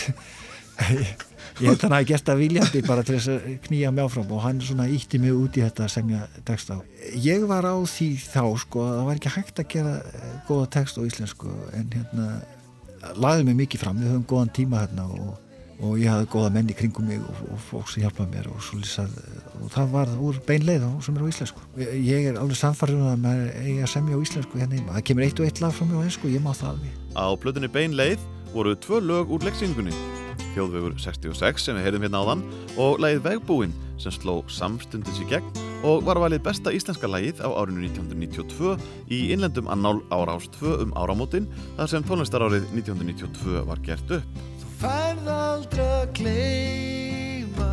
ég 1.62 1.68
held 1.70 1.84
hann 1.86 1.96
að 1.96 2.08
gert 2.10 2.26
það 2.28 2.40
viljandi 2.42 2.82
bara 2.86 3.04
til 3.06 3.18
þess 3.18 3.32
að 3.34 3.46
knýja 3.68 3.92
mig 3.94 4.08
áfram 4.08 4.32
og 4.34 4.42
hann 4.44 4.62
svona 4.64 4.88
ítti 4.90 5.20
mig 5.22 5.36
út 5.36 5.58
í 5.60 5.64
þetta 5.64 5.86
að 5.86 5.94
semja 5.94 6.22
texta 6.48 6.80
ég 7.22 7.46
var 7.50 7.68
á 7.68 7.76
því 7.78 8.10
þá 8.24 8.42
sko 8.64 8.86
að 8.88 8.96
það 8.96 9.08
var 9.10 9.20
ekki 9.20 9.34
hægt 9.36 9.62
að 9.62 9.70
gera 9.76 9.94
eh, 10.02 10.36
góða 10.48 10.70
text 10.78 10.98
á 10.98 11.02
íslensku 11.06 11.54
en 11.78 11.92
hérna 11.94 12.28
laðið 13.18 13.48
mig 13.50 13.58
mikið 13.64 13.84
fram, 13.86 14.02
við 14.02 14.12
höfum 14.14 14.28
góðan 14.30 14.54
tíma 14.58 14.84
hérna 14.84 15.06
og, 15.12 15.34
og 15.84 15.96
ég 16.00 16.12
hafði 16.12 16.30
góða 16.34 16.52
menn 16.56 16.72
í 16.72 16.78
kringum 16.78 17.10
mig 17.10 17.22
og, 17.22 17.42
og 17.54 17.62
fólk 17.70 17.92
sem 17.92 18.06
hjálpaði 18.06 18.36
mér 18.36 18.50
og, 18.54 18.70
lýsað, 18.80 19.18
og 19.60 19.72
það 19.76 19.94
var 19.96 20.14
úr 20.30 20.42
beinleið 20.48 20.88
sem 21.06 21.18
er 21.18 21.26
á 21.26 21.32
íslensku. 21.34 21.66
Ég 21.94 22.30
er 22.32 22.42
alveg 22.42 22.60
samfarið 22.60 23.06
að 23.12 23.24
maður 23.26 23.54
eigi 23.64 23.78
að 23.84 23.94
semja 23.96 24.20
á 24.20 24.24
íslensku 24.28 24.62
hérna 24.62 24.80
heima, 24.80 24.98
það 24.98 25.08
kemur 25.12 25.28
eitt 25.28 25.44
og 25.44 25.50
eitt 25.50 25.64
lag 25.64 25.76
frá 25.76 25.88
mig 25.88 26.00
á 26.00 26.06
einsku, 26.08 26.34
ég 26.34 26.44
má 26.44 26.52
það 26.54 26.76
alveg. 26.76 27.00
Á 27.14 27.28
plötunni 27.44 27.72
Bein 27.74 27.98
leið 28.00 28.28
voru 28.54 28.76
tvö 28.78 29.02
lög 29.02 29.34
úr 29.34 29.48
leiksýningunni 29.48 29.96
Þjóðvegur 30.54 31.00
66 31.02 31.66
sem 31.66 31.78
við 31.78 31.88
heyrðum 31.88 32.04
hérna 32.06 32.22
áðan 32.22 32.44
og 32.78 33.00
lagið 33.02 33.24
Vegbúinn 33.26 33.74
sem 34.04 34.14
sló 34.16 34.42
samstundins 34.52 35.22
í 35.24 35.28
gegn 35.30 35.62
og 35.88 36.04
var 36.08 36.20
valið 36.22 36.44
besta 36.46 36.74
íslenska 36.76 37.08
lagið 37.10 37.42
á 37.44 37.50
árinu 37.52 37.86
1992 37.88 38.76
í 39.12 39.20
innlendum 39.36 39.70
annál 39.72 40.02
ára 40.12 40.38
ást 40.38 40.56
2 40.60 40.76
um 40.84 40.96
áramótin 41.00 41.48
þar 41.78 41.92
sem 41.92 42.08
tónlistarárið 42.08 42.68
1992 42.76 43.64
var 43.68 43.84
gert 43.86 44.16
upp. 44.20 44.42
Þú 44.62 44.72
færð 44.84 45.30
aldrei 45.38 45.88
að 45.88 46.08
gleyma 46.20 47.72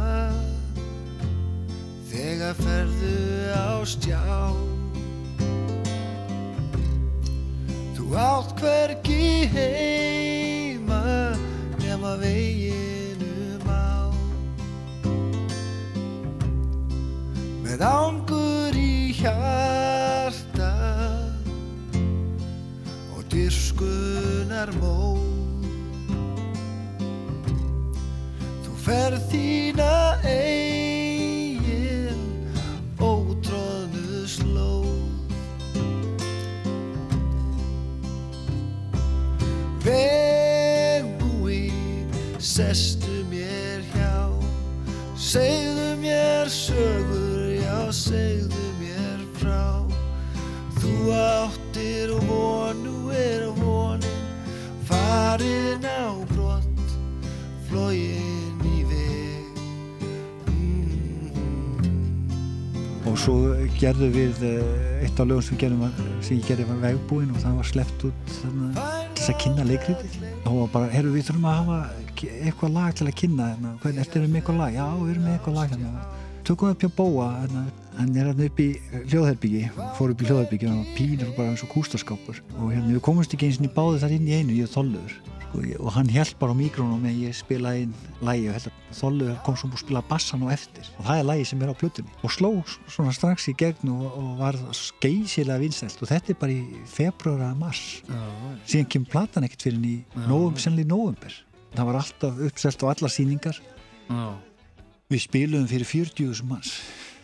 Þegar 2.10 2.54
ferðu 2.58 3.16
á 3.54 3.70
stjá 3.86 4.22
Þú 7.98 8.06
átt 8.18 8.54
hvergi 8.58 9.50
heima 9.54 11.02
nema 11.78 12.16
veginum 12.22 12.89
Með 17.70 17.84
ángur 17.86 18.74
í 18.74 19.14
hjarta 19.14 20.70
og 23.14 23.20
dyskunar 23.30 24.72
mó 24.80 25.14
Þú 28.64 28.74
ferð 28.82 29.22
þína 29.30 29.86
eigin 30.26 32.18
ótróðnu 32.98 34.26
slóð 34.34 34.90
Vegbúi, 39.86 41.62
sestu 42.42 43.09
gerðum 63.80 64.12
við 64.12 64.42
eh, 64.44 65.04
eitt 65.06 65.20
af 65.20 65.28
lögum 65.28 65.44
sem, 65.44 65.58
gerðum, 65.60 65.84
sem 66.20 66.36
ég 66.36 66.48
gerði 66.48 66.66
var 66.68 66.80
vegbúinn 66.84 67.32
og 67.32 67.40
það 67.40 67.58
var 67.60 67.68
sleppt 67.70 68.04
út 68.10 68.32
þannig, 68.36 68.80
til 69.16 69.28
að 69.32 69.38
kynna 69.44 69.66
leikriti 69.68 70.30
og 70.44 70.58
var 70.58 70.72
bara, 70.74 70.90
herru 70.92 71.12
við 71.14 71.28
þurfum 71.30 71.48
að 71.48 71.58
hafa 71.60 71.78
eitthvað 72.20 72.74
lag 72.76 72.98
til 72.98 73.06
að 73.08 73.16
kynna 73.22 73.48
hérna. 73.54 73.74
hvernig, 73.80 74.02
ertu 74.04 74.24
með 74.26 74.40
eitthvað 74.42 74.60
lag? 74.60 74.76
Já, 74.76 74.86
við 75.00 75.12
erum 75.14 75.26
með 75.26 75.36
eitthvað 75.38 75.58
lag 75.58 75.74
hérna. 75.74 76.04
tökum 76.50 76.74
upp 76.74 76.84
hjá 76.84 76.92
Bóa 77.00 77.28
hérna. 77.38 77.64
hann 77.96 78.14
er 78.16 78.30
hérna 78.30 78.48
upp 78.50 78.60
í 78.60 78.68
hljóðherbyggi 79.00 79.66
fór 79.96 80.14
upp 80.14 80.22
í 80.24 80.28
hljóðherbyggi 80.28 80.68
og 80.68 80.74
hann 80.74 80.84
var 80.84 80.94
pínur 80.98 81.34
bara 81.38 81.54
eins 81.54 81.64
og 81.64 81.72
kústaskápur 81.72 82.40
og 82.58 82.72
hérna 82.74 82.92
við 82.92 83.04
komumst 83.08 83.36
ekki 83.36 83.48
eins 83.48 83.60
og 83.64 83.72
báði 83.76 84.04
þar 84.04 84.16
inn 84.18 84.28
í 84.28 84.40
einu, 84.40 84.56
ég 84.60 84.68
og 84.68 84.74
Þollur 84.76 85.39
sko, 85.51 85.64
og 85.82 85.90
hann 85.98 86.09
held 86.14 86.32
bara 86.40 86.55
á 86.55 86.61
mikrónum 86.61 87.03
með 87.05 87.20
ég 87.26 87.36
spilaði 87.36 87.84
inn 87.88 87.92
lægi 88.24 88.48
og 88.48 88.57
held 88.57 88.70
að 88.70 88.78
Þollur 89.01 89.36
kom 89.46 89.55
svo 89.55 89.68
og 89.70 89.82
spilaði 89.82 90.11
bassan 90.11 90.42
á 90.42 90.48
eftir. 90.51 90.88
Og 90.98 91.05
það 91.07 91.20
er 91.20 91.28
lægi 91.28 91.44
sem 91.51 91.61
er 91.62 91.70
á 91.70 91.80
plötunni. 91.82 92.16
Og 92.26 92.32
sló 92.34 92.51
svona 92.90 93.12
strax 93.14 93.51
í 93.53 93.55
gegn 93.59 93.92
og, 93.92 94.09
og 94.09 94.32
var 94.40 94.59
geysilega 95.05 95.61
vinsælt. 95.62 96.01
Og 96.03 96.11
þetta 96.11 96.34
er 96.34 96.40
bara 96.40 96.57
í 96.57 96.80
februar 96.90 97.44
að 97.53 97.61
mars. 97.61 97.84
Síðan 98.64 98.90
kemur 98.90 99.14
platan 99.14 99.46
ekkert 99.46 99.68
fyrir 99.68 100.03
november, 100.26 100.59
sennilega 100.64 100.88
í 100.88 100.90
november 100.90 101.38
það 101.76 101.90
var 101.90 102.01
alltaf 102.01 102.40
uppselt 102.48 102.82
á 102.82 102.86
allar 102.90 103.12
síningar 103.12 103.59
Já. 104.11 104.24
við 105.11 105.24
spiluðum 105.26 105.70
fyrir 105.70 105.88
40.000 105.88 106.48
manns. 106.51 106.74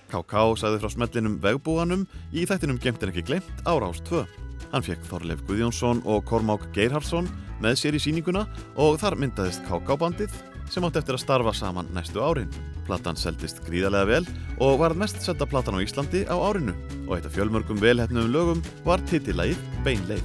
KK 0.06 0.42
sagði 0.60 0.82
frá 0.82 0.92
smellinum 0.92 1.38
vegbúanum 1.42 2.04
í 2.30 2.46
þættinum 2.46 2.78
Gemt 2.82 3.02
en 3.02 3.10
ekki 3.10 3.26
glemt 3.26 3.66
á 3.66 3.74
Rás 3.82 3.98
2. 4.06 4.22
Hann 4.70 4.86
fekk 4.86 5.02
Þorleif 5.08 5.42
Guðjónsson 5.48 6.04
og 6.06 6.22
Kormák 6.28 6.68
Geirhardsson 6.76 7.28
með 7.62 7.74
sér 7.80 7.94
í 7.96 8.00
síninguna 8.02 8.42
og 8.80 8.98
þar 9.00 9.14
myndaðist 9.20 9.62
KK-bandið 9.68 10.32
sem 10.70 10.84
átti 10.86 10.98
eftir 11.00 11.14
að 11.16 11.22
starfa 11.22 11.52
saman 11.54 11.88
næstu 11.94 12.18
árin. 12.22 12.50
Platan 12.86 13.16
seldist 13.18 13.58
gríðarlega 13.66 14.06
vel 14.10 14.24
og 14.62 14.78
var 14.82 14.92
mest 14.98 15.18
setta 15.24 15.46
platan 15.48 15.76
á 15.78 15.80
Íslandi 15.82 16.20
á 16.26 16.36
árinu 16.38 16.74
og 17.06 17.16
eitt 17.16 17.26
af 17.26 17.34
fjölmörgum 17.34 17.78
velhæfnum 17.82 18.30
lögum 18.30 18.60
var 18.86 19.00
titillagið 19.10 19.58
Beinleið. 19.86 20.24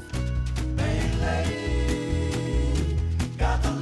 Beinleið 0.77 1.49
Gatan 3.39 3.77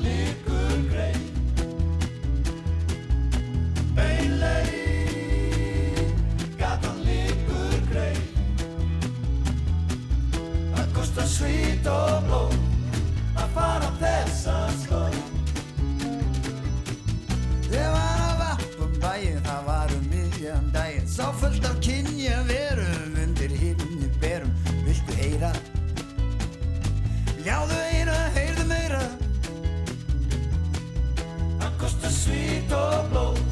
liggur 7.04 7.80
greið 7.92 8.24
kostar 10.96 11.28
svít 11.28 11.88
og 11.88 12.24
blóð 12.28 12.69
að 13.40 13.50
fara 13.56 13.90
þessa 14.02 14.56
slóð 14.84 15.18
Ég 17.70 17.90
var 17.94 18.22
að 18.26 18.40
vappum 18.42 18.94
bæinn, 19.04 19.42
það 19.46 19.66
var 19.68 19.92
um 19.94 20.06
miðjan 20.10 20.70
daginn. 20.74 21.06
Sá 21.08 21.28
fullt 21.38 21.66
af 21.70 21.76
kynja 21.86 22.40
verum 22.50 23.20
undir 23.24 23.54
himni 23.62 24.10
berum. 24.22 24.50
Viltu 24.88 25.18
heyra? 25.20 25.52
Ljáðu 27.46 27.78
eina, 27.94 28.16
heyrðu 28.36 28.66
meira. 28.72 29.04
Það 31.62 31.78
kostar 31.84 32.16
svít 32.18 32.74
og 32.76 33.14
blóð 33.14 33.44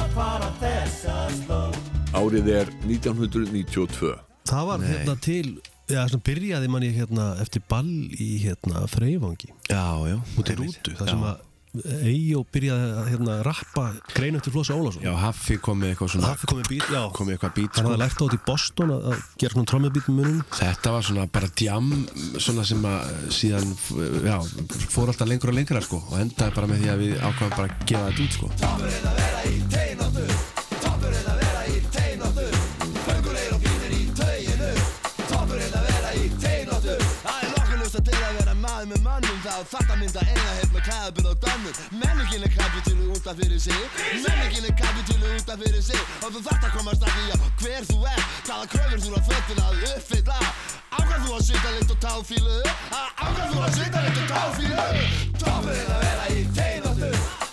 að 0.00 0.16
fara 0.16 0.48
þessa 0.62 1.18
slóð 1.42 1.78
Árið 2.14 2.48
er 2.54 2.68
1992. 2.86 4.14
Það 4.48 4.66
var 4.70 4.84
hérna 4.88 5.14
til 5.24 5.48
Já, 5.84 6.04
svona 6.08 6.24
byrjaði 6.24 6.70
manni 6.72 6.92
hérna 6.94 7.24
eftir 7.44 7.64
ball 7.68 7.90
í 8.16 8.30
hérna 8.44 8.86
Freyvangi 8.88 9.50
Já, 9.68 9.84
já. 10.08 10.16
Út 10.40 10.48
í 10.48 10.56
rútu, 10.56 10.94
það 10.96 11.10
sem 11.12 11.26
að 11.28 11.42
Eyjó 11.74 12.44
byrjaði 12.54 12.90
að 13.00 13.08
hérna, 13.10 13.32
rappa 13.42 13.88
grein 14.14 14.36
eftir 14.38 14.52
Flosa 14.54 14.76
Ólásson 14.78 15.02
Já, 15.02 15.10
Haffi 15.18 15.56
kom 15.58 15.80
með 15.82 15.90
eitthvað 15.90 16.10
svona 16.12 16.30
Haffi 16.30 16.46
kom 16.46 16.60
með 16.60 16.68
bít, 16.70 16.86
já. 16.86 17.02
Kom 17.16 17.26
með 17.26 17.34
eitthvað 17.34 17.54
bít 17.56 17.72
Hann 17.74 17.88
hafði 17.88 18.00
lært 18.04 18.14
á 18.14 18.22
þetta 18.22 18.38
í 18.38 18.44
Boston 18.46 18.88
að, 18.94 19.24
gera 19.42 19.56
svona 19.56 19.70
trommubít 19.72 20.06
með 20.06 20.16
munum. 20.20 20.40
Þetta 20.54 20.94
var 20.94 21.02
svona 21.10 21.26
bara 21.34 21.50
djam 21.58 21.88
svona 22.38 22.62
sem 22.70 22.82
að 22.92 22.98
síðan 23.40 23.68
já, 24.30 24.38
fór 24.94 25.10
alltaf 25.10 25.28
lengur 25.34 25.50
og 25.50 25.58
lengra 25.58 25.82
sko 25.82 25.98
og 26.06 26.16
endaði 26.22 26.58
bara 26.60 26.70
með 26.70 26.78
því 26.84 26.88
að 26.94 26.98
við 27.02 27.14
ákvaðum 27.18 27.56
bara 27.58 27.66
að 27.66 27.74
gefa 27.90 28.06
þetta 28.06 28.22
út 28.22 28.32
sko 28.38 28.46
að 39.64 39.98
mynda 40.00 40.20
eina 40.28 40.50
heilt 40.58 40.72
með 40.74 40.82
kæðabinn 40.88 41.28
og 41.30 41.36
dönnum 41.44 41.78
Menningin 42.00 42.44
er 42.46 42.52
kapitúlu 42.54 43.06
út 43.14 43.28
af 43.30 43.38
fyrir 43.38 43.60
sig 43.60 43.80
Menningin 44.24 44.68
er 44.68 44.74
kapitúlu 44.78 45.30
út 45.36 45.52
af 45.54 45.62
fyrir 45.62 45.82
sig 45.82 46.00
og 46.20 46.34
þú 46.34 46.42
að 46.52 46.74
komast 46.76 47.06
að 47.06 47.14
því 47.16 47.24
að 47.34 47.46
hver 47.62 47.88
þú 47.90 47.98
er 48.12 48.20
hvaða 48.48 48.66
kröfur 48.74 49.00
þú 49.04 49.14
að 49.20 49.30
föttin 49.30 49.62
að 49.64 49.86
uppfylla 49.92 50.40
Ákvæð 50.94 51.24
þú 51.24 51.32
að 51.38 51.46
sita 51.48 51.72
litt 51.78 51.94
og 51.94 52.02
táfílu 52.04 52.58
Ákvæð 53.24 53.48
þú 53.54 53.64
að 53.64 53.80
sita 53.80 54.04
litt 54.04 54.20
og 54.20 54.28
táfílu 54.34 54.84
Toppurinn 55.40 55.96
að 55.96 56.06
vera 56.08 56.30
í 56.34 56.46
teinóttu 56.60 57.43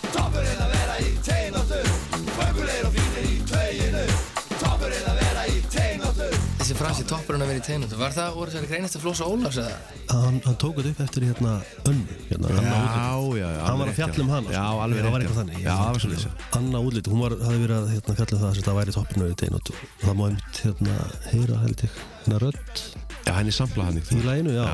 Þessi 6.62 6.76
fransi 6.78 7.02
toppurinn 7.10 7.42
að 7.42 7.48
vera 7.50 7.58
í 7.58 7.62
teinóttu, 7.66 7.96
var 7.98 8.12
það 8.14 8.36
úr 8.38 8.50
þessari 8.52 8.68
greinist 8.70 8.94
að 8.94 9.02
Flosa 9.02 9.26
Ólafs 9.26 9.56
eða? 9.58 9.78
hann, 10.12 10.36
hann 10.44 10.58
tók 10.62 10.76
þetta 10.78 10.92
upp 10.92 11.00
eftir 11.02 11.24
hérna 11.26 11.54
önnu 11.90 12.18
hérna, 12.28 12.52
Já, 12.52 13.16
já, 13.34 13.48
já, 13.50 13.62
hann 13.66 13.80
var 13.80 13.90
að 13.90 13.98
um 14.22 14.30
já. 14.30 14.34
hana 14.36 14.52
Já, 14.54 14.62
sko. 14.62 14.82
alveg 14.84 15.02
það 15.02 15.14
var 15.16 15.24
eitthvað 15.24 15.34
já. 15.34 15.40
þannig 15.40 15.58
Já, 15.64 15.72
það 15.72 15.90
var 15.96 16.02
svoleiðis, 16.04 16.26
já. 16.28 16.32
Anna 16.60 16.82
útlit, 16.86 17.10
hún 17.10 17.24
var, 17.24 17.34
hafði 17.42 17.62
verið 17.64 17.78
að 17.80 17.90
hérna, 17.96 18.16
fjalla 18.20 18.36
um 18.38 18.42
það 18.44 18.50
að 18.52 18.60
þetta 18.60 18.76
væri 18.78 18.96
toppinu 18.98 19.30
í 19.32 19.38
teinóttu 19.42 19.78
það 20.04 20.18
má 20.20 20.24
einmitt 20.28 20.62
hérna 20.62 20.98
heyra 21.32 21.62
held 21.64 21.82
ég 21.88 21.98
hérna 22.22 22.42
rödd 22.46 22.84
Já, 23.26 23.32
henni 23.40 23.56
samplað 23.58 23.90
hann 23.90 23.98
í 24.02 24.22
læginu, 24.28 24.54
já. 24.54 24.68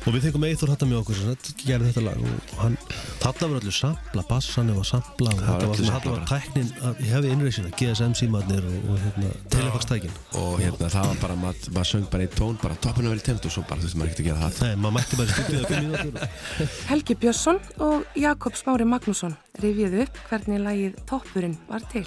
Og 0.00 0.14
við 0.14 0.26
fengum 0.26 0.44
Eithor 0.48 0.70
þetta 0.72 0.86
með 0.88 0.98
okkur 1.00 1.18
sem 1.18 1.56
gerði 1.60 1.90
þetta 1.90 2.04
lag. 2.06 2.22
Og 2.24 2.60
hann, 2.62 2.76
þarna 3.20 3.48
var 3.50 3.56
öllu 3.60 3.74
sampla 3.74 4.24
bassan 4.30 4.72
og 4.72 4.86
sampla 4.88 5.34
og 5.34 5.40
Það 5.40 5.50
var 5.50 5.60
þetta 5.60 5.70
var, 5.70 5.96
þetta 5.96 6.14
var 6.14 6.24
tæknin 6.30 6.70
að 6.88 7.02
ég 7.04 7.12
hefði 7.14 7.32
innreysina, 7.34 7.72
GSM 7.80 8.16
símadnir 8.18 8.68
og, 8.70 8.78
og 8.94 9.02
hérna, 9.04 9.32
telefakstækin 9.54 10.16
og 10.40 10.56
hérna 10.62 10.90
það 10.94 11.10
var 11.10 11.20
bara, 11.24 11.38
maður 11.44 11.76
mað 11.76 11.88
söng 11.90 12.08
bara 12.14 12.26
eitt 12.26 12.36
tón 12.38 12.58
bara 12.62 12.78
toppinu 12.86 13.12
vel 13.12 13.24
teimt 13.26 13.48
og 13.48 13.54
svo 13.54 13.64
bara 13.68 13.84
þurfti 13.84 14.00
maður 14.00 14.12
ekkert 14.14 14.24
að 14.24 14.30
gera 14.30 14.48
það. 14.48 14.64
Nei, 14.64 14.80
maður 14.84 14.96
mætti 14.98 15.20
bara 15.20 15.84
mínútur. 15.84 16.28
Helgi 16.90 17.18
Björnsson 17.24 17.62
og 17.90 18.20
Jakob 18.24 18.58
Smári 18.60 18.88
Magnússon 18.88 19.36
rifjuðu 19.60 20.04
upp 20.06 20.22
hvernig 20.30 20.64
lagið 20.64 21.00
Toppurinn 21.10 21.58
var 21.68 21.84
til. 21.92 22.06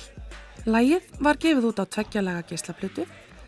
Lagið 0.63 1.13
var 1.23 1.37
gefið 1.43 1.69
út 1.69 1.83
á 1.83 1.85
tveggjalaga 1.97 2.47
geislaplutu 2.49 3.05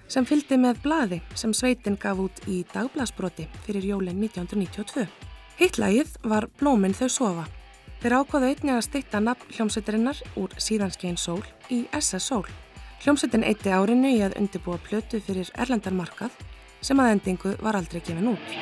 sem 0.08 0.26
fylgdi 0.28 0.58
með 0.62 0.82
blaði 0.84 1.20
sem 1.38 1.53
sveitin 1.53 1.97
gaf 2.01 2.20
út 2.22 2.41
í 2.51 2.64
dagblasbroti 2.74 3.47
fyrir 3.66 3.86
jólinn 3.89 4.20
1992. 4.22 5.06
Hitt 5.60 5.80
lagið 5.80 6.18
var 6.24 6.47
Blóminn 6.60 6.95
þau 6.97 7.08
sofa. 7.10 7.45
Þeir 8.03 8.18
ákvaðu 8.20 8.49
einnig 8.51 8.76
að 8.76 8.84
stýtta 8.86 9.22
nafn 9.24 9.56
hljómsveitarinnar 9.56 10.20
úr 10.38 10.51
síðanskein 10.62 11.18
sól 11.18 11.41
í 11.74 11.86
SS 11.95 12.28
Sól. 12.30 12.43
Hljómsveitin 13.06 13.45
eitti 13.47 13.72
árinu 13.74 14.12
í 14.12 14.20
að 14.26 14.38
undibúa 14.41 14.78
plötu 14.84 15.22
fyrir 15.24 15.49
erlendarmarkað 15.56 16.36
sem 16.86 16.99
að 17.01 17.16
endingu 17.16 17.56
var 17.64 17.80
aldrei 17.80 18.01
gefin 18.01 18.36
út. 18.36 18.53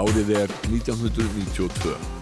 Árið 0.00 0.32
er 0.38 0.56
1992. 0.70 2.19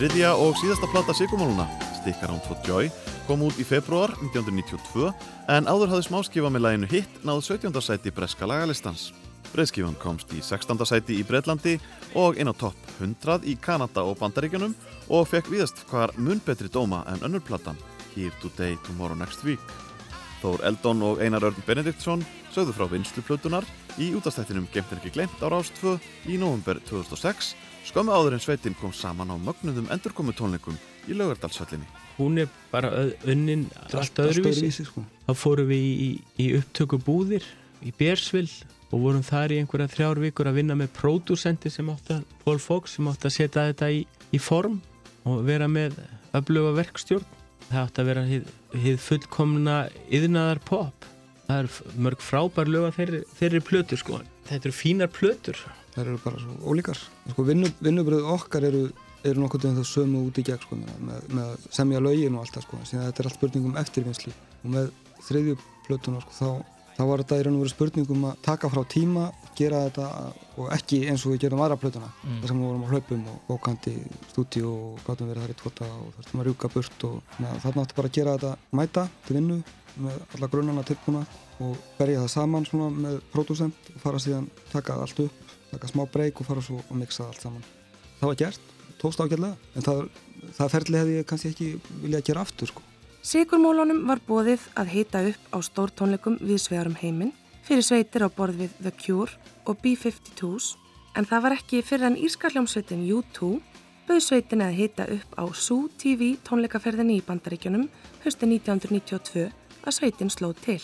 Þriðja 0.00 0.30
og 0.40 0.54
síðasta 0.56 0.88
plata 0.88 1.12
Sigurmáluna, 1.12 1.66
Stick 1.98 2.22
Around 2.24 2.46
for 2.48 2.56
Joy, 2.64 2.86
kom 3.26 3.42
út 3.44 3.58
í 3.60 3.66
februar 3.68 4.14
1992 4.24 5.10
en 5.52 5.68
áður 5.68 5.90
hafði 5.92 6.06
smáskifa 6.06 6.48
með 6.48 6.64
læginu 6.64 6.88
Hit 6.88 7.18
náð 7.28 7.42
17. 7.50 7.76
sæti 7.84 8.12
breska 8.16 8.48
lagalistans. 8.48 9.10
Breiðskifan 9.50 9.98
komst 10.00 10.32
í 10.32 10.40
16. 10.40 10.80
sæti 10.88 11.18
í 11.20 11.26
Breitlandi 11.28 11.76
og 12.16 12.40
inn 12.40 12.48
á 12.48 12.56
topp 12.56 12.80
100 12.96 13.44
í 13.44 13.58
Kanada 13.60 14.06
og 14.08 14.16
Bandaríkjunum 14.22 14.72
og 15.12 15.28
fekk 15.28 15.52
viðast 15.52 15.84
hvar 15.92 16.16
mun 16.16 16.40
betri 16.48 16.72
dóma 16.72 17.04
en 17.12 17.20
önnur 17.20 17.44
platan, 17.44 17.76
Here 18.16 18.32
Today, 18.40 18.80
Tomorrow 18.88 19.20
Next 19.20 19.44
Week. 19.44 19.60
Þór 20.40 20.64
Eldon 20.64 21.04
og 21.04 21.20
Einar 21.20 21.44
Örn 21.44 21.60
Benediktsson 21.68 22.24
sögðu 22.54 22.72
frá 22.72 22.88
vinsluplutunar 22.88 23.68
í 24.00 24.14
útastættinum 24.16 24.64
Gemt 24.72 24.94
er 24.94 25.02
ekki 25.02 25.12
glemt 25.18 25.44
á 25.44 25.52
Rást 25.52 25.76
2 25.84 25.98
í 26.32 26.40
november 26.40 26.80
2006 26.88 27.52
skömmu 27.90 28.14
áður 28.14 28.36
en 28.36 28.42
sveitin 28.44 28.76
kom 28.78 28.92
saman 28.96 29.32
á 29.32 29.36
mögnuðum 29.38 29.90
endurkomu 29.92 30.34
tónleikum 30.36 30.76
í 31.08 31.16
Laugardalsöllinni. 31.16 31.86
hún 32.18 32.38
er 32.38 32.48
bara 32.70 32.90
ö- 32.90 33.14
unnin 33.32 33.66
allt, 33.92 34.18
öðruvísi, 34.20 34.84
sko. 34.84 35.04
þá 35.26 35.32
fórum 35.34 35.70
við 35.70 35.82
í, 35.82 35.94
í, 36.06 36.10
í 36.44 36.46
upptöku 36.58 37.00
búðir 37.02 37.44
í 37.82 37.92
Bersvill 37.96 38.50
og 38.90 39.00
vorum 39.00 39.22
þar 39.22 39.54
í 39.54 39.60
einhverja 39.62 39.88
þrjár 39.88 40.20
vikur 40.20 40.50
að 40.50 40.58
vinna 40.60 40.76
með 40.76 40.92
pródúsenti 40.98 41.70
sem 41.70 41.88
átti 41.90 42.18
að, 42.18 42.24
Paul 42.44 42.58
Fox 42.58 42.96
sem 42.98 43.08
átti 43.08 43.30
að 43.30 43.36
setja 43.36 43.66
þetta 43.70 43.90
í, 43.94 44.04
í 44.34 44.38
form 44.42 44.80
og 45.24 45.44
vera 45.46 45.68
með 45.70 45.96
öfluga 46.34 46.74
verkstjórn. 46.78 47.26
Það 47.70 47.84
átti 47.84 48.02
að 48.02 48.08
vera 48.10 48.24
hið, 48.26 48.50
hið 48.82 49.00
fullkomna 49.04 49.76
yðnaðar 50.10 50.60
pop 50.66 51.06
það 51.50 51.64
er 51.64 51.98
mörg 52.06 52.22
frábær 52.22 52.70
lög 52.70 52.88
að 52.88 52.96
þeirri, 52.98 53.20
þeirri 53.38 53.60
plötur 53.66 54.00
sko, 54.00 54.20
þetta 54.48 54.68
eru 54.68 54.76
fínar 54.76 55.10
plötur 55.14 55.58
Það 56.00 56.08
eru 56.08 56.20
bara 56.24 56.40
svo 56.40 56.72
ólíkar. 56.72 56.98
Sko, 57.28 57.44
vinnu, 57.44 57.68
vinnubröð 57.84 58.28
okkar 58.32 58.64
eru, 58.70 58.86
eru 59.26 59.42
nokkuð 59.42 59.66
um 59.68 59.78
það 59.80 59.88
sömu 59.90 60.22
út 60.30 60.40
í 60.40 60.44
gegn 60.46 60.62
sko, 60.64 60.78
með, 60.80 61.24
með, 61.28 61.40
að 61.44 61.66
semja 61.76 62.00
lögin 62.00 62.38
og 62.38 62.44
allt 62.46 62.56
það 62.56 62.64
sko. 62.66 62.78
Þetta 62.90 63.22
er 63.22 63.28
allt 63.28 63.36
spurning 63.36 63.66
um 63.68 63.80
eftirvinnslu. 63.80 64.32
Og 64.62 64.76
með 64.76 64.92
þriðju 65.26 65.56
plötuna 65.84 66.22
sko, 66.24 66.36
þá, 66.38 66.78
þá 66.96 67.02
var 67.10 67.24
þetta 67.24 67.40
í 67.40 67.44
raun 67.44 67.58
og 67.58 67.64
veru 67.66 67.74
spurning 67.74 68.14
um 68.16 68.24
að 68.30 68.40
taka 68.46 68.70
frá 68.72 68.80
tíma, 68.94 69.26
gera 69.60 69.82
þetta 69.90 70.06
og 70.56 70.72
ekki 70.78 71.02
eins 71.10 71.26
og 71.26 71.34
við 71.34 71.44
gerum 71.44 71.60
aðra 71.66 71.76
plötuna. 71.82 72.08
Mm. 72.22 72.40
Það 72.40 72.48
sem 72.48 72.62
við 72.62 72.70
vorum 72.70 72.86
á 72.88 72.92
hlaupum 72.94 73.28
og 73.34 73.44
bókandi 73.50 73.94
stúdíu 74.30 74.70
og 74.70 75.04
gátum 75.04 75.28
verið 75.28 75.44
þar 75.44 75.52
í 75.52 75.58
tvota 75.60 75.90
og 75.98 76.08
þurftum 76.16 76.40
að 76.40 76.48
rjúka 76.48 76.72
burt 76.72 77.06
og 77.10 77.36
að 77.44 77.60
þarna 77.66 77.84
átti 77.84 78.00
bara 78.00 78.12
að 78.12 78.16
gera 78.16 78.38
þetta 78.38 78.80
mæta 78.80 79.06
til 79.26 79.36
vinnu 79.36 79.60
með 80.00 80.18
alla 80.36 80.48
grunnana 80.48 80.86
tilbúna 80.86 81.24
og 81.60 81.76
berja 81.98 82.24
það 82.24 82.32
saman 82.34 82.66
svona 82.68 82.88
með 82.94 83.20
pródúsent 83.32 83.92
og 83.94 84.02
fara 84.02 84.20
síðan 84.22 84.48
taka 84.72 84.96
allt 85.02 85.24
upp 85.26 85.49
taka 85.70 85.90
smá 85.90 86.04
breyk 86.10 86.40
og 86.40 86.48
fara 86.50 86.64
svo 86.64 86.80
og 86.82 86.96
mixa 86.98 87.26
allt 87.26 87.42
saman 87.42 87.64
það 88.20 88.28
var 88.32 88.38
gert, 88.42 88.60
tókst 89.00 89.22
ágætlega 89.22 89.56
en 89.76 89.86
það, 89.86 90.04
það 90.58 90.72
ferli 90.76 91.00
hefði 91.00 91.18
ég 91.18 91.28
kannski 91.30 91.52
ekki 91.54 91.70
viljað 92.04 92.26
gera 92.30 92.46
aftur 92.46 92.72
sko 92.72 92.86
Sigurmólunum 93.20 94.06
var 94.08 94.22
bóðið 94.24 94.62
að 94.80 94.92
heita 94.94 95.20
upp 95.28 95.50
á 95.52 95.58
stórtónleikum 95.60 96.38
viðsvegarum 96.40 96.96
heiminn 97.02 97.34
fyrir 97.66 97.84
sveitir 97.84 98.24
á 98.24 98.28
borð 98.32 98.62
við 98.62 98.78
The 98.80 98.92
Cure 98.96 99.34
og 99.68 99.82
B-52s 99.82 100.76
en 101.18 101.26
það 101.28 101.44
var 101.44 101.56
ekki 101.58 101.82
fyrir 101.84 102.08
en 102.08 102.16
írskalljómsveitin 102.16 103.04
U2 103.10 103.58
bauð 104.08 104.22
sveitin 104.24 104.64
að 104.64 104.78
heita 104.78 105.06
upp 105.14 105.36
á 105.38 105.44
Zoo 105.54 105.88
TV 106.00 106.32
tónleikaferðinni 106.46 107.20
í 107.20 107.26
Bandaríkjunum 107.26 107.86
hösti 108.24 108.48
1992 108.48 109.44
að 109.84 109.94
sveitin 109.94 110.32
sló 110.32 110.50
til. 110.64 110.80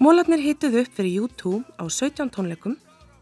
Mólarnir 0.00 0.40
heituð 0.40 0.78
upp 0.82 0.94
fyrir 0.96 1.26
U2 1.26 1.58
á 1.76 1.84
17 1.84 2.30
tónleikum 2.32 2.78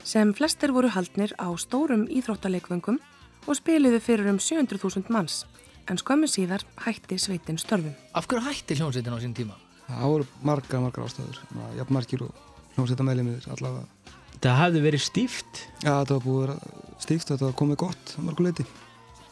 sem 0.06 0.30
flestir 0.38 0.70
voru 0.74 0.88
haldnir 0.94 1.32
á 1.36 1.50
stórum 1.58 2.06
íþróttaleikvöngum 2.06 2.98
og 3.46 3.58
spiliðu 3.58 3.98
fyrir 4.02 4.30
um 4.30 4.38
700.000 4.42 5.10
manns 5.14 5.42
en 5.90 5.98
skömmu 6.00 6.26
síðar 6.30 6.62
hætti 6.82 7.18
sveitin 7.18 7.58
störfum. 7.62 7.92
Af 8.14 8.26
hverju 8.26 8.42
hætti 8.46 8.74
hljómsveitin 8.78 9.14
á 9.14 9.18
sín 9.22 9.34
tíma? 9.36 9.54
það 9.86 10.08
voru 10.10 10.24
margar, 10.42 10.80
margar 10.82 11.04
ástæður. 11.06 11.36
Jafn 11.78 11.94
margir 11.94 12.22
og 12.26 12.32
hljómsveita 12.74 13.04
meðlemiðir 13.06 13.46
allavega. 13.54 13.84
Það 14.42 14.56
hafði 14.60 14.80
verið 14.84 15.02
stíft? 15.04 15.60
Já 15.84 15.92
þetta 16.02 16.16
var 16.16 16.24
búið 16.26 16.50
stíft 17.02 17.30
þetta 17.30 17.46
var 17.48 17.54
komið 17.60 17.78
gott 17.84 18.14
marguleiti 18.18 18.66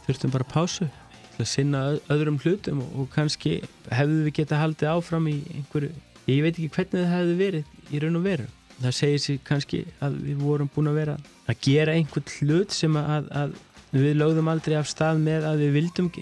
þurftum 0.06 0.32
bara 0.34 0.46
pásu 0.48 0.86
til 1.34 1.42
að 1.42 1.50
sinna 1.50 1.80
öð- 1.90 2.10
öðrum 2.14 2.38
hlutum 2.44 2.80
og, 2.84 2.90
og 3.02 3.08
kannski 3.14 3.56
hefðu 3.90 4.20
við 4.28 4.34
geta 4.38 4.60
haldið 4.62 4.90
áfram 4.94 5.26
í 5.32 5.36
einhverju, 5.58 5.90
ég 6.30 6.42
veit 6.44 6.54
ekki 6.54 6.70
hvernig 6.76 7.02
það 7.02 7.14
hefði 7.16 7.36
verið 7.40 7.64
í 7.90 8.02
raun 8.04 8.18
og 8.20 8.24
veru 8.28 8.46
það 8.80 8.96
segir 8.98 9.22
sér 9.22 9.40
kannski 9.46 9.84
að 10.04 10.18
við 10.26 10.42
vorum 10.42 10.70
búin 10.74 10.90
að 10.90 11.00
vera 11.00 11.16
að 11.48 11.60
gera 11.66 11.94
einhvern 11.94 12.36
hlut 12.38 12.74
sem 12.74 12.96
að, 13.00 13.30
að 13.30 13.56
við 13.94 14.16
lögðum 14.18 14.50
aldrei 14.50 14.76
af 14.78 14.90
stað 14.90 15.22
með 15.22 15.48
að 15.50 15.64
við 15.64 15.74
vildum 15.78 16.12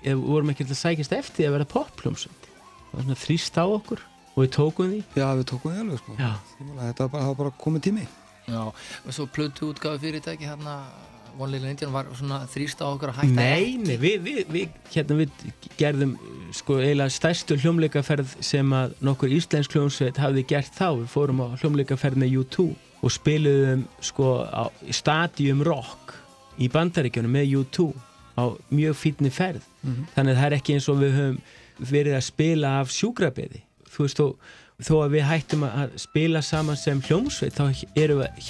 eða 0.00 0.16
vorum 0.20 0.52
ekki 0.52 0.66
til 0.66 0.76
að 0.76 0.82
sækjast 0.84 1.18
eftir 1.18 1.48
að 1.48 1.58
vera 1.58 1.72
poppljómsund 1.74 2.48
það 2.90 2.96
var 2.96 3.04
svona 3.04 3.20
þrýst 3.24 3.60
á 3.60 3.64
okkur 3.66 4.06
og 4.30 4.42
við 4.44 4.50
tókum 4.56 4.90
því. 4.90 5.02
Já, 5.18 5.26
við 5.38 5.46
tókum 5.50 5.74
því 5.74 5.84
alveg 5.84 6.00
sko. 6.00 6.16
Þetta 6.80 7.06
var 7.06 7.12
bara, 7.14 7.36
bara 7.40 7.54
komið 7.60 7.86
tími. 7.88 8.06
Já, 8.50 8.62
og 8.70 9.14
svo 9.14 9.26
plötu 9.30 9.70
útgáfi 9.70 10.00
fyrirtæki 10.06 10.48
hérna 10.48 10.76
One 11.38 11.52
Little 11.52 11.70
Indian 11.70 11.92
var 11.94 12.08
svona 12.18 12.42
þrýst 12.50 12.82
á 12.82 12.86
okkur 12.88 13.12
að 13.12 13.20
hætta 13.20 13.36
Nei, 13.36 13.76
nei, 13.80 13.96
við, 14.00 14.16
við, 14.24 14.40
við, 14.50 14.76
hérna 14.92 15.16
við 15.20 15.46
gerðum 15.80 16.14
sko 16.56 16.78
eiginlega 16.80 17.14
stærstu 17.14 17.56
hljómleikaferð 17.60 18.36
sem 18.44 18.74
að 18.76 18.94
nokkur 19.06 19.32
íslensk 19.36 19.74
hljómsveit 19.76 20.20
hafði 20.20 20.44
gert 20.50 20.76
þá. 20.76 20.88
Við 21.00 21.08
fórum 21.14 21.42
á 21.44 21.46
hljómleikaferð 21.62 22.20
með 22.22 22.38
U2 22.42 22.68
og 23.00 23.14
spiluðum 23.14 23.86
sko 24.04 24.30
á 24.44 24.68
Stadium 24.92 25.64
Rock 25.66 26.16
í 26.60 26.68
bandaríkjunum 26.72 27.36
með 27.38 27.56
U2 27.62 27.90
á 28.36 28.44
mjög 28.72 28.96
fítni 28.98 29.32
ferð. 29.32 29.64
Mhm. 29.82 30.08
Þannig 30.14 30.32
að 30.34 30.40
það 30.40 30.46
er 30.46 30.56
ekki 30.58 30.74
eins 30.76 30.88
og 30.88 30.98
við 31.00 31.18
höfum 31.18 31.42
verið 31.90 32.16
að 32.16 32.26
spila 32.26 32.72
af 32.80 32.90
sjúkrabeði. 32.92 33.62
Þú 33.90 34.04
veist, 34.04 34.20
þó, 34.20 34.26
þó 34.80 34.94
að 35.04 35.14
við 35.14 35.24
hættum 35.28 35.64
að 35.68 35.94
spila 36.00 36.42
saman 36.42 36.76
sem 36.76 37.00
hljómsveit 37.00 37.56
þá 37.56 37.64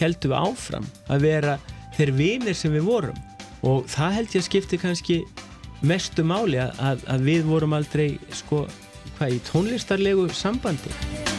heldum 0.01 0.33
við 0.33 0.39
áfram 0.41 0.89
að 1.09 1.21
vera 1.27 1.59
þeir 1.97 2.15
vinir 2.19 2.59
sem 2.59 2.75
við 2.75 2.87
vorum. 2.89 3.19
Og 3.67 3.89
það 3.91 4.17
held 4.19 4.35
ég 4.35 4.43
að 4.43 4.49
skipti 4.49 4.81
kannski 4.81 5.19
mestu 5.81 6.25
máli 6.27 6.61
að, 6.61 7.03
að, 7.09 7.27
við 7.27 7.49
vorum 7.49 7.77
aldrei 7.77 8.09
sko, 8.37 8.67
hvað 9.17 9.37
í 9.37 9.43
tónlistarlegu 9.49 10.29
sambandi 10.37 11.30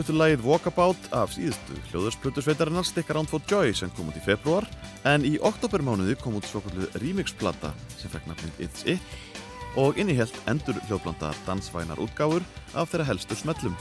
Sigurmálotnir 0.00 0.06
fluttu 0.06 0.14
lagið 0.16 0.44
Walkabout 0.46 1.08
af 1.12 1.32
síðustu 1.34 1.74
hljóðursplutusveitarinnar 1.90 2.86
Stick 2.88 3.10
Around 3.10 3.28
for 3.28 3.42
Joy 3.44 3.74
sem 3.76 3.90
kom 3.92 4.08
út 4.08 4.16
í 4.16 4.22
februar 4.24 4.64
en 5.04 5.26
í 5.28 5.36
oktobermánuði 5.36 6.16
kom 6.16 6.38
út 6.38 6.46
svokallu 6.48 6.88
remixplata 7.02 7.72
sem 7.98 8.08
fekk 8.08 8.30
nafnið 8.30 8.62
It's 8.64 8.86
It 8.88 9.76
og 9.76 9.98
innihjelt 10.00 10.32
endur 10.48 10.78
hljóðblanda 10.88 11.34
dansvænar 11.44 12.00
útgáfur 12.00 12.40
af 12.72 12.88
þeirra 12.88 13.10
helstu 13.10 13.36
smellum. 13.36 13.76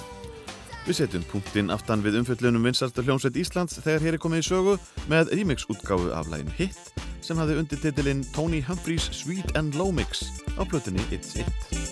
Við 0.84 1.00
setjum 1.00 1.24
punktinn 1.32 1.72
aftan 1.72 2.04
við 2.04 2.20
umfjöllunum 2.20 2.68
vinsarstu 2.68 3.06
hljómsveit 3.06 3.40
Íslands 3.40 3.80
þegar 3.80 4.04
hér 4.04 4.18
er 4.18 4.24
komið 4.26 4.44
í 4.44 4.50
sögu 4.50 4.76
með 5.08 5.32
remix 5.40 5.70
útgáfu 5.72 6.12
af 6.12 6.28
laginu 6.28 6.52
Hit 6.60 7.00
sem 7.24 7.40
hafði 7.40 7.62
undir 7.64 7.80
titilinn 7.80 8.26
Tony 8.36 8.60
Humphreys 8.68 9.08
Sweet 9.16 9.56
and 9.56 9.80
Low 9.80 9.96
Mix 9.96 10.28
á 10.60 10.68
plötunni 10.68 11.06
It's 11.16 11.40
It. 11.40 11.89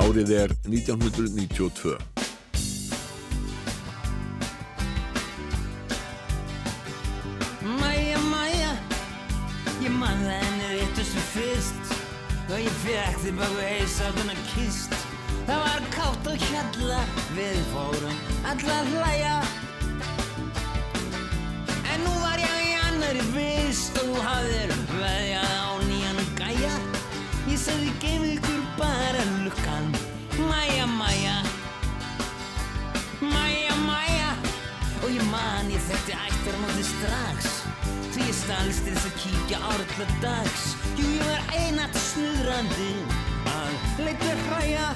Árið 0.00 0.30
er 0.32 0.52
1992. 0.64 1.98
Mæja, 7.80 8.18
mæja, 8.30 8.70
ég 9.84 9.92
man 9.92 10.24
það 10.24 10.40
henni 10.40 10.70
réttu 10.72 11.04
sem 11.04 11.26
fyrst. 11.34 11.92
Og 12.48 12.56
ég 12.64 12.80
fekk 12.86 13.20
þig 13.26 13.36
baka 13.42 13.68
heilsáttuna 13.68 14.36
kist. 14.54 14.96
Það 15.44 15.64
var 15.66 15.88
kátt 15.92 16.32
og 16.32 16.48
hjalla, 16.48 17.04
við 17.36 17.60
fórum 17.74 18.18
alla 18.48 18.78
hlæja. 18.88 19.36
En 21.92 22.06
nú 22.06 22.16
var 22.24 22.40
ég 22.40 22.60
í 22.70 22.76
annari 22.88 23.28
vist 23.36 24.00
og 24.06 24.16
hafðir 24.24 24.79
stalst 38.50 38.82
þess 38.82 39.06
að 39.06 39.18
kíkja 39.22 39.58
árla 39.62 40.06
dags. 40.18 40.62
Jú, 40.98 41.04
ég 41.06 41.22
var 41.22 41.52
einatt 41.54 41.98
snuðrandi. 42.02 42.88
Að 43.46 44.00
leita 44.02 44.32
hræja. 44.48 44.86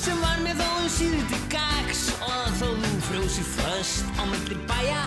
Sem 0.00 0.22
var 0.24 0.40
mér 0.40 0.56
þó 0.56 0.70
um 0.78 0.88
síður 0.94 1.26
til 1.28 1.42
gags. 1.52 2.06
Og 2.24 2.56
þó 2.56 2.64
þú 2.70 2.94
frjósi 3.10 3.44
föst 3.44 4.16
á 4.16 4.24
milli 4.30 4.56
bæja. 4.70 5.04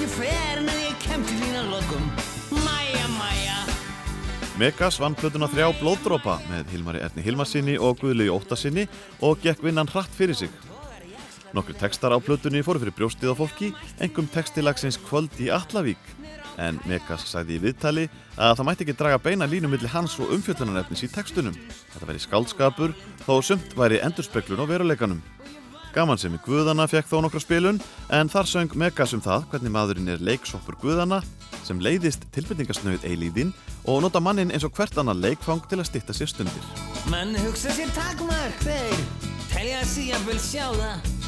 Ég 0.00 0.08
fer 0.14 0.62
en 0.62 0.72
að 0.72 0.80
ég 0.86 0.96
kem 1.04 1.28
til 1.28 1.36
þín 1.42 1.60
að 1.66 1.70
lokum. 1.74 2.08
Mæja, 2.64 3.04
mæja. 3.18 3.60
Megas 4.62 5.02
vann 5.04 5.18
plötuna 5.20 5.52
þrjá 5.52 5.68
blóðdrópa 5.82 6.40
með 6.48 6.72
Hilmari 6.72 7.04
Erni 7.04 7.28
Hilmarsinni 7.28 7.76
og 7.76 8.00
Guðlegi 8.00 8.32
Óttasinni 8.32 8.88
og 9.20 9.44
gekk 9.44 9.68
vinnan 9.68 9.92
hratt 9.92 10.16
fyrir 10.16 10.46
sig. 10.46 10.60
Nokkur 11.54 11.74
textar 11.74 12.14
á 12.14 12.18
plötunni 12.22 12.62
fóru 12.62 12.78
fyrir 12.78 12.94
brjóstið 12.94 13.32
á 13.32 13.34
fólki, 13.34 13.70
engum 13.98 14.28
textilagsins 14.30 14.98
Kvöld 15.02 15.34
í 15.42 15.48
Allavík. 15.50 15.98
En 16.60 16.78
Megas 16.86 17.24
sagði 17.30 17.56
í 17.56 17.62
viðtali 17.64 18.06
að 18.36 18.56
það 18.58 18.66
mætti 18.68 18.86
ekki 18.86 18.96
draga 19.00 19.18
beina 19.22 19.48
línu 19.50 19.70
milli 19.70 19.90
hans 19.90 20.14
og 20.22 20.30
umfjöllunarefnis 20.36 21.02
í 21.06 21.10
textunum. 21.10 21.56
Þetta 21.94 22.08
væri 22.10 22.22
skáldskapur, 22.22 22.94
þó 23.24 23.34
sumt 23.42 23.74
væri 23.78 23.98
endurspeglun 24.04 24.62
á 24.62 24.70
veruleikanum. 24.70 25.22
Gaman 25.90 26.20
sem 26.22 26.36
í 26.36 26.38
Guðana 26.44 26.86
fekk 26.86 27.08
þó 27.10 27.16
nokkra 27.24 27.42
spilun, 27.42 27.80
en 28.14 28.30
þar 28.30 28.46
söng 28.46 28.76
Megas 28.78 29.14
um 29.16 29.24
það 29.24 29.48
hvernig 29.50 29.74
maðurinn 29.74 30.12
er 30.12 30.22
leiksoppur 30.22 30.78
Guðana, 30.78 31.18
sem 31.66 31.82
leiðist 31.82 32.28
tilbyrningasnöð 32.36 33.08
eilíðin 33.10 33.50
og 33.90 34.04
nota 34.04 34.22
mannin 34.22 34.54
eins 34.54 34.66
og 34.68 34.76
hvert 34.76 34.94
annað 35.02 35.24
leikfang 35.26 35.66
til 35.66 35.80
að 35.80 35.90
stytta 35.90 36.14
sér 36.14 36.30
stundir. 36.30 36.70
Menn 37.10 37.34
hugsa 37.42 37.74
sér 37.74 37.90
takmark 37.96 38.62
þeir 38.62 39.02
Telja 39.50 39.80
að 39.82 40.28
vel 40.28 40.38
sjá 40.38 40.68
það 40.70 41.19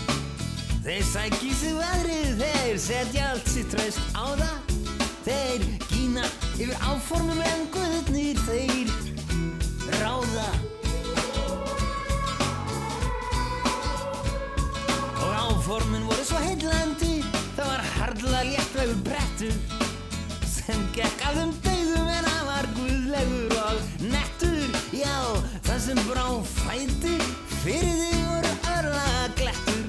Þeir 0.83 1.05
sæki 1.07 1.53
sig 1.55 1.77
veðrið 1.79 2.41
Þeir 2.41 2.79
setja 2.83 3.27
allt 3.31 3.51
sitt 3.53 3.69
traust 3.71 4.17
á 4.19 4.35
það. 4.35 4.73
Þeir 5.23 5.67
gína 5.93 6.25
yfir 6.57 6.73
áformum 6.83 7.43
en 7.47 7.63
guðnir 7.71 8.41
Þeir 8.43 8.91
ráða. 10.01 10.49
Og 15.23 15.31
áformin 15.45 16.09
voru 16.11 16.27
svo 16.27 16.43
heillandi 16.43 17.21
Það 17.55 17.63
var 17.69 17.87
harðla 18.01 18.43
léttlegur 18.51 18.99
brettur 19.07 19.55
sem 20.51 20.83
gekk 20.97 21.23
að 21.29 21.39
þeim 21.39 21.55
degðum 21.65 22.11
en 22.11 22.27
hann 22.27 22.45
var 22.49 22.69
guðlegur 22.77 23.57
og 23.63 24.03
nettur. 24.11 24.77
Já, 24.95 25.17
sem 25.83 26.03
brá 26.11 26.27
fæti 26.57 27.17
Fyrir 27.63 27.97
þig 28.03 28.27
voru 28.33 28.53
örlaga 28.75 29.31
glettur 29.39 29.82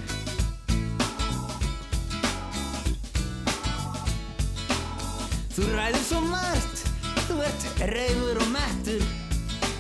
Þú 5.54 5.68
ræður 5.70 6.02
svo 6.02 6.20
margt 6.26 6.80
Þú 7.28 7.36
ert 7.46 7.66
reyfur 7.92 8.40
og 8.42 8.48
mettur. 8.50 9.04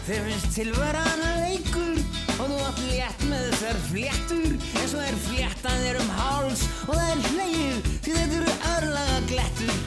Þér 0.05 0.27
finnst 0.27 0.51
tilvaran 0.53 1.23
leikur 1.23 1.97
Og 2.35 2.51
þú 2.51 2.59
átt 2.67 2.81
létt 2.91 3.23
með 3.31 3.47
þessar 3.47 3.79
fléttur. 3.87 4.51
En 4.53 4.85
svo 4.91 5.01
er 5.01 5.17
fléttan 5.23 5.81
þér 5.81 5.97
um 6.03 6.11
háls 6.19 6.61
Og 6.85 6.91
það 6.91 7.07
er 7.07 7.23
hleið 7.31 7.89
Því 8.05 8.13
þetta 8.19 8.37
eru 8.37 8.53
örlaga 8.73 9.17
glettur. 9.31 9.79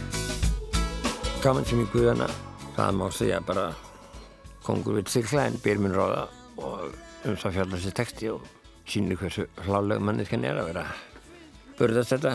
Gaman 1.44 1.68
sem 1.70 1.84
í 1.84 1.86
Guðana, 1.92 2.26
það 2.74 2.98
má 2.98 3.06
segja 3.14 3.38
bara 3.46 3.68
kongur 4.66 4.98
við 4.98 5.12
sigla 5.12 5.46
en 5.46 5.60
byr 5.62 5.78
minn 5.84 5.94
ráða 5.94 6.26
og 6.58 6.96
um 7.28 7.38
það 7.38 7.60
fjallar 7.60 7.84
sér 7.84 7.96
texti 8.00 8.32
og 8.32 8.50
sýnir 8.90 9.20
hversu 9.20 9.46
hláleg 9.68 10.02
manneskan 10.02 10.48
er 10.50 10.58
að 10.58 10.72
vera. 10.72 10.84
Börðast 11.78 12.16
þetta 12.16 12.34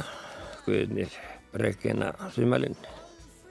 Guðnir 0.64 1.20
reykina 1.60 2.14
þumælinn 2.38 2.80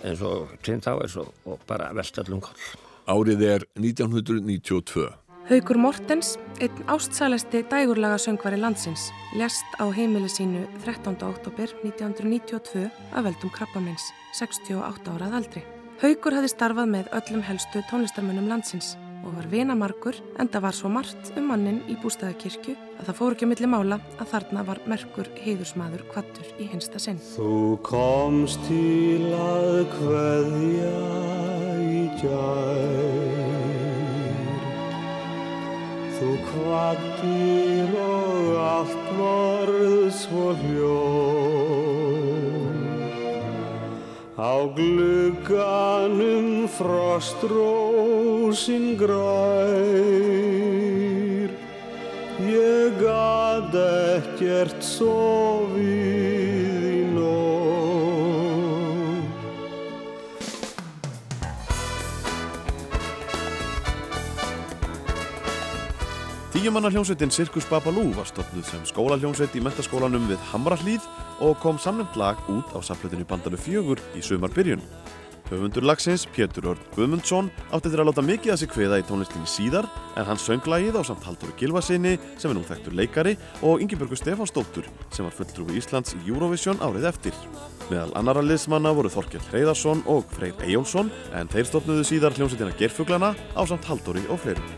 en 0.05 0.17
svo 0.17 0.47
trinn 0.65 0.83
þá 0.85 0.93
er 0.97 1.11
svo 1.13 1.27
og 1.45 1.65
bara 1.69 1.91
vestallum 1.97 2.43
koll. 2.45 2.69
Árið 3.11 3.43
er 3.47 3.67
1992. 3.81 5.09
Haugur 5.51 5.81
Mortens, 5.83 6.37
einn 6.63 6.85
ástsælasti 6.95 7.65
dægurlaga 7.73 8.21
söngvari 8.23 8.61
landsins, 8.61 9.09
lest 9.35 9.67
á 9.83 9.91
heimili 9.91 10.31
sínu 10.31 10.63
13. 10.85 11.17
oktober 11.27 11.75
1992 11.83 12.87
af 12.87 13.25
veldum 13.27 13.51
krabbamins, 13.51 14.13
68 14.39 15.11
árað 15.17 15.39
aldri. 15.41 15.65
Haugur 16.01 16.39
hafði 16.39 16.55
starfað 16.55 16.93
með 16.95 17.11
öllum 17.19 17.43
helstu 17.45 17.83
tónlistarmönnum 17.91 18.47
landsins 18.53 18.95
og 19.25 19.35
var 19.37 19.49
vinamarkur 19.53 20.17
en 20.41 20.49
það 20.49 20.65
var 20.67 20.77
svo 20.77 20.91
margt 20.93 21.33
um 21.37 21.51
mannin 21.51 21.83
í 21.91 21.97
bústæðakirkju 22.03 22.75
að 22.99 23.05
það 23.09 23.19
fór 23.19 23.37
ekki 23.37 23.47
að 23.47 23.53
milli 23.53 23.71
mála 23.75 24.01
að 24.17 24.31
þarna 24.33 24.65
var 24.69 24.81
merkur 24.91 25.29
heiðursmaður 25.41 26.07
kvattur 26.13 26.49
í 26.61 26.69
hinsta 26.73 26.99
sinn. 27.03 27.21
Þú 27.35 27.79
komst 27.87 28.61
til 28.69 29.29
að 29.37 29.83
kveðja 29.97 30.97
í 31.81 32.05
gær 32.23 33.41
Þú 36.21 36.33
kvattir 36.51 37.95
og 37.97 38.49
allt 38.61 39.07
varð 39.17 40.11
svo 40.19 40.51
hljóm 40.61 41.40
Á 44.41 44.65
glugganum 44.73 46.65
frostrósin 46.65 48.07
grær. 48.97 49.21
Ég 52.49 52.97
gat 52.97 53.75
ekkert 53.77 54.81
sofið 54.81 55.77
í 56.89 57.05
nótt. 57.13 58.01
Tíumanna 66.57 66.89
hljómsveitin 66.89 67.29
Circus 67.29 67.69
Babalú 67.69 68.17
var 68.17 68.25
stofnuð 68.25 68.65
sem 68.73 68.81
skólahljómsveit 68.89 69.53
í 69.53 69.61
mentaskólanum 69.69 70.25
við 70.33 70.41
Hamrahlíð 70.49 71.05
og 71.41 71.57
kom 71.63 71.81
samnefnd 71.81 72.21
lag 72.21 72.41
út 72.53 72.71
á 72.77 72.79
saflutinu 72.85 73.27
bandalu 73.29 73.59
fjögur 73.61 74.01
í 74.17 74.23
sumarbyrjun. 74.25 74.85
Höfundur 75.51 75.83
lagsins, 75.83 76.29
Pétur 76.31 76.69
Örn 76.71 76.83
Guðmundsson, 76.95 77.49
átti 77.75 77.91
þeirra 77.91 78.05
að 78.05 78.11
láta 78.13 78.23
mikið 78.23 78.53
að 78.55 78.61
sig 78.61 78.71
kveða 78.71 79.01
í 79.01 79.07
tónlistinni 79.09 79.51
síðar 79.51 79.89
en 80.15 80.29
hann 80.29 80.39
söng 80.39 80.63
lagið 80.71 81.01
á 81.01 81.03
samt 81.09 81.27
Halldóru 81.27 81.57
Gilvasinni 81.59 82.13
sem 82.39 82.53
er 82.53 82.55
nú 82.55 82.63
þekktur 82.69 82.95
leikari 82.95 83.35
og 83.67 83.83
Ingibjörgu 83.83 84.21
Stefánsdóttur 84.21 84.87
sem 85.11 85.27
var 85.27 85.35
fulltrúi 85.35 85.75
Íslands 85.81 86.15
í 86.15 86.23
Eurovision 86.31 86.79
árið 86.87 87.09
eftir. 87.11 87.35
Meðal 87.91 88.15
annara 88.21 88.47
liðsmanna 88.47 88.95
voru 88.95 89.11
Þorkell 89.11 89.43
Hreiðarsson 89.49 90.05
og 90.07 90.31
Freyr 90.37 90.55
Eyjólfsson 90.63 91.11
en 91.35 91.51
þeir 91.51 91.67
stofnuðu 91.67 92.07
síðar 92.07 92.39
hljómsveitina 92.39 92.79
Gerfuglana 92.79 93.35
á 93.35 93.63
samt 93.67 93.91
Halldóri 93.91 94.23
og 94.31 94.39
fleirum. 94.45 94.71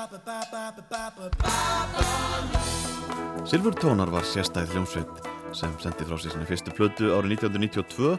Babalú 0.00 1.28
Silfurtónar 3.44 4.08
var 4.08 4.24
sérstæð 4.24 4.72
hljómsveit 4.72 5.26
sem 5.52 5.72
sendi 5.82 6.06
frá 6.08 6.16
sig 6.16 6.32
sinni 6.32 6.46
fyrstu 6.48 6.72
plötu 6.72 7.10
árið 7.12 7.34
1992 7.36 8.14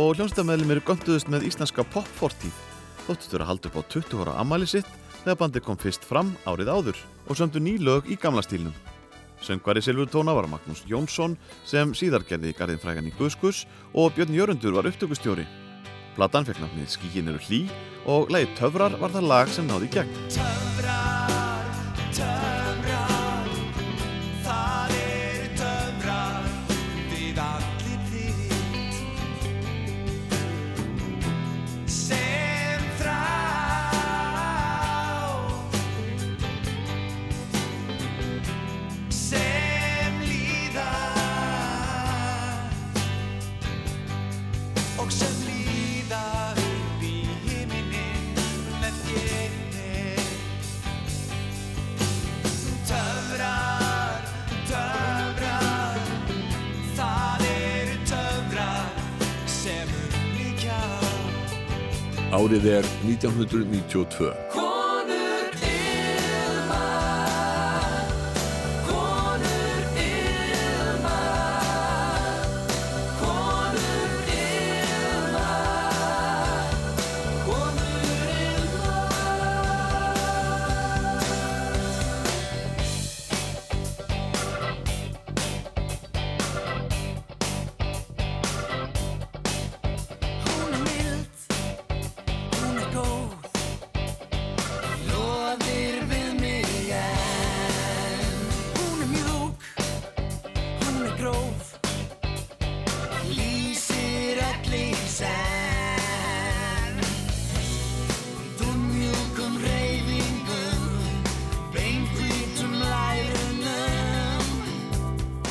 og 0.00 0.14
hljómsveitamæðlum 0.16 0.72
eru 0.72 0.84
gönduðust 0.88 1.28
með 1.28 1.44
íslenska 1.50 1.84
popfortíð 1.92 2.56
þóttust 3.04 3.36
vera 3.36 3.44
að 3.44 3.50
halda 3.50 3.68
upp 3.68 3.76
á 3.76 3.82
20 3.98 4.22
ára 4.24 4.38
ammæli 4.40 4.70
sitt 4.70 4.88
þegar 5.26 5.40
bandið 5.42 5.66
kom 5.66 5.80
fyrst 5.84 6.08
fram 6.08 6.32
árið 6.48 6.72
áður 6.72 7.04
og 7.26 7.36
sömdu 7.36 7.60
ný 7.60 7.76
lög 7.84 8.08
í 8.08 8.16
gamla 8.16 8.40
stílnum. 8.46 8.72
Söngvari 9.44 9.84
Silfurtóna 9.84 10.32
var 10.32 10.48
Magnús 10.48 10.86
Jónsson 10.88 11.36
sem 11.68 11.92
síðar 11.92 12.24
gerði 12.24 12.56
garðin 12.56 12.80
frægan 12.80 13.12
í 13.12 13.14
Guðskus 13.18 13.66
og 13.92 14.16
Björn 14.16 14.32
Jörundur 14.32 14.78
var 14.78 14.88
upptökustjóri. 14.88 15.44
Platan 16.16 16.46
fekk 16.48 16.62
nafnið 16.62 16.88
Skíkin 16.94 17.28
eru 17.28 17.40
hlý 17.44 17.58
og 18.08 18.30
lagið 18.32 18.54
Töfrar 18.56 18.94
var 19.02 19.12
það 19.12 19.28
lag 19.28 19.50
sem 19.52 19.66
náði 19.68 19.90
í 19.90 19.92
gegn. 19.98 20.14
Töfrar, 20.32 21.36
Árið 62.36 62.66
er 62.68 62.84
1992. 63.08 64.65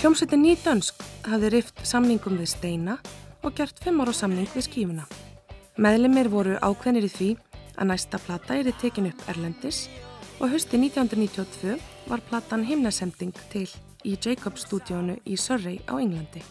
Hljómsveitin 0.06 0.44
Nýdönsk 0.45 0.99
hafði 1.26 1.49
rift 1.49 1.80
samningum 1.82 2.36
við 2.38 2.52
Steina 2.52 2.94
og 3.41 3.56
gert 3.57 3.80
fimm 3.82 4.03
ára 4.03 4.11
samning 4.14 4.45
við 4.53 4.68
skífuna. 4.68 5.06
Meðlimir 5.82 6.27
voru 6.30 6.60
ákveðnir 6.61 7.07
í 7.07 7.10
því 7.10 7.30
að 7.73 7.88
næsta 7.90 8.19
plata 8.22 8.53
er 8.53 8.69
tekin 8.77 9.07
upp 9.10 9.23
Erlendis 9.34 9.88
og 10.38 10.53
hösti 10.53 10.77
1992 10.77 11.80
var 12.11 12.22
platan 12.27 12.68
himnasemding 12.68 13.34
til 13.49 13.65
í 14.06 14.14
Jacob 14.14 14.60
stúdíónu 14.61 15.15
í 15.26 15.40
Surrey 15.41 15.82
á 15.90 15.98
Englandi. 15.98 16.44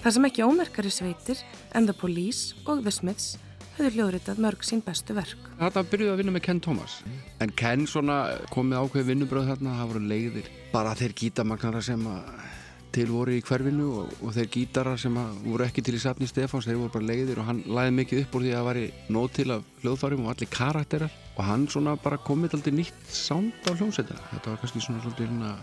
Það 0.00 0.16
sem 0.16 0.28
ekki 0.30 0.46
ómerkari 0.48 0.94
sveitir 0.96 1.42
en 1.76 1.90
The 1.90 1.92
Police 1.92 2.64
og 2.64 2.80
The 2.80 2.94
Smiths 2.96 3.34
höfðu 3.76 3.92
hljóðritað 3.98 4.40
mörg 4.40 4.64
sín 4.64 4.80
bestu 4.80 5.12
verk. 5.20 5.52
Þetta 5.60 5.84
byrjuði 5.92 6.14
að 6.14 6.24
vinna 6.24 6.36
með 6.38 6.46
Ken 6.48 6.64
Thomas 6.64 6.96
en 7.44 7.52
Ken 7.60 7.84
svona 7.84 8.22
kom 8.48 8.72
með 8.72 8.86
ákveði 8.86 9.10
vinnubröð 9.12 9.52
þarna, 9.52 9.76
það 9.82 9.92
voru 9.92 10.04
leiðir 10.14 10.50
bara 10.72 10.96
þeir 10.96 11.18
gítamagnara 11.20 11.84
sem 11.84 12.08
að 12.08 12.51
til 12.92 13.08
voru 13.10 13.34
í 13.36 13.42
hverfinu 13.44 13.88
og, 14.02 14.14
og 14.22 14.34
þeir 14.36 14.48
gítarar 14.52 15.00
sem 15.00 15.16
voru 15.46 15.66
ekki 15.66 15.84
til 15.84 15.96
í 15.96 16.02
safni 16.02 16.28
Stefáns 16.30 16.68
þeir 16.68 16.80
voru 16.80 16.94
bara 16.96 17.08
leiðir 17.10 17.40
og 17.42 17.48
hann 17.48 17.62
læði 17.66 17.94
mikið 17.98 18.24
upp 18.24 18.38
úr 18.38 18.46
því 18.46 18.52
að 18.52 18.58
það 18.58 18.68
væri 18.68 18.86
nóg 19.16 19.28
til 19.38 19.48
af 19.54 19.68
hljóðfærum 19.82 20.26
og 20.26 20.32
allir 20.34 20.52
karakterar 20.52 21.18
og 21.32 21.44
hann 21.48 21.68
svona 21.72 21.96
bara 22.04 22.20
komið 22.20 22.58
aldrei 22.58 22.76
nýtt 22.76 23.14
sound 23.16 23.68
á 23.68 23.72
hljómsveitina 23.72 24.28
þetta 24.34 24.52
var 24.52 24.60
kannski 24.62 24.84
svona 24.84 25.04
svolítið 25.04 25.30
hérna 25.30 25.54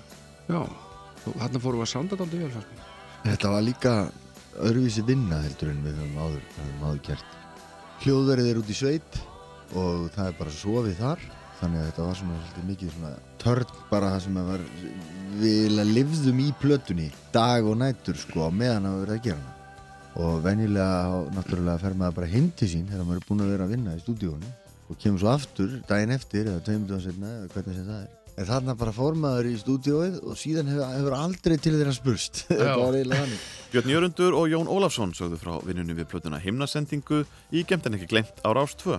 já, 0.49 0.61
hann 1.43 1.61
fórum 1.61 1.81
við 1.81 1.85
að 1.85 1.91
sounda 1.93 2.17
aldrei 2.19 2.43
vel 2.43 2.53
fannst 2.55 2.71
mér. 2.73 2.93
Þetta 3.25 3.51
var 3.53 3.65
líka 3.65 3.95
öðruvísi 4.59 5.03
vinna 5.07 5.41
heldur 5.43 5.73
en 5.73 5.83
við 5.85 5.99
höfum 5.99 6.21
áður, 6.23 6.45
höfum 6.55 6.85
áður 6.87 7.01
gert. 7.09 7.35
Hljóðverið 8.03 8.49
er 8.49 8.61
út 8.61 8.71
í 8.71 8.77
sveit 8.77 9.19
og 9.77 10.07
það 10.15 10.25
er 10.25 10.37
bara 10.39 10.55
sofið 10.55 10.97
þar 11.03 11.25
þannig 11.59 11.81
að 11.81 11.89
þetta 11.89 12.05
var 12.07 12.19
svona 12.19 12.37
svolítið 12.39 12.69
mikið 12.69 12.93
svona 12.95 13.13
törn 13.43 13.73
bara 13.89 14.13
það 14.13 14.21
sem 14.25 14.39
að 14.39 14.51
var 14.53 14.63
við 15.37 15.79
lifðum 15.93 16.41
í 16.43 16.49
plötunni 16.59 17.09
dag 17.33 17.65
og 17.67 17.77
nætur 17.79 18.17
sko 18.17 18.47
á 18.47 18.49
meðan 18.49 18.87
að 18.89 19.01
vera 19.03 19.17
að 19.17 19.25
gera 19.27 19.39
hana. 19.39 19.55
Og 20.19 20.39
venjulega 20.43 21.19
náttúrulega 21.35 21.81
fer 21.83 21.97
maður 21.99 22.15
bara 22.17 22.31
heim 22.33 22.49
til 22.57 22.69
sín 22.71 22.87
þegar 22.89 23.05
maður 23.07 23.21
er 23.21 23.27
búin 23.29 23.43
að 23.45 23.51
vera 23.53 23.67
að 23.67 23.75
vinna 23.75 23.95
í 23.95 24.01
stúdíónu 24.03 24.53
og 24.89 24.97
kemur 25.01 25.21
svo 25.21 25.29
aftur 25.31 25.75
daginn 25.89 26.15
eftir 26.15 26.49
eða 26.49 26.63
tveimundum 26.65 27.03
setna 27.03 27.35
eða 27.35 27.51
hvernig 27.53 27.77
sem 27.77 27.85
það 27.91 28.01
er. 28.01 28.15
En 28.39 28.47
þarna 28.47 28.75
bara 28.79 28.95
fór 28.95 29.17
maður 29.19 29.49
í 29.49 29.55
stúdíóið 29.59 30.19
og 30.23 30.37
síðan 30.39 30.69
hefur, 30.71 30.85
hefur 30.95 31.15
aldrei 31.17 31.55
til 31.59 31.73
þeirra 31.75 31.95
spurst. 31.95 32.45
Björn 33.73 33.91
Jörundur 33.93 34.37
og 34.39 34.47
Jón 34.49 34.69
Ólafsson 34.71 35.11
sögðu 35.17 35.39
frá 35.41 35.57
vinnunni 35.67 35.97
við 35.97 36.07
plötuna 36.13 36.39
himnasendingu 36.41 37.25
í 37.51 37.65
Gemt 37.67 37.89
en 37.89 37.99
ekki 37.99 38.07
glemt 38.15 38.39
á 38.41 38.49
Rás 38.55 38.77
2. 38.79 38.97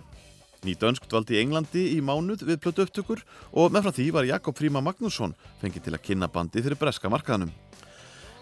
Ný 0.60 0.74
dönsk 0.76 1.06
dvaldi 1.08 1.38
í 1.38 1.40
Englandi 1.40 1.82
í 1.94 2.00
mánuð 2.04 2.42
við 2.44 2.58
plötu 2.60 2.84
upptökur 2.84 3.22
og 3.56 3.72
meðfram 3.72 3.94
því 3.96 4.06
var 4.12 4.26
Jakob 4.28 4.58
Fríma 4.58 4.82
Magnússon 4.84 5.32
fengið 5.62 5.86
til 5.86 5.94
að 5.96 6.02
kynna 6.04 6.28
bandi 6.28 6.60
fyrir 6.60 6.76
breska 6.76 7.08
markaðanum. 7.08 7.52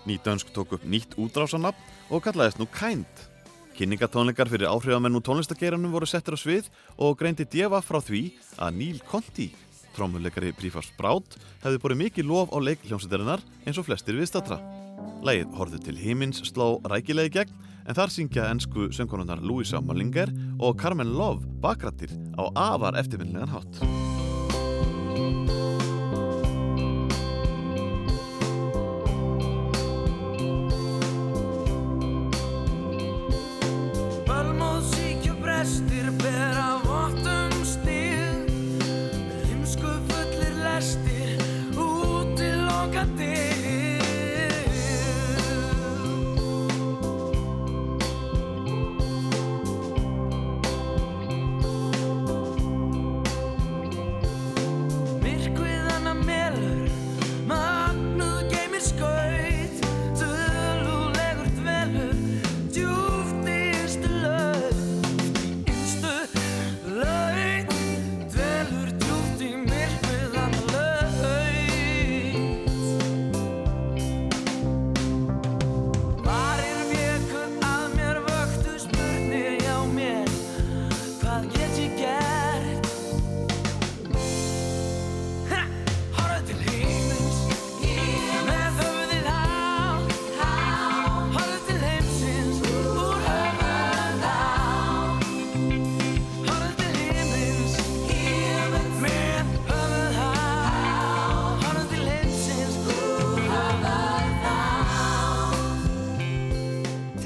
Ný 0.03 0.17
dönsk 0.25 0.51
tók 0.51 0.75
upp 0.75 0.83
nýtt 0.83 1.15
útrásanafn 1.15 1.79
og 2.11 2.25
kallaðist 2.25 2.59
nú 2.59 2.67
Kind. 2.75 3.07
Kynningatónleikar 3.79 4.51
fyrir 4.51 4.67
áhrifamenn 4.67 5.15
úr 5.15 5.23
tónlistakeiranum 5.23 5.95
voru 5.95 6.11
settir 6.11 6.35
á 6.35 6.39
svið 6.43 6.67
og 6.99 7.15
greindi 7.21 7.47
djefa 7.47 7.79
frá 7.87 8.01
því 8.03 8.25
að 8.59 8.75
Neil 8.81 8.99
Conti, 9.07 9.53
trómuleikari 9.95 10.51
Brífars 10.59 10.91
Brát, 10.99 11.39
hefði 11.63 11.83
borið 11.85 12.03
mikið 12.03 12.31
lof 12.33 12.51
á 12.51 12.59
leikljómsættarinnar 12.59 13.47
eins 13.63 13.79
og 13.79 13.87
flestir 13.87 14.19
viðstatra. 14.19 14.59
Lægið 15.23 15.55
horfðu 15.55 15.85
til 15.87 15.99
himins 16.03 16.43
sló 16.51 16.81
rækilegi 16.83 17.37
gegn 17.39 17.68
en 17.89 17.97
þar 17.97 18.13
syngja 18.13 18.49
ennsku 18.53 18.91
söngkonunnar 18.93 19.41
Louisa 19.41 19.81
Mallinger 19.81 20.33
og 20.61 20.77
Carmen 20.81 21.15
Love 21.17 21.49
bakrættir 21.63 22.13
á 22.37 22.45
afar 22.53 22.99
eftirminnilegan 23.01 23.49
hátt. 23.49 23.81
Bölmóðsíkju 34.29 35.41
brestir 35.41 36.13
bera 36.21 36.69
vottum 36.77 36.88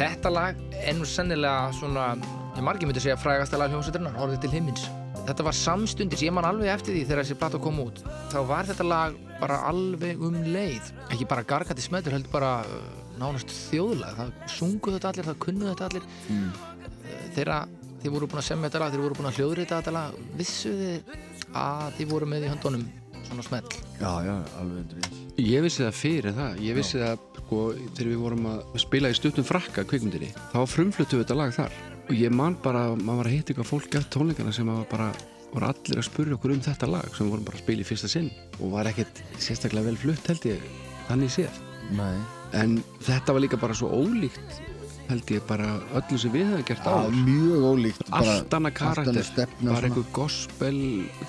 Þetta 0.03 0.31
lag 0.35 0.57
er 0.83 0.97
nú 0.99 1.05
sennilega 1.07 1.71
svona, 1.77 2.09
ég 2.57 2.65
margir 2.67 2.89
myndi 2.91 3.03
segja 3.03 3.15
frægasta 3.21 3.59
lag 3.61 3.71
hljómsveiturinnar, 3.71 4.17
Horfið 4.19 4.41
til 4.43 4.51
himins. 4.57 4.87
Þetta 5.29 5.45
var 5.47 5.55
samstundis, 5.55 6.25
ég 6.27 6.35
man 6.35 6.49
alveg 6.49 6.73
eftir 6.73 6.97
því 6.97 7.03
þegar 7.07 7.21
þessi 7.21 7.37
plata 7.39 7.61
kom 7.63 7.79
út. 7.85 8.01
Þá 8.33 8.39
var 8.49 8.67
þetta 8.67 8.87
lag 8.89 9.21
bara 9.39 9.61
alveg 9.69 10.25
um 10.27 10.41
leið. 10.43 10.89
Ekki 11.07 11.29
bara 11.31 11.47
gargati 11.47 11.85
smöður, 11.85 12.17
heldur 12.17 12.35
bara 12.35 12.51
uh, 12.67 12.81
nánast 13.21 13.55
þjóðlag. 13.69 14.17
Það 14.19 14.33
sungu 14.57 14.97
þetta 14.97 15.13
allir, 15.13 15.29
það 15.31 15.39
kunnu 15.47 15.69
þetta 15.71 15.91
allir. 15.93 16.09
Þeirra, 17.37 17.61
þið 18.03 18.17
voru 18.17 18.31
búin 18.33 18.43
að 18.43 18.49
semja 18.49 18.73
þetta 18.73 18.83
lag, 18.83 18.97
þið 18.97 19.05
voru 19.07 19.21
búin 19.21 19.31
að 19.31 19.39
hljóðrita 19.39 19.79
þetta 19.79 19.95
lag. 20.01 20.19
Vissu 20.41 20.75
þið 20.83 21.15
að 21.63 21.87
þið 22.01 22.13
voru 22.17 22.31
með 22.35 22.49
í 22.49 22.53
höndunum 22.57 22.85
svona 23.33 23.47
smell? 23.49 23.77
Já, 23.99 24.13
já, 24.27 24.35
alveg 24.61 24.83
undir 24.83 25.01
eins 25.01 25.21
Ég 25.43 25.65
vissi 25.65 25.83
það 25.83 25.99
fyrir 25.99 26.37
það, 26.37 26.61
ég 26.67 26.79
vissi 26.79 27.01
það 27.01 27.27
sko, 27.39 27.61
þegar 27.97 28.11
við 28.13 28.23
vorum 28.23 28.49
að 28.53 28.79
spila 28.85 29.11
í 29.13 29.17
stuttum 29.17 29.49
frakka 29.49 29.85
kvikmyndinni, 29.89 30.31
þá 30.53 30.59
frumfluttu 30.69 31.19
við 31.19 31.25
þetta 31.25 31.39
lag 31.41 31.55
þar. 31.57 31.81
Og 32.03 32.15
ég 32.19 32.35
man 32.35 32.57
bara, 32.63 32.87
maður 32.99 33.23
var 33.23 33.31
að 33.31 33.37
hitta 33.37 33.53
eitthvað 33.55 33.71
fólk 33.71 33.89
eftir 33.97 34.11
tónleikana 34.17 34.55
sem 34.55 34.69
var 34.69 34.87
bara 34.91 35.09
voru 35.53 35.69
allir 35.69 36.01
að 36.01 36.09
spurja 36.09 36.37
okkur 36.39 36.55
um 36.55 36.63
þetta 36.65 36.89
lag 36.91 37.09
sem 37.13 37.27
við 37.27 37.35
vorum 37.35 37.49
bara 37.49 37.59
að 37.61 37.65
spila 37.65 37.85
í 37.85 37.89
fyrsta 37.89 38.11
sinn. 38.13 38.31
Og 38.61 38.73
var 38.77 38.91
ekkert 38.91 39.23
sérstaklega 39.41 39.91
vel 39.91 40.01
flutt 40.01 40.33
held 40.33 40.49
ég 40.53 40.71
þannig 41.09 41.37
séð. 41.37 41.61
Nei. 41.97 42.17
en 42.53 42.79
þetta 43.03 43.35
var 43.35 43.43
líka 43.43 43.59
bara 43.61 43.75
svo 43.77 43.89
ólíkt 43.93 44.61
held 45.09 45.31
ég 45.35 45.43
bara 45.49 45.67
öllu 45.99 46.19
sem 46.21 46.33
við 46.33 46.47
hefum 46.53 46.67
gert 46.69 46.87
Já, 46.87 46.93
áður. 46.93 47.17
mjög 47.27 47.65
ólíkt 47.73 48.05
allt 48.11 48.55
annað 48.59 48.75
karakter, 48.79 49.23
stefna 49.27 49.75
bara 49.75 49.89
einhver 49.91 50.07
gospel 50.17 50.79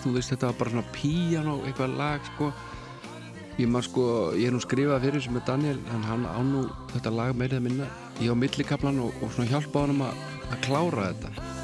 þú 0.04 0.14
veist 0.18 0.34
þetta 0.34 0.52
var 0.52 0.60
bara 0.62 0.74
svona 0.76 0.94
piano 0.96 1.56
eitthvað 1.68 1.98
lag 2.00 2.30
sko. 2.34 2.52
Ég 3.62 3.68
maður 3.70 3.86
sko, 3.86 4.04
ég 4.34 4.48
er 4.50 4.56
nú 4.56 4.62
skrifað 4.64 5.04
fyrir 5.06 5.22
sem 5.22 5.36
er 5.38 5.44
Daniel 5.46 5.78
en 5.94 6.06
hann 6.10 6.24
á 6.26 6.40
nú 6.42 6.64
þetta 6.94 7.12
lag 7.14 7.36
meirið 7.38 7.60
að 7.60 7.66
minna 7.68 7.90
ég 8.22 8.34
á 8.34 8.36
millikaplan 8.38 8.98
og, 9.04 9.14
og 9.22 9.34
svona 9.36 9.50
hjálpa 9.52 9.84
honum 9.86 10.02
að 10.08 10.58
klára 10.66 11.12
þetta 11.12 11.63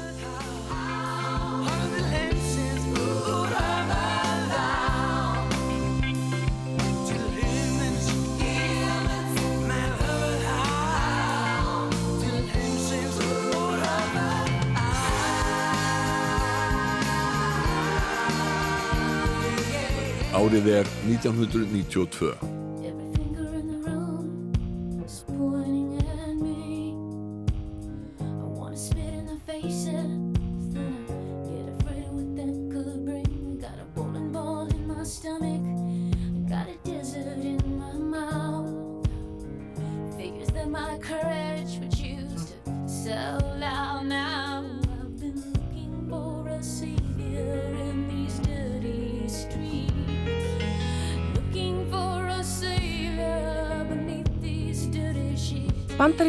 Árið 20.40 20.66
er 20.72 20.86
1992. 21.04 22.69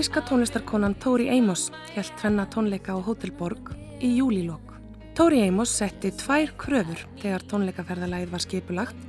Bandaríska 0.01 0.29
tónlistarkonan 0.29 0.95
Tori 0.95 1.29
Amos 1.29 1.71
held 1.93 2.09
tvenna 2.17 2.47
tónleika 2.49 2.97
á 2.97 2.97
Hotel 2.97 3.29
Borg 3.31 3.69
í 4.01 4.17
júlílokk. 4.17 4.73
Tori 5.13 5.43
Amos 5.45 5.69
setti 5.69 6.09
tvær 6.09 6.55
kröfur 6.57 7.03
þegar 7.21 7.45
tónleikaferðalagið 7.45 8.31
var 8.33 8.41
skipulagt 8.41 9.03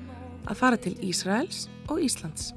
að 0.44 0.58
fara 0.60 0.76
til 0.76 0.92
Ísraels 1.00 1.70
og 1.88 2.02
Íslands. 2.04 2.52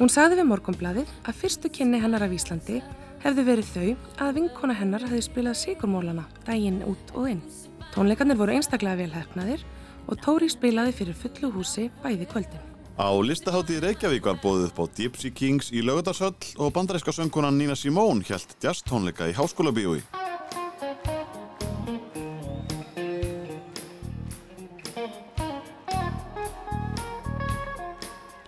Hún 0.00 0.10
sagði 0.10 0.40
við 0.40 0.50
morgunbladið 0.50 1.14
að 1.22 1.38
fyrstu 1.38 1.70
kynni 1.70 2.02
hennar 2.02 2.26
af 2.26 2.34
Íslandi 2.34 2.82
hefði 3.22 3.46
verið 3.52 3.70
þau 3.70 4.26
að 4.26 4.34
vinkona 4.40 4.78
hennar 4.82 5.06
hefði 5.06 5.22
spilað 5.28 5.60
sigurmólana 5.62 6.26
daginn 6.42 6.82
út 6.82 7.14
og 7.14 7.30
inn. 7.30 7.46
Tónleikarnir 7.94 8.42
voru 8.42 8.58
einstaklega 8.58 9.04
velhefnaðir 9.04 9.62
og 10.10 10.18
Tóri 10.18 10.50
spilaði 10.50 10.98
fyrir 10.98 11.14
fullu 11.14 11.54
húsi 11.54 11.92
bæði 12.02 12.26
kvöldin. 12.26 12.71
Á 12.92 13.08
listaháttíð 13.24 13.80
Reykjavík 13.86 14.26
var 14.28 14.36
bóðið 14.42 14.66
upp 14.68 14.80
á 14.84 14.84
Gypsy 14.98 15.30
Kings 15.32 15.70
í 15.72 15.80
Laugardarshöll 15.80 16.36
og 16.60 16.74
bandaríska 16.76 17.14
söngkonan 17.16 17.56
Nina 17.56 17.72
Simone 17.72 18.20
hjælt 18.20 18.52
jazz 18.60 18.84
tónleika 18.84 19.30
í 19.30 19.32
Háskóla 19.32 19.72
bíói. 19.72 20.02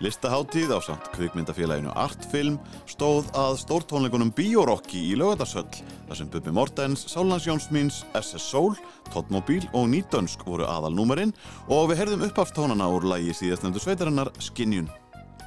Listaháttíð 0.05 0.69
á 0.69 0.79
samt 0.85 1.07
kvikmyndafélaginu 1.15 1.89
Artfilm 1.97 2.59
stóð 2.85 3.25
að 3.33 3.55
stórtónleikunum 3.63 4.29
Biorocki 4.37 4.99
í 5.01 5.15
Laugardarshöll 5.17 5.79
þar 6.05 6.19
sem 6.19 6.29
Bubi 6.29 6.53
Mortens, 6.53 7.07
Sálans 7.09 7.47
Jónsmíns, 7.49 8.03
SS 8.13 8.45
Soul, 8.51 8.77
Toddmobil 9.09 9.65
og 9.73 9.89
Nýdönsk 9.89 10.45
voru 10.45 10.67
aðalnúmerinn 10.69 11.33
og 11.73 11.89
við 11.89 12.03
herðum 12.03 12.27
uppafstónana 12.27 12.91
úr 12.93 13.09
lægi 13.15 13.33
síðastnefndu 13.39 13.81
sveitarinnar 13.81 14.29
Skinjun. 14.37 14.91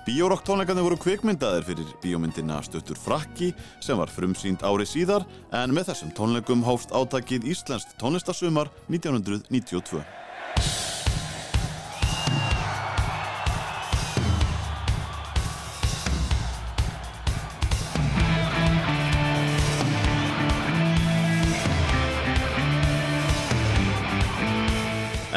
Biorock 0.08 0.42
tónleikarnir 0.42 0.88
voru 0.88 0.98
kvikmyndaðir 1.06 1.66
fyrir 1.68 1.96
bíómyndina 2.02 2.58
Stuttur 2.66 2.98
Frakki 2.98 3.52
sem 3.84 4.00
var 4.00 4.10
frumsýnd 4.10 4.66
ári 4.66 4.88
síðar 4.90 5.28
en 5.54 5.70
með 5.76 5.92
þessum 5.92 6.14
tónleikum 6.18 6.66
hófst 6.66 6.90
átakið 6.90 7.46
Íslenskt 7.54 7.94
tónlistasumar 8.02 8.74
1992. 8.90 10.02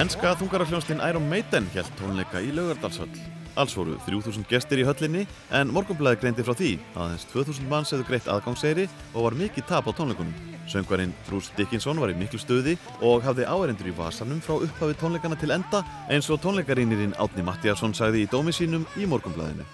Enska 0.02 0.32
þungarafljónslinn 0.40 1.02
Iron 1.06 1.28
Maiden 1.30 1.68
hjælt 1.76 1.92
tónleika 2.00 2.40
í 2.42 2.48
Laugardalshöll. 2.56 3.12
Alls 3.60 3.76
voru 3.78 4.00
3000 4.08 4.48
gestir 4.50 4.80
í 4.82 4.86
höllinni 4.88 5.28
en 5.54 5.70
morgunblæði 5.76 6.18
greindi 6.24 6.46
frá 6.48 6.56
því 6.58 6.72
að 6.96 7.04
aðeins 7.04 7.26
2000 7.30 7.70
manns 7.70 7.94
hefðu 7.94 8.08
greitt 8.08 8.32
aðgangseyri 8.34 8.88
og 9.12 9.28
var 9.28 9.38
mikið 9.38 9.68
tap 9.70 9.86
á 9.86 9.94
tónleikunum. 9.94 10.34
Söngvarinn 10.72 11.14
Bruce 11.28 11.54
Dickinson 11.60 12.02
var 12.02 12.16
í 12.16 12.18
miklu 12.18 12.42
stuði 12.42 12.80
og 13.06 13.22
hafði 13.28 13.46
áærendur 13.46 13.92
í 13.92 13.96
vasanum 14.00 14.42
frá 14.42 14.56
upphafi 14.58 14.98
tónleikana 15.04 15.38
til 15.38 15.54
enda 15.54 15.86
eins 16.10 16.34
og 16.34 16.42
tónleikarínirinn 16.42 17.14
Átni 17.22 17.46
Mattiasson 17.46 17.94
sagði 17.94 18.26
í 18.26 18.32
dómi 18.34 18.58
sínum 18.58 18.90
í 18.98 19.06
morgunblæðinu. 19.06 19.68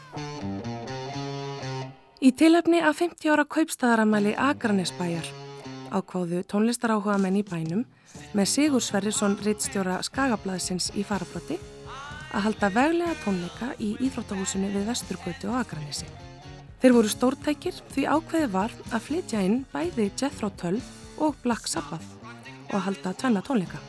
Í 2.19 2.35
tilefni 2.35 2.83
af 2.83 2.99
50 2.99 3.31
ára 3.31 3.47
kaupstæðaramæli 3.47 4.35
Akranesbæjar 4.35 5.46
ákváðu 5.91 6.43
tónlistaráhuga 6.49 7.17
menn 7.21 7.39
í 7.39 7.43
bænum 7.47 7.83
með 8.37 8.49
Sigur 8.51 8.83
Sverrisson 8.83 9.37
rittstjóra 9.45 9.97
Skagablaðsins 10.05 10.91
í 10.97 11.03
farabrotti 11.07 11.57
að 12.35 12.45
halda 12.47 12.69
veglega 12.75 13.15
tónleika 13.23 13.69
í 13.79 13.93
Íþróttahúsinu 14.07 14.69
við 14.73 14.87
Vesturgötu 14.89 15.51
og 15.51 15.59
Akranesi. 15.61 16.07
Þeir 16.81 16.95
voru 16.97 17.11
stórtækir 17.11 17.77
því 17.93 18.07
ákveði 18.13 18.49
var 18.53 18.73
að 18.91 19.05
flytja 19.07 19.43
inn 19.45 19.61
bæði 19.71 20.09
Jethro 20.19 20.51
Tull 20.61 20.81
og 21.17 21.37
Black 21.43 21.69
Sabbath 21.69 22.17
og 22.67 22.75
að 22.77 22.85
halda 22.89 23.13
tvenna 23.17 23.43
tónleika. 23.45 23.79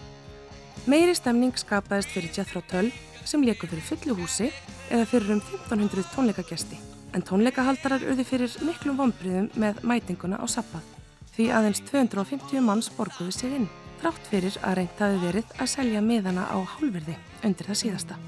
Meiri 0.89 1.17
stemning 1.19 1.57
skapaðist 1.59 2.15
fyrir 2.15 2.33
Jethro 2.33 2.63
Tull 2.71 2.93
sem 3.29 3.45
leku 3.45 3.69
fyrir 3.69 3.85
fullu 3.85 4.17
húsi 4.23 4.53
eða 4.89 5.09
fyrir 5.11 5.35
um 5.37 5.43
1500 5.43 6.15
tónleikagesti 6.15 6.79
en 7.17 7.25
tónleikahaldarar 7.25 8.05
urði 8.05 8.25
fyrir 8.29 8.57
miklum 8.65 9.01
vonbriðum 9.01 9.51
með 9.61 9.83
mætinguna 9.85 10.41
á 10.41 10.47
Sabbath 10.49 10.98
því 11.39 11.53
aðeins 11.55 11.79
250 11.87 12.65
manns 12.67 12.89
borguðu 12.97 13.31
sig 13.31 13.53
inn 13.55 13.69
þrátt 14.01 14.25
fyrir 14.31 14.57
að 14.67 14.81
reynt 14.81 15.03
hafi 15.03 15.21
verið 15.23 15.53
að 15.63 15.71
selja 15.71 16.03
miðana 16.03 16.49
á 16.51 16.59
hálfverði 16.75 17.15
undir 17.47 17.71
það 17.71 17.81
síðasta. 17.83 18.19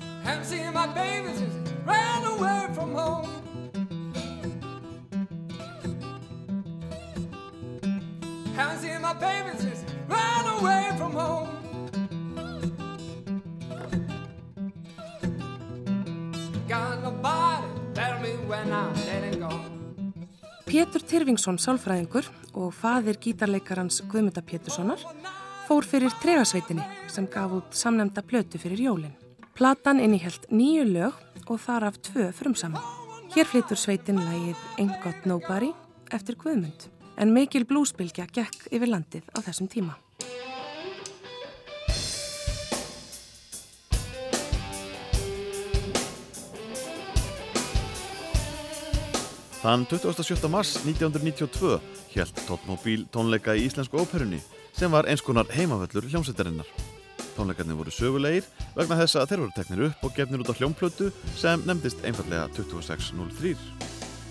Got 16.70 17.02
nobody 17.02 17.66
tell 17.94 18.20
me 18.22 18.30
when 18.46 18.72
I'm 18.72 18.94
letting 18.94 19.40
go. 19.40 19.79
Pétur 20.70 21.02
Tyrfingsson 21.02 21.56
sálfræðingur 21.58 22.28
og 22.54 22.68
faðir 22.78 23.16
gítarleikarans 23.18 23.96
Guðmunda 24.06 24.38
Péturssonar 24.46 25.00
fór 25.66 25.82
fyrir 25.82 26.12
tregasveitinni 26.22 26.84
sem 27.10 27.26
gaf 27.26 27.56
út 27.56 27.74
samnemnda 27.74 28.22
plötu 28.22 28.60
fyrir 28.62 28.78
jólinn. 28.84 29.16
Platan 29.58 29.98
innihjalt 29.98 30.46
nýju 30.54 30.84
lög 30.92 31.48
og 31.50 31.58
þar 31.58 31.88
af 31.88 31.98
tvö 32.06 32.28
frumsaman. 32.38 32.86
Hér 33.34 33.50
flyttur 33.50 33.82
sveitin 33.82 34.22
lægið 34.22 34.62
Ain't 34.78 35.02
Got 35.02 35.26
Nobody 35.26 35.72
eftir 36.14 36.38
Guðmund 36.38 36.86
en 37.18 37.34
mikil 37.34 37.66
blúsbylgja 37.66 38.28
gekk 38.30 38.70
yfir 38.70 38.94
landið 38.94 39.26
á 39.34 39.42
þessum 39.42 39.66
tíma. 39.74 39.98
Þann 49.60 49.82
27. 49.84 50.48
mars 50.48 50.70
1992 50.88 51.74
hjælt 52.14 52.38
Tóttmóbíl 52.46 53.02
tónleika 53.12 53.52
í 53.52 53.66
Íslensku 53.66 53.98
óperunni 54.00 54.38
sem 54.72 54.88
var 54.88 55.04
eins 55.04 55.20
konar 55.20 55.50
heimavöllur 55.52 56.06
hljómsveitarinnar. 56.08 56.64
Tónleikarnir 57.36 57.76
voru 57.76 57.92
sögulegir 57.92 58.46
vegna 58.72 58.96
þess 59.02 59.18
að 59.20 59.26
þeir 59.28 59.42
voru 59.42 59.54
teknir 59.58 59.82
upp 59.90 60.06
og 60.08 60.14
gefnir 60.16 60.40
út 60.40 60.48
á 60.48 60.56
hljómplötu 60.56 61.10
sem 61.36 61.60
nefndist 61.68 62.00
einfallega 62.08 62.48
2603. 62.56 63.52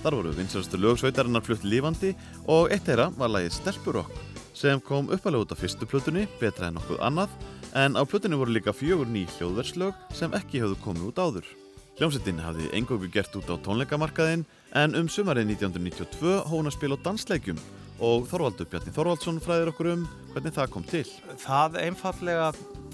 Þar 0.01 0.17
voru 0.17 0.33
vinsarstu 0.33 0.81
lögsveitarinnar 0.81 1.45
flutt 1.45 1.67
lífandi 1.67 2.15
og 2.49 2.73
eitt 2.73 2.89
þeirra 2.89 3.11
var 3.19 3.29
lagið 3.29 3.53
Stelpurokk 3.59 4.25
sem 4.57 4.81
kom 4.81 5.13
uppalega 5.13 5.45
út 5.45 5.53
á 5.53 5.61
fyrstu 5.61 5.85
plötunni 5.85 6.25
betra 6.41 6.71
en 6.71 6.79
nokkuð 6.79 7.03
annað 7.05 7.37
en 7.77 7.93
á 7.93 8.01
plötunni 8.01 8.39
voru 8.39 8.57
líka 8.57 8.73
fjögur 8.73 9.05
ný 9.05 9.27
hljóðverslög 9.37 9.93
sem 10.09 10.33
ekki 10.33 10.65
höfðu 10.65 10.81
komið 10.87 11.11
út 11.11 11.21
áður. 11.21 11.57
Hljómsettin 11.99 12.41
hafði 12.41 12.71
engöku 12.73 13.11
gert 13.13 13.37
út 13.37 13.45
á 13.45 13.61
tónleikamarkaðin 13.61 14.47
en 14.77 14.95
um 14.99 15.07
sumarið 15.09 15.55
1992 15.55 16.35
hóna 16.49 16.71
spil 16.73 16.93
á 16.93 16.97
dansleikjum 17.01 17.59
og 18.05 18.27
Þorvaldur 18.29 18.67
Bjarni 18.69 18.93
Þorvaldsson 18.95 19.39
fræðir 19.43 19.71
okkur 19.73 19.91
um 19.95 20.03
hvernig 20.33 20.55
það 20.55 20.73
kom 20.75 20.85
til. 20.87 21.05
Það 21.41 21.79
einfallega 21.83 22.51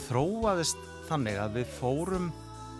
þróaðist 0.07 0.79
þannig 1.09 1.39
að 1.41 1.59
við 1.59 1.73
fórum 1.77 2.31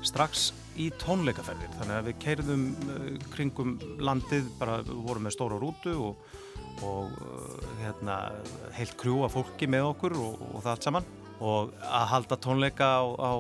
strax 0.05 0.47
í 0.81 0.89
tónleikaferðir 1.01 1.75
þannig 1.79 1.97
að 1.97 2.07
við 2.09 2.17
keirðum 2.23 2.65
uh, 2.71 3.05
kringum 3.35 3.75
landið, 4.01 4.49
bara 4.59 4.79
vorum 4.87 5.27
með 5.27 5.35
stóra 5.37 5.59
rútu 5.61 5.93
og, 6.09 6.25
og 6.85 7.13
uh, 7.19 7.69
hérna, 7.83 8.17
heilt 8.75 8.95
krjúa 8.99 9.29
fólki 9.31 9.69
með 9.71 9.91
okkur 9.93 10.17
og, 10.19 10.41
og 10.51 10.65
það 10.65 10.73
allt 10.73 10.89
saman 10.89 11.13
og 11.43 11.71
að 11.83 12.11
halda 12.13 12.39
tónleika 12.43 12.89
á, 12.99 13.03
á 13.15 13.33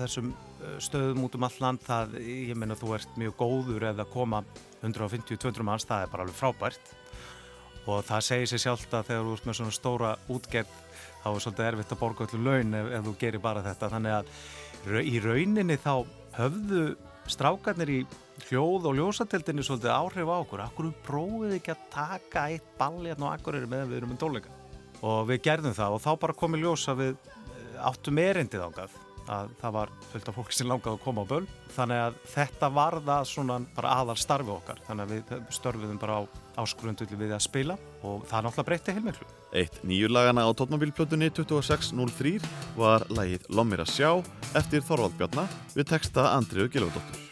þessum 0.00 0.32
uh, 0.32 0.76
stöðum 0.82 1.24
út 1.28 1.38
um 1.38 1.48
all 1.48 1.60
land 1.64 1.84
það, 1.86 2.18
ég 2.24 2.56
meina 2.58 2.76
þú 2.78 2.96
ert 2.98 3.20
mjög 3.20 3.38
góður 3.40 3.88
eða 3.92 4.08
koma 4.12 4.42
150-200 4.82 5.66
manns, 5.66 5.86
það 5.88 6.04
er 6.04 6.12
bara 6.12 6.26
alveg 6.26 6.38
frábært. 6.38 6.92
Og 7.88 8.04
það 8.04 8.24
segir 8.26 8.50
sér 8.50 8.62
sjálft 8.66 8.94
að 8.94 9.10
þegar 9.10 9.26
þú 9.26 9.34
ert 9.34 9.48
með 9.48 9.58
svona 9.58 9.74
stóra 9.74 10.14
útgerð 10.28 10.78
þá 11.22 11.28
er 11.30 11.42
svolítið 11.44 11.68
erfitt 11.70 11.94
að 11.94 12.00
borga 12.02 12.26
öllu 12.26 12.40
laun 12.44 12.78
ef, 12.78 12.90
ef 12.98 13.06
þú 13.06 13.14
gerir 13.22 13.42
bara 13.44 13.64
þetta. 13.64 13.90
Þannig 13.94 14.16
að 14.18 15.04
í 15.08 15.20
rauninni 15.24 15.78
þá 15.80 15.94
höfðu 16.38 16.84
strákarnir 17.28 17.92
í 17.92 17.98
hljóð 18.48 18.86
og 18.88 18.96
ljósatildinni 18.98 19.64
svolítið 19.66 19.94
áhrif 19.94 20.30
á 20.30 20.36
okkur. 20.36 20.64
Akkur 20.64 20.92
prófið 21.06 21.58
ekki 21.58 21.74
að 21.74 21.88
taka 21.92 22.46
eitt 22.52 22.70
balli 22.78 23.10
hérna 23.12 23.32
á 23.32 23.34
Akureyri 23.34 23.68
meðan 23.70 23.90
við 23.90 24.00
erum 24.00 24.14
með 24.14 24.22
tónleika? 24.22 24.54
Og 25.08 25.20
við 25.28 25.42
gerðum 25.48 25.76
það 25.76 25.96
og 25.96 26.04
þá 26.04 26.10
bara 26.22 26.38
komið 26.38 26.64
ljós 26.64 26.88
að 26.92 27.04
við 27.04 27.12
eh, 27.14 27.76
áttum 27.88 28.22
erindið 28.22 28.64
ángað 28.68 28.96
að 29.28 29.52
það 29.60 29.74
var 29.76 29.92
fullt 30.12 30.30
af 30.30 30.38
fólki 30.38 30.56
sem 30.56 30.70
langaði 30.70 30.96
að 30.96 31.04
koma 31.04 31.24
á 31.24 31.30
böl 31.30 31.44
þannig 31.74 32.02
að 32.06 32.18
þetta 32.32 32.70
var 32.78 32.98
það 33.06 33.28
svona 33.32 33.58
bara 33.76 33.94
aðal 34.00 34.16
starfi 34.18 34.54
okkar. 34.54 34.82
Þannig 34.88 35.04
að 35.04 35.14
við 35.14 35.54
störfiðum 35.58 36.00
bara 36.02 36.18
á 36.18 36.22
áskrundulli 36.58 37.20
við 37.20 37.36
að 37.36 37.44
spila 37.46 37.78
og 38.02 38.26
það 38.30 38.48
náttúrulega 38.48 38.68
breytti 38.70 38.96
heilmiklu. 38.96 39.30
Eitt 39.58 39.78
nýju 39.86 40.10
lagana 40.10 40.44
á 40.44 40.50
tóttmóbílplötunni 40.56 41.30
2603 41.36 42.36
var 42.76 43.06
lagið 43.12 43.48
Lommir 43.52 43.84
að 43.84 43.94
sjá 43.94 44.10
eftir 44.58 44.84
Þorvald 44.84 45.16
Bjarna 45.20 45.48
við 45.76 45.90
texta 45.94 46.32
Andriðu 46.34 46.72
Gilvardóttur. 46.74 47.27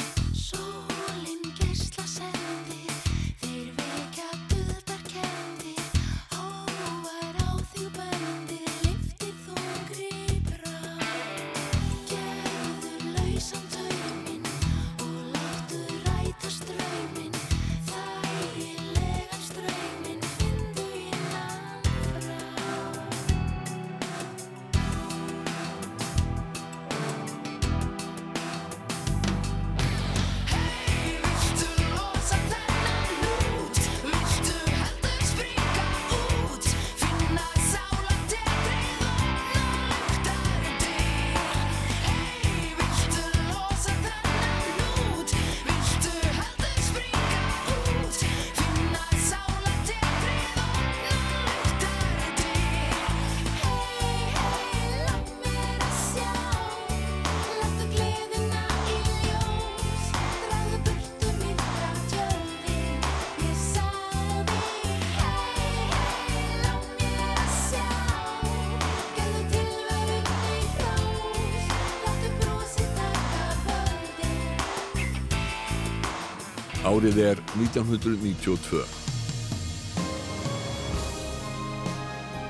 1992. 77.60 78.84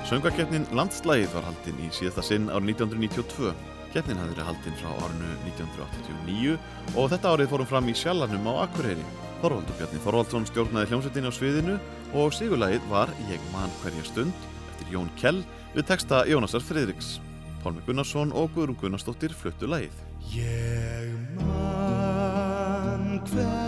Söngakeppnin 0.06 0.66
Landslægið 0.70 1.32
var 1.34 1.48
haldin 1.48 1.80
í 1.82 1.88
síðasta 1.90 2.22
sinn 2.22 2.46
árið 2.46 2.76
1992. 2.76 3.50
Keppnin 3.90 4.20
hafði 4.20 4.36
verið 4.36 4.48
haldin 4.50 4.76
frá 4.78 4.90
árinu 5.02 5.30
1989 5.48 6.52
og 6.94 7.10
þetta 7.10 7.32
árið 7.32 7.50
fórum 7.50 7.70
fram 7.70 7.90
í 7.90 7.94
Sjallanum 7.98 8.46
á 8.46 8.68
Akureyri. 8.68 9.06
Þorvaldur 9.42 9.78
Bjarni 9.80 10.02
Þorvaldsson 10.04 10.46
stjórnaði 10.46 10.92
hljómsveitinni 10.92 11.32
á 11.32 11.34
sviðinu 11.34 11.76
og 12.22 12.34
sigurlægið 12.38 12.86
var 12.92 13.10
Ég 13.32 13.42
man 13.50 13.74
hverja 13.82 14.06
stund 14.06 14.46
eftir 14.70 14.94
Jón 14.94 15.10
Kjell 15.18 15.42
við 15.74 15.88
texta 15.90 16.22
Jónasar 16.30 16.62
Friðriks. 16.62 17.16
Pálmi 17.64 17.82
Gunnarsson 17.88 18.30
og 18.30 18.54
Guðrún 18.54 18.78
Gunnarsdóttir 18.78 19.34
fluttu 19.34 19.66
lægið. 19.66 19.96
Ég 20.38 21.10
man 21.42 23.18
hverja 23.26 23.65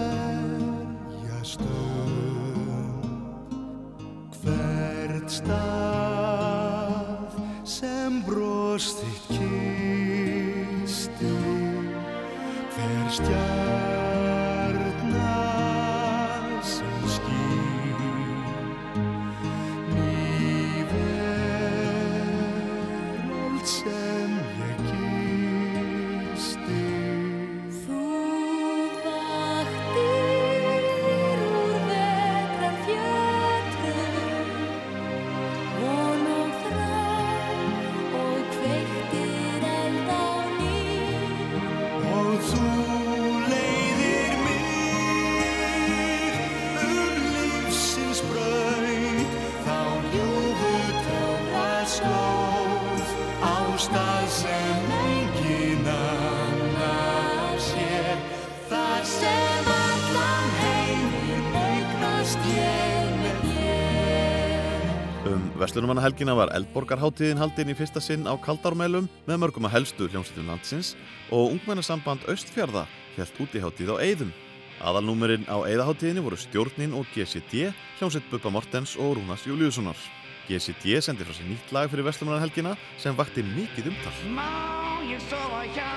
Vestlunumannahelgina 65.99 66.35
var 66.39 66.53
Eldborgarháttíðin 66.55 67.41
haldin 67.43 67.73
í 67.73 67.75
fyrsta 67.75 67.99
sinn 67.99 68.23
á 68.23 68.39
Kaldármælum 68.39 69.09
með 69.27 69.39
mörgum 69.43 69.67
að 69.67 69.73
helstu 69.75 70.07
hljómsveitum 70.07 70.47
landsins 70.47 70.93
og 71.35 71.57
ungmennasamband 71.57 72.23
Östfjarða 72.31 72.85
helt 73.17 73.41
útiháttíð 73.43 73.91
á 73.91 74.07
Eiðum. 74.07 74.31
Aðalnúmerinn 74.79 75.49
á 75.51 75.59
Eiðaháttíðinni 75.67 76.23
voru 76.23 76.39
Stjórnin 76.39 76.95
og 76.95 77.09
GCD, 77.17 77.73
hljómsveit 77.99 78.31
Bubba 78.31 78.53
Mortens 78.55 78.95
og 78.95 79.17
Rúnas 79.19 79.43
Júliussonar. 79.43 79.99
GCD 80.47 81.03
sendi 81.03 81.27
frá 81.27 81.35
sér 81.35 81.51
nýtt 81.51 81.75
lag 81.75 81.91
fyrir 81.91 82.07
Vestlunumannahelgina 82.07 82.77
sem 83.03 83.19
vakti 83.19 83.43
mikið 83.43 83.91
umtal. 83.91 84.15
Má 84.39 85.03
ég 85.11 85.25
sofa 85.27 85.65
hjá 85.75 85.91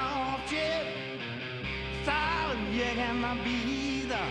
þér 0.50 0.90
Þarf 2.10 2.66
ég 2.74 3.06
enn 3.06 3.22
að 3.22 3.46
býða 3.46 4.26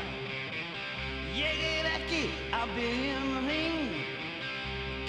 Ég 1.38 1.62
er 1.76 1.92
ekki 1.94 2.24
að 2.58 2.74
byrja 2.74 3.22
um 3.22 3.40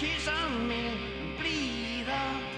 hring 0.01 0.13
Kísan 0.13 0.67
mín 0.67 0.97
blíða 1.37 2.21
Ef 2.41 2.50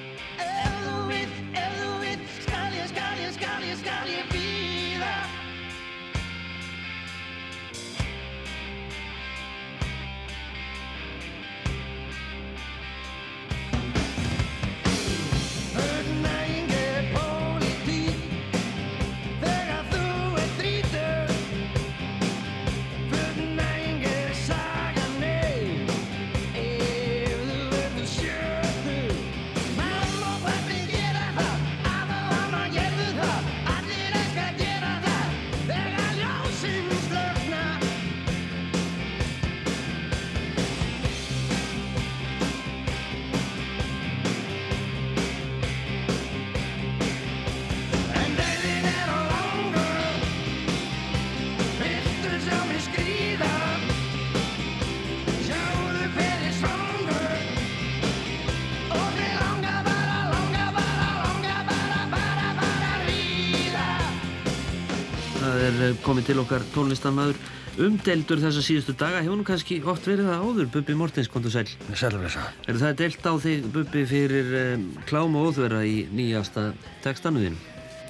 komið 66.14 66.27
til 66.30 66.41
okkar 66.44 66.64
tónlistarmaður 66.76 67.38
umdeldur 67.81 68.41
þessa 68.44 68.61
síðustu 68.61 68.94
daga 68.99 69.23
hefur 69.23 69.40
nú 69.40 69.45
kannski 69.48 69.80
oft 69.90 70.06
verið 70.06 70.27
það 70.30 70.44
áður 70.45 70.68
Bubbi 70.76 70.95
Mortens, 70.99 71.30
kontu 71.31 71.49
sæl 71.49 71.65
Er 71.90 72.77
það 72.77 72.99
delt 72.99 73.26
á 73.26 73.34
þig 73.41 73.65
Bubbi 73.73 74.03
fyrir 74.06 74.52
um, 74.60 74.84
klám 75.10 75.40
og 75.40 75.49
óþverra 75.49 75.81
í 75.90 76.03
nýjasta 76.14 76.68
textanuðin? 77.02 77.57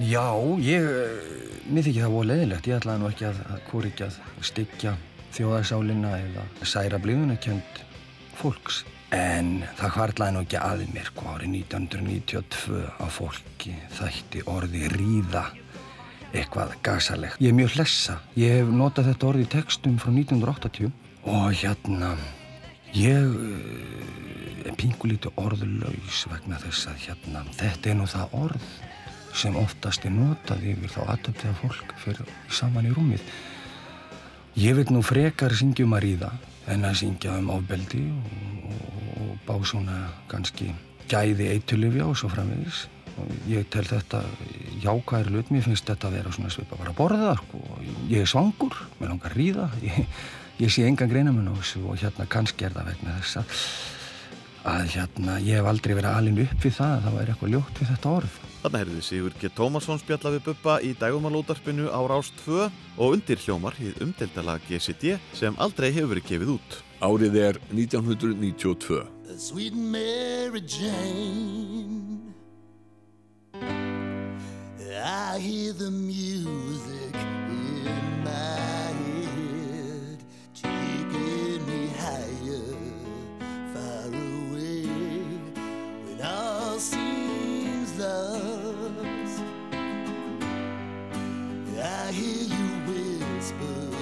Já, 0.04 0.36
ég, 0.60 0.84
eh, 0.84 1.64
mér 1.72 1.88
þykir 1.88 2.04
það 2.04 2.16
voru 2.18 2.32
leiðilegt. 2.34 2.68
Ég 2.68 2.82
ætlaði 2.82 3.04
nú 3.06 3.10
ekki 3.14 3.30
að, 3.30 3.42
að 3.54 3.66
hvorikja 3.70 4.12
að 4.12 4.20
styggja 4.52 4.96
þjóðarsálinna 5.38 6.14
eða 6.26 6.48
særa 6.74 7.00
blíðunarkjönd 7.00 7.84
fólks. 8.42 8.84
En 9.16 9.62
það 9.80 9.96
hvarlaði 9.96 10.36
nú 10.36 10.44
ekki 10.44 10.60
að 10.60 10.88
mér 10.92 11.16
hvað 11.16 11.36
árið 11.38 11.58
1992 11.64 12.86
að 12.98 13.20
fólki 13.22 13.78
þætti 13.96 14.48
orði 14.50 14.90
ríða 14.98 15.52
eitthvað 16.34 16.74
gasalegt. 16.86 17.42
Ég 17.42 17.54
er 17.54 17.58
mjög 17.58 17.78
hlessa. 17.78 18.18
Ég 18.40 18.60
hef 18.60 18.72
notað 18.74 19.12
þetta 19.12 19.30
orði 19.30 19.46
í 19.46 19.52
textum 19.54 20.00
frá 20.02 20.12
1980 20.14 20.92
og 21.30 21.54
hérna, 21.56 22.14
ég 22.98 23.36
eh, 23.50 24.68
er 24.68 24.78
pingulítið 24.80 25.38
orðlaus 25.40 26.24
vegna 26.32 26.60
þess 26.64 26.90
að 26.92 27.06
hérna, 27.08 27.44
þetta 27.58 27.92
er 27.92 28.00
nú 28.00 28.08
það 28.10 28.38
orð 28.42 28.68
sem 29.34 29.56
oftast 29.58 30.06
er 30.06 30.14
notað 30.14 30.66
yfir 30.74 30.92
þá 30.94 31.02
aðtöftiða 31.16 31.54
fólk 31.62 31.94
fyrir 32.04 32.34
saman 32.54 32.90
í 32.90 32.94
rúmið. 32.94 33.24
Ég 34.62 34.78
vil 34.78 34.90
nú 34.94 35.02
frekar 35.06 35.56
syngja 35.58 35.88
um 35.88 35.96
að 35.98 36.04
ríða 36.06 36.34
en 36.70 36.86
að 36.86 37.00
syngja 37.02 37.38
um 37.40 37.50
ofbeldi 37.56 38.04
og, 38.14 38.34
og, 38.70 39.00
og 39.24 39.32
bá 39.48 39.56
svona 39.66 40.04
kannski 40.30 40.70
gæði 41.10 41.50
eitulifja 41.56 42.06
og 42.06 42.20
svo 42.20 42.30
framvegis. 42.32 42.86
Og 43.22 43.34
ég 43.50 43.68
tel 43.74 43.86
þetta 43.86 44.24
jákvæðir 44.84 45.32
hlut, 45.32 45.52
mér 45.54 45.66
finnst 45.68 45.90
þetta 45.90 46.10
að 46.10 46.16
vera 46.18 46.32
svona 46.34 46.54
svipa 46.54 46.80
bara 46.80 46.94
að 46.94 47.00
borða, 47.00 47.34
sko. 47.42 47.60
Ég 48.10 48.24
er 48.24 48.30
svangur, 48.30 48.80
mér 49.00 49.14
langar 49.14 49.36
að 49.36 49.40
ríða, 49.42 49.68
ég, 49.84 50.00
ég 50.64 50.74
sé 50.74 50.88
engan 50.88 51.12
greinamun 51.12 51.52
á 51.52 51.54
þessu 51.60 51.84
og 51.88 52.00
hérna 52.02 52.30
kannski 52.30 52.68
er 52.68 52.74
það 52.76 52.90
vegna 52.92 53.18
þess 53.20 53.42
að, 53.42 53.60
að 54.74 54.84
hérna 54.96 55.38
ég 55.44 55.60
hef 55.60 55.70
aldrei 55.70 55.94
verið 56.00 56.18
alin 56.18 56.42
upp 56.48 56.60
við 56.66 56.76
það 56.80 56.96
að 56.96 57.06
það 57.06 57.20
væri 57.20 57.36
eitthvað 57.36 57.54
ljótt 57.54 57.80
við 57.82 57.94
þetta 57.94 58.16
orð. 58.18 58.42
Þarna 58.64 58.80
heyrði 58.80 59.02
Sigur 59.04 59.34
G. 59.36 59.50
Tómasson 59.52 60.00
spjalla 60.00 60.30
við 60.38 60.46
Bubba 60.46 60.78
í 60.80 60.94
dægumalótarpinu 60.96 61.90
á 61.92 62.00
Rás 62.08 62.30
2 62.46 62.64
og 62.64 63.08
undir 63.10 63.42
hljómar 63.44 63.76
hið 63.76 64.00
umdeldala 64.06 64.56
GCD 64.70 65.20
sem 65.36 65.54
aldrei 65.60 65.90
hefur 65.92 66.16
verið 66.16 66.30
gefið 66.30 66.54
út. 66.56 66.78
Árið 67.04 67.36
er 67.44 67.60
1992. 67.76 69.04
I 74.96 75.40
hear 75.40 75.74
the 75.74 75.90
music 75.90 77.16
in 77.16 78.24
my 78.24 78.92
head 80.62 81.62
me 81.66 81.88
higher, 81.98 82.76
far 83.74 84.08
away 84.08 84.86
When 86.06 86.22
all 86.24 86.78
seems 86.78 87.98
lost. 87.98 89.44
I 91.82 92.12
hear 92.12 92.44
you 92.56 92.68
whispering 92.88 93.93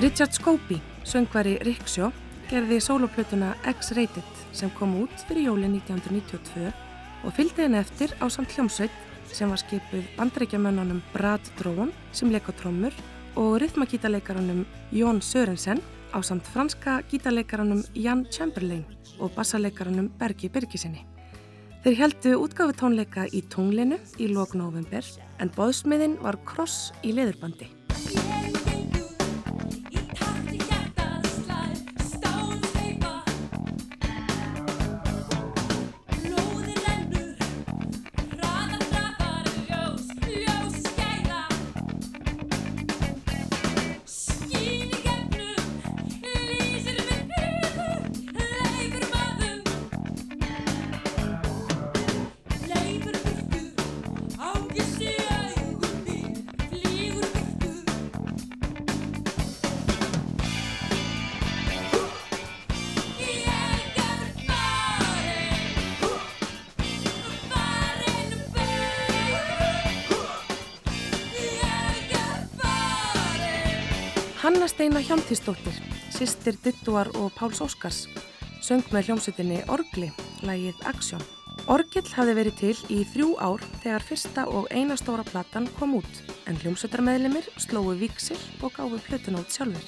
Richard 0.00 0.32
Scobie, 0.32 0.80
söngvari 1.04 1.58
Riksjó, 1.60 2.06
gerði 2.48 2.78
soloplötuna 2.80 3.50
X-Rated 3.68 4.38
sem 4.56 4.70
kom 4.78 4.94
út 5.02 5.24
fyrir 5.28 5.50
jólin 5.50 5.74
1992 5.76 6.70
og 7.28 7.34
fylgdi 7.36 7.66
henni 7.66 7.76
eftir 7.82 8.14
á 8.16 8.24
samt 8.32 8.54
hljómsveit 8.54 8.94
sem 9.28 9.50
var 9.52 9.60
skipuð 9.60 10.06
bandaríkjamönnunum 10.16 11.02
Brad 11.12 11.44
Drón 11.58 11.92
sem 12.16 12.32
leik 12.32 12.48
á 12.48 12.52
trommur 12.56 12.96
og 13.36 13.58
rithmagítaleikaranum 13.60 14.62
Jón 14.88 15.20
Sörensen 15.20 15.82
á 16.16 16.24
samt 16.24 16.48
franska 16.48 17.02
gítaleikaranum 17.10 17.84
Jan 17.92 18.24
Chamberlain 18.32 18.86
og 19.18 19.34
bassaleikaranum 19.36 20.08
Bergi 20.16 20.48
Birgisinni. 20.48 21.04
Þeir 21.84 22.00
heldu 22.00 22.38
útgáfi 22.40 22.78
tónleika 22.80 23.28
í 23.28 23.44
tunglinu 23.52 24.00
í 24.16 24.32
lok 24.32 24.56
november 24.56 25.04
en 25.36 25.52
boðsmiðin 25.52 26.16
var 26.24 26.40
kross 26.48 26.88
í 27.04 27.12
leðurbandi. 27.12 27.68
Steina 74.90 75.06
Hjóntísdóttir, 75.06 75.76
sýstir 76.10 76.56
Dittuar 76.64 77.12
og 77.14 77.28
Páls 77.38 77.60
Óskars, 77.62 78.08
söng 78.58 78.82
með 78.90 79.04
hljómsutinni 79.06 79.60
Orgli, 79.70 80.08
lagið 80.42 80.80
Aksjón. 80.90 81.22
Orgill 81.70 82.10
hafði 82.10 82.34
verið 82.34 82.56
til 82.58 82.72
í 82.90 83.04
þrjú 83.12 83.28
ár 83.38 83.62
þegar 83.84 84.06
fyrsta 84.08 84.48
og 84.50 84.66
eina 84.74 84.96
stóra 84.98 85.22
platan 85.28 85.68
kom 85.78 85.94
út, 86.00 86.10
en 86.50 86.58
hljómsutarmeðlimir 86.58 87.46
slóu 87.62 87.94
viksil 88.02 88.40
og 88.66 88.74
gáfu 88.80 88.98
plötunót 89.06 89.54
sjálfur. 89.54 89.86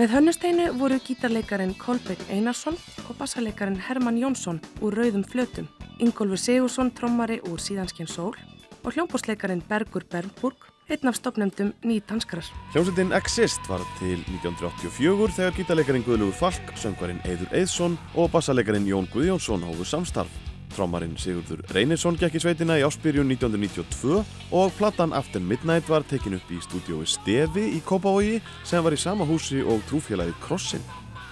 Með 0.00 0.16
hönnusteinu 0.16 0.70
voru 0.80 1.02
gítarleikarin 1.04 1.76
Kolbeinn 1.76 2.32
Einarsson 2.32 2.80
og 3.10 3.20
bassaleikarin 3.20 3.76
Hermann 3.90 4.22
Jónsson 4.24 4.64
úr 4.80 4.96
Rauðum 5.02 5.28
flötum, 5.28 5.68
Ingólfur 6.00 6.40
Sigursson 6.40 6.94
trommari 6.96 7.42
úr 7.44 7.60
Síðanskinn 7.60 8.08
Sól 8.08 8.32
og 8.80 8.94
hljómbósleikarin 8.96 9.60
Bergur 9.68 10.08
Bernburg, 10.08 10.70
einn 10.90 11.10
af 11.10 11.16
stopnendum 11.18 11.72
nýtanskarar. 11.86 12.46
Hljómsveitin 12.74 13.14
Exist 13.16 13.66
var 13.70 13.82
til 13.98 14.18
1984 14.18 15.34
þegar 15.38 15.56
gítarleikarin 15.56 16.06
Guðlugur 16.06 16.36
Falk, 16.36 16.72
söngvarinn 16.76 17.22
Eiður 17.24 17.50
Eiðsson 17.54 17.98
og 18.14 18.30
bassaleikarin 18.34 18.88
Jón 18.90 19.10
Guðjónsson 19.12 19.66
hófu 19.68 19.86
samstarf. 19.86 20.30
Trommarinn 20.70 21.16
Sigurður 21.18 21.64
Reynisson 21.74 22.18
gekk 22.18 22.38
í 22.38 22.42
sveitina 22.44 22.76
í 22.78 22.84
áspyrjun 22.86 23.30
1992 23.34 24.20
og 24.54 24.72
platan 24.78 25.14
After 25.16 25.42
Midnight 25.42 25.90
var 25.90 26.06
tekin 26.06 26.38
upp 26.38 26.50
í 26.52 26.60
stúdiói 26.62 27.06
Stefi 27.10 27.66
í 27.74 27.82
Kópavogi 27.86 28.38
sem 28.62 28.84
var 28.84 28.94
í 28.94 29.00
sama 29.00 29.26
húsi 29.28 29.64
og 29.66 29.82
trúfélagið 29.90 30.38
Krossin. 30.44 30.84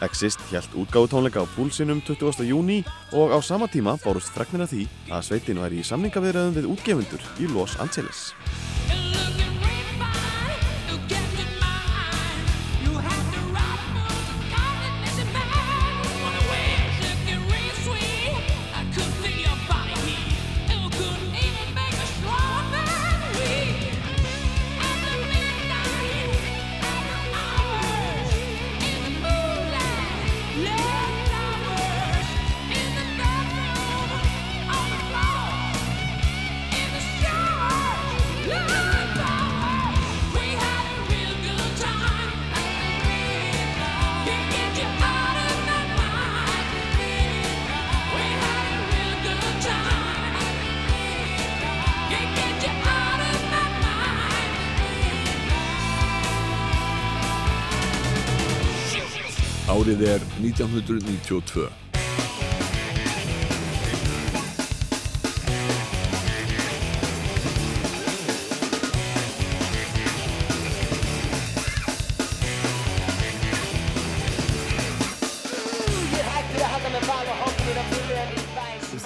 Exist 0.03 0.43
hjælt 0.51 0.75
útgáðu 0.79 1.11
tónleika 1.11 1.43
á 1.43 1.47
púlsinum 1.57 2.03
20. 2.07 2.47
júni 2.47 2.85
og 3.13 3.35
á 3.35 3.39
sama 3.43 3.67
tíma 3.67 3.97
bárust 4.05 4.31
fregnir 4.31 4.67
af 4.67 4.71
því 4.71 4.87
að 5.11 5.27
sveitin 5.27 5.63
væri 5.63 5.83
í 5.83 5.87
samningaviðræðum 5.87 6.59
við 6.59 6.71
útgefundur 6.75 7.27
í 7.43 7.51
Los 7.51 7.75
Angeles. 7.83 8.29
1992. 60.59 61.69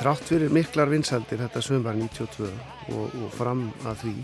Þrátt 0.02 0.24
fyrir 0.26 0.50
miklar 0.50 0.88
vinsaldir 0.90 1.38
þetta 1.38 1.60
sömbar 1.62 1.94
92 1.94 2.48
og, 2.90 3.12
og 3.12 3.28
fram 3.36 3.68
að 3.86 4.00
því 4.00 4.14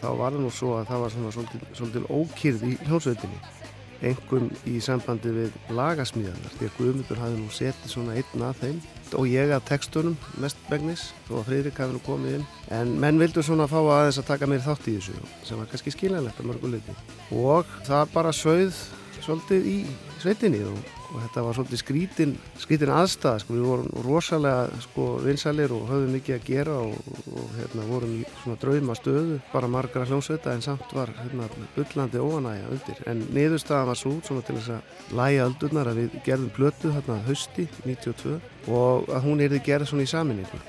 þá 0.00 0.06
var 0.16 0.30
það 0.30 0.40
nú 0.46 0.54
svo 0.54 0.78
að 0.78 0.88
það 0.88 1.02
var 1.02 1.12
svona 1.12 1.34
svolítil 1.76 2.06
ókýrð 2.08 2.64
í 2.70 2.72
hljómsveitinni 2.86 3.55
engum 4.04 4.50
í 4.68 4.76
sambandi 4.84 5.32
við 5.32 5.56
lagasmíðanar 5.76 6.56
því 6.58 6.68
að 6.68 6.76
Guðmundur 6.78 7.20
hafi 7.22 7.38
nú 7.40 7.48
setið 7.54 7.92
svona 7.92 8.16
einn 8.18 8.44
að 8.44 8.60
þeim 8.62 8.80
og 9.16 9.28
ég 9.30 9.54
að 9.54 9.64
textunum 9.70 10.16
mest 10.42 10.60
begnis 10.70 11.08
þó 11.28 11.38
að 11.40 11.46
Friðrik 11.50 11.80
hafi 11.80 11.94
nú 11.94 12.02
komið 12.06 12.38
inn. 12.40 12.46
En 12.74 12.92
menn 13.00 13.20
vildu 13.22 13.44
svona 13.46 13.68
fá 13.70 13.78
aðeins 13.78 14.20
að 14.20 14.28
taka 14.32 14.50
mér 14.50 14.64
þátt 14.66 14.90
í 14.90 14.96
þessu 14.98 15.16
sem 15.46 15.60
var 15.60 15.70
kannski 15.70 15.94
skiljanlegt 15.94 16.42
að 16.42 16.50
mörguleiti 16.50 16.96
og 17.36 17.70
það 17.86 18.12
bara 18.16 18.34
sögð 18.34 18.82
svolítið 19.22 19.70
í 19.70 19.78
sveitinni 20.22 20.62
og, 20.66 20.94
og 21.16 21.22
þetta 21.24 21.44
var 21.46 21.56
svolítið 21.56 21.80
skrítin, 21.80 22.34
skrítin 22.60 22.92
aðstæða 22.92 23.40
sko. 23.40 23.54
við 23.56 23.64
vorum 23.70 24.04
rosalega 24.04 24.82
sko, 24.84 25.06
vinsalir 25.24 25.72
og 25.72 25.88
höfðum 25.88 26.12
mikið 26.18 26.36
að 26.36 26.44
gera 26.50 26.76
og, 26.84 27.10
og 27.32 27.56
hérna, 27.56 27.86
vorum 27.88 28.14
í 28.18 28.20
svona 28.42 28.60
drauma 28.60 28.98
stöðu. 28.98 29.40
Bara 29.54 29.72
margra 29.72 30.04
hljómsveita 30.04 30.52
en 30.52 30.64
samt 30.66 30.92
var 30.92 31.14
hérna, 31.22 31.48
ullandi 31.80 32.20
óanægja 32.20 32.70
undir. 32.76 33.02
En 33.08 33.24
niðurstaðan 33.32 33.90
var 33.90 34.00
svo 34.02 34.14
svona 34.20 34.44
til 34.44 34.60
þess 34.60 34.76
að 34.76 35.18
læja 35.22 35.48
öldurnar 35.48 35.92
að 35.92 36.02
við 36.02 36.20
gerðum 36.28 36.54
plötu 36.60 36.92
hérna 36.92 37.20
hausti 37.26 37.68
92 37.86 38.38
og 38.68 39.08
að 39.08 39.30
hún 39.30 39.44
erði 39.44 39.64
gerð 39.64 39.92
svona 39.92 40.04
í 40.04 40.10
saminningu 40.10 40.64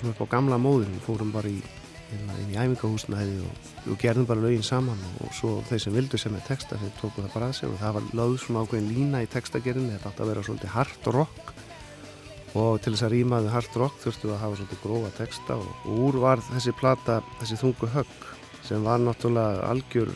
svona 0.00 0.12
upp 0.12 0.24
á 0.26 0.32
gamla 0.34 0.58
móðin 0.60 0.92
við 0.96 1.04
fórum 1.06 1.32
bara 1.34 1.50
í 1.50 1.60
inn 2.14 2.52
í 2.52 2.56
æfingahúsnaði 2.58 3.36
og 3.42 3.68
við 3.86 3.98
gerðum 4.02 4.26
bara 4.28 4.42
lögin 4.44 4.66
saman 4.66 5.00
og 5.24 5.32
svo 5.34 5.56
þeir 5.68 5.82
sem 5.82 5.96
vildu 5.96 6.20
sem 6.20 6.34
er 6.38 6.44
texta 6.46 6.78
þeir 6.80 6.92
tóku 7.00 7.24
það 7.24 7.32
bara 7.34 7.50
að 7.50 7.56
sig 7.58 7.70
og 7.70 7.78
það 7.80 7.96
var 7.96 8.10
lögð 8.20 8.36
svona 8.42 8.62
ákveðin 8.64 8.92
lína 8.94 9.22
í 9.24 9.30
textagerinni. 9.32 9.94
Þetta 9.94 10.12
átti 10.12 10.24
að 10.24 10.30
vera 10.32 10.44
svolítið 10.46 10.74
hard 10.76 11.08
rock 11.16 11.54
og 12.56 12.82
til 12.82 12.94
þess 12.94 13.06
að 13.06 13.14
rýma 13.16 13.40
við 13.44 13.54
hard 13.56 13.78
rock 13.82 14.02
þurftu 14.04 14.32
að 14.32 14.42
hafa 14.44 14.60
svolítið 14.60 14.82
grófa 14.84 15.14
texta 15.18 15.58
og, 15.60 15.70
og 15.84 16.02
úr 16.08 16.20
var 16.22 16.44
þessi 16.50 16.76
plata, 16.78 17.20
þessi 17.40 17.60
þungu 17.62 17.90
högg 17.96 18.28
sem 18.66 18.86
var 18.86 19.02
náttúrulega 19.02 19.66
algjör 19.70 20.12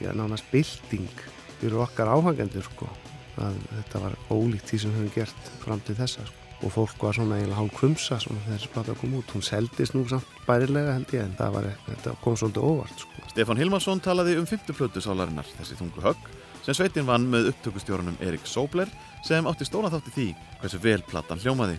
já, 0.00 0.10
nánast 0.12 0.48
bylting 0.52 1.26
fyrir 1.60 1.82
okkar 1.84 2.10
áhangendur 2.12 2.66
sko. 2.66 2.88
Að 3.34 3.58
þetta 3.66 4.06
var 4.06 4.16
ólíkt 4.30 4.70
því 4.70 4.80
sem 4.84 4.96
höfum 4.96 5.12
gert 5.14 5.52
fram 5.64 5.82
til 5.82 5.98
þessa 5.98 6.26
sko 6.28 6.43
og 6.64 6.72
fólk 6.72 7.02
var 7.04 7.16
svona 7.16 7.38
eiginlega 7.38 7.58
hálf 7.58 7.74
kvumsa 7.76 8.18
þegar 8.22 8.46
þessi 8.48 8.70
plata 8.72 8.94
kom 8.98 9.14
út. 9.18 9.32
Hún 9.34 9.44
seldist 9.44 9.94
nú 9.96 10.04
samt 10.08 10.28
bærilega 10.48 10.96
held 10.96 11.14
ég 11.14 11.24
en 11.26 11.36
það 11.38 11.56
var, 11.58 11.68
þetta 11.88 12.14
kom 12.24 12.38
svolítið 12.40 12.68
óvart 12.70 13.04
sko. 13.04 13.24
Stefán 13.32 13.60
Hilmarsson 13.60 14.02
talaði 14.04 14.38
um 14.40 14.48
50 14.48 14.78
plötu 14.78 15.02
sálarinnar 15.04 15.48
þessi 15.58 15.78
þungu 15.78 16.04
högg 16.04 16.28
sem 16.64 16.76
sveitin 16.78 17.08
vann 17.08 17.26
með 17.28 17.50
upptökustjórunum 17.52 18.16
Erik 18.24 18.46
Sobler 18.48 18.90
sem 19.26 19.46
átti 19.48 19.68
stóna 19.68 19.92
þátt 19.92 20.08
í 20.12 20.14
því 20.16 20.28
hversu 20.62 20.80
vel 20.84 21.00
platan 21.04 21.42
hljómaði. 21.42 21.76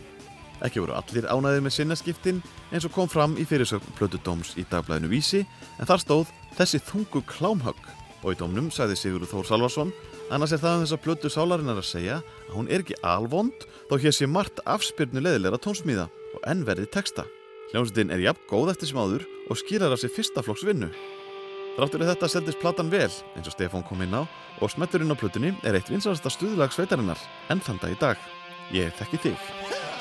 Ekki 0.63 0.83
voru 0.83 0.95
allir 0.95 1.27
ánaðið 1.27 1.65
með 1.65 1.75
sinnaskiptin 1.75 2.41
eins 2.71 2.85
og 2.87 2.93
kom 2.95 3.09
fram 3.11 3.35
í 3.41 3.45
fyrirsögn 3.47 3.97
plötu 3.97 4.21
dóms 4.23 4.53
í 4.55 4.63
dagblæðinu 4.69 5.11
Vísi 5.11 5.43
en 5.79 5.89
þar 5.89 6.03
stóð 6.03 6.33
þessi 6.55 6.79
þungu 6.85 7.25
klámhögg 7.27 7.89
og 8.23 8.33
í 8.33 8.39
dómnum 8.39 8.69
sagði 8.73 8.97
Sigurður 8.99 9.33
Þór 9.33 9.49
Salvarsson 9.49 9.91
Annars 10.33 10.55
er 10.55 10.61
það 10.61 10.75
um 10.75 10.83
þessa 10.85 10.97
plötu 11.03 11.29
sálarinnar 11.29 11.77
að 11.77 11.85
segja 11.85 12.15
að 12.47 12.53
hún 12.55 12.69
er 12.73 12.81
ekki 12.81 12.95
alvond 13.05 13.67
þó 13.91 13.99
hér 14.01 14.15
sé 14.15 14.25
margt 14.25 14.61
afspyrnu 14.65 15.21
leðilega 15.21 15.59
tónsmíða 15.61 16.07
og 16.33 16.47
ennverði 16.49 16.87
texta. 16.89 17.27
Hljómsveitin 17.69 18.13
er 18.15 18.23
jafn 18.23 18.47
góð 18.49 18.73
eftir 18.73 18.89
sem 18.89 19.01
áður 19.01 19.27
og 19.51 19.61
skýrar 19.61 19.93
af 19.93 20.01
sér 20.01 20.13
fyrsta 20.15 20.41
flokks 20.45 20.65
vinnu. 20.65 20.89
Þráttur 21.75 22.05
í 22.05 22.09
þetta 22.09 22.29
seldist 22.31 22.61
platan 22.61 22.89
vel, 22.89 23.11
eins 23.35 23.49
og 23.51 23.53
Stefán 23.53 23.85
kom 23.85 24.01
inn 24.01 24.15
á, 24.17 24.25
og 24.63 24.71
smetturinn 24.71 25.13
á 25.13 25.19
plötunni 25.19 25.53
er 25.61 25.77
eitt 25.77 25.91
vinsalasta 25.91 26.31
stuðlag 26.33 26.73
sveitarinnar, 26.73 27.19
enn 27.51 27.61
þann 27.61 27.83
dag 27.83 27.93
í 27.93 27.99
dag. 27.99 28.29
Ég 28.73 28.95
þekki 28.97 29.27
þig. 29.27 29.94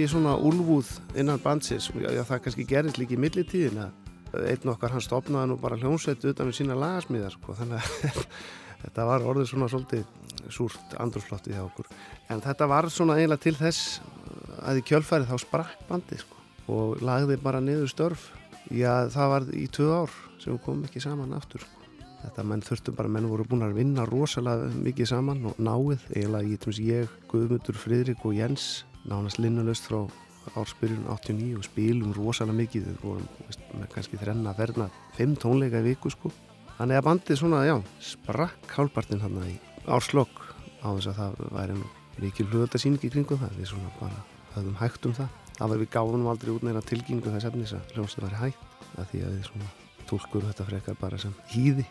Þessi 0.00 0.14
svona 0.14 0.32
úlfúð 0.38 0.88
innan 1.18 1.40
bandsins, 1.42 1.90
já, 1.92 2.22
það 2.24 2.42
kannski 2.44 2.64
gerist 2.68 2.98
líka 3.00 3.16
í 3.16 3.20
millitíðin 3.20 3.80
að 3.82 4.46
einn 4.48 4.70
okkar 4.72 4.94
hann 4.94 5.04
stopnaði 5.04 5.50
nú 5.50 5.56
bara 5.60 5.76
hljómsveit 5.76 6.24
utan 6.30 6.48
við 6.48 6.60
sína 6.60 6.76
lagasmíðar 6.78 7.34
sko, 7.34 7.56
þannig 7.58 7.82
að 7.82 8.20
þetta 8.84 9.06
var 9.10 9.26
orðið 9.28 9.50
svona 9.50 9.68
svolítið 9.68 10.06
súrt 10.48 10.94
andrúsloftið 11.02 11.58
hjá 11.58 11.64
okkur. 11.66 11.90
En 12.32 12.40
þetta 12.40 12.68
var 12.70 12.88
svona 12.88 13.18
eiginlega 13.18 13.44
til 13.44 13.56
þess 13.58 14.00
að 14.64 14.80
í 14.80 14.86
kjölfæri 14.88 15.28
þá 15.28 15.36
sprakk 15.42 15.84
bandið 15.90 16.24
sko, 16.24 16.40
og 16.72 17.04
lagði 17.04 17.36
bara 17.42 17.60
niður 17.64 17.92
störf. 17.92 18.30
Já, 18.70 19.10
það 19.12 19.32
var 19.34 19.48
í 19.52 19.66
tvö 19.68 19.90
ár 19.92 20.16
sem 20.40 20.54
við 20.54 20.62
komum 20.64 20.88
ekki 20.88 21.02
saman 21.04 21.36
aftur. 21.36 21.66
Sko. 21.66 21.88
Þetta 22.20 22.44
menn 22.46 22.64
þurftum 22.64 22.96
bara, 22.96 23.12
menn 23.12 23.28
voru 23.28 23.44
búin 23.48 23.66
að 23.66 23.76
vinna 23.80 24.06
rosalega 24.08 24.68
mikið 24.80 25.12
saman 25.12 25.50
og 25.50 25.60
náið, 25.60 26.06
eiginlega 26.14 26.54
ég, 26.54 26.80
ég, 26.86 27.18
Guðmundur, 27.32 27.80
Friðrik 27.80 28.24
og 28.28 28.36
Jens, 28.36 28.70
nánast 29.08 29.40
linnulöst 29.40 29.88
frá 29.88 30.02
ársbyrjun 30.56 31.06
89 31.08 31.58
og 31.58 31.66
spilum 31.66 32.14
rosalega 32.16 32.58
mikið, 32.58 32.86
við 32.88 33.02
vorum 33.04 33.26
veist, 33.46 33.64
með 33.76 33.90
kannski 33.94 34.20
þrenna 34.20 34.54
verna, 34.58 34.88
fimm 35.16 35.36
tónleika 35.38 35.82
í 35.82 35.90
viku 35.90 36.12
sko. 36.12 36.32
Þannig 36.78 36.98
að 36.98 37.06
bandið 37.06 37.40
svona, 37.40 37.60
já, 37.68 37.76
sprakk 38.02 38.74
hálpartinn 38.76 39.22
hann 39.22 39.36
í 39.44 39.56
árslokk 39.90 40.40
á 40.80 40.88
þess 40.96 41.10
að 41.12 41.18
það 41.20 41.42
væri 41.58 41.76
nú 41.76 41.90
mikil 42.20 42.48
hlugaldasýning 42.48 43.04
í 43.04 43.12
kringum 43.12 43.40
það, 43.40 43.56
við 43.58 43.70
svona 43.72 43.92
bara 44.00 44.24
höfðum 44.56 44.80
hægt 44.80 45.06
um 45.08 45.16
það. 45.16 45.36
Það 45.60 45.72
var 45.72 45.82
við 45.82 45.92
gáðum 45.92 46.28
aldrei 46.32 46.52
út 46.54 46.64
neina 46.64 46.82
tilgjengu 46.88 47.34
þess 47.34 47.48
efnis 47.50 47.76
að 47.76 47.94
hljómsið 47.94 48.26
væri 48.26 48.40
hægt, 48.40 48.66
að 48.96 49.10
því 49.12 49.22
að 49.26 49.34
við 49.36 49.48
svona 49.50 49.70
tólkum 50.08 50.46
þetta 50.48 50.68
frekar 50.70 51.00
bara 51.00 51.20
sem 51.20 51.34
hýði, 51.52 51.84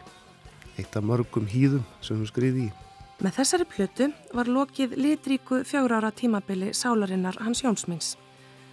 eitt 0.80 0.98
af 0.98 1.06
mörgum 1.06 1.48
hýðum 1.50 1.86
sem 2.02 2.20
við 2.20 2.32
skriði 2.34 2.66
í. 2.68 2.72
Með 3.20 3.36
þessari 3.36 3.66
plötu 3.68 4.06
var 4.32 4.48
lokið 4.48 4.94
litríku 4.96 5.58
fjögur 5.68 5.98
ára 5.98 6.12
tímabili 6.16 6.70
sálarinnar 6.72 7.36
hans 7.44 7.66
Jónsmins. 7.66 8.14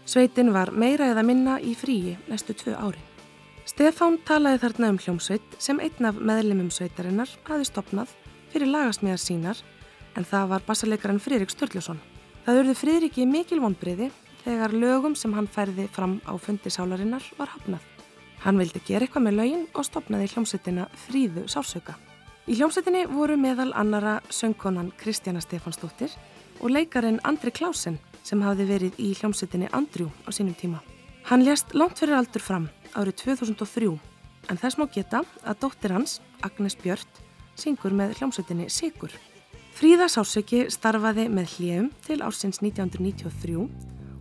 Sveitin 0.06 0.52
var 0.55 0.70
meira 0.70 1.09
eða 1.10 1.24
minna 1.27 1.56
í 1.59 1.73
fríi 1.74 2.12
næstu 2.31 2.55
tvö 2.55 2.77
ári. 2.78 3.02
Stefán 3.66 4.20
talaði 4.23 4.60
þarna 4.62 4.93
um 4.93 5.01
hljómsveit 5.02 5.59
sem 5.59 5.82
einn 5.82 6.06
af 6.06 6.23
meðlimum 6.23 6.70
sveitarinnar 6.70 7.32
hafi 7.48 7.66
stopnað 7.66 8.14
fyrir 8.52 8.70
lagasmíðar 8.70 9.18
sínar 9.18 9.64
en 10.14 10.31
það 10.31 10.48
var 10.55 10.66
bassaleikaran 10.68 11.18
Friðrik 11.18 11.51
Sturluson. 11.51 11.98
Það 12.47 12.62
urði 12.62 12.78
Friðriki 12.78 13.27
mikil 13.27 13.59
vonbriði 13.64 14.12
þegar 14.44 14.78
lögum 14.78 15.18
sem 15.18 15.35
hann 15.35 15.51
færði 15.51 15.90
fram 15.90 16.20
á 16.23 16.39
fundi 16.39 16.70
sálarinnar 16.70 17.27
var 17.35 17.51
hafnað. 17.56 17.82
Hann 18.47 18.62
vildi 18.62 18.86
gera 18.86 19.09
eitthvað 19.09 19.27
með 19.27 19.40
lögin 19.43 19.70
og 19.74 19.90
stopnaði 19.90 20.31
hljómsveitina 20.36 20.86
Fríðu 21.09 21.48
Sársauka. 21.51 21.98
Í 22.47 22.55
hljómsveitinni 22.55 23.09
voru 23.10 23.35
meðal 23.35 23.73
annara 23.74 24.20
söngkonan 24.31 24.93
Kristjana 25.01 25.40
Stefansdóttir 25.43 26.12
og 26.62 26.70
leikarin 26.70 27.16
Andri 27.27 27.51
Klásen 27.51 27.97
sem 28.23 28.43
hafði 28.47 28.66
verið 28.68 29.01
í 29.02 29.09
hljómsveitinni 29.18 29.66
Andrjú 29.74 30.06
á 30.23 30.31
sínum 30.31 30.55
tíma. 30.55 30.78
Hann 31.27 31.43
lést 31.43 31.74
langt 31.74 31.98
fyrir 31.98 32.14
aldur 32.14 32.44
fram 32.44 32.68
árið 32.94 33.16
2003 33.24 33.89
en 34.47 34.60
þess 34.60 34.78
má 34.78 34.86
geta 34.94 35.24
að 35.43 35.59
dóttir 35.64 35.94
hans, 35.97 36.20
Agnes 36.47 36.78
Björt, 36.78 37.18
syngur 37.59 37.90
með 37.90 38.14
hljómsveitinni 38.20 38.68
Sigur. 38.70 39.10
Fríða 39.74 40.06
Sársauki 40.06 40.68
starfaði 40.70 41.27
með 41.27 41.56
hljum 41.56 41.89
til 42.06 42.20
ársins 42.23 42.62
1993 42.62 43.56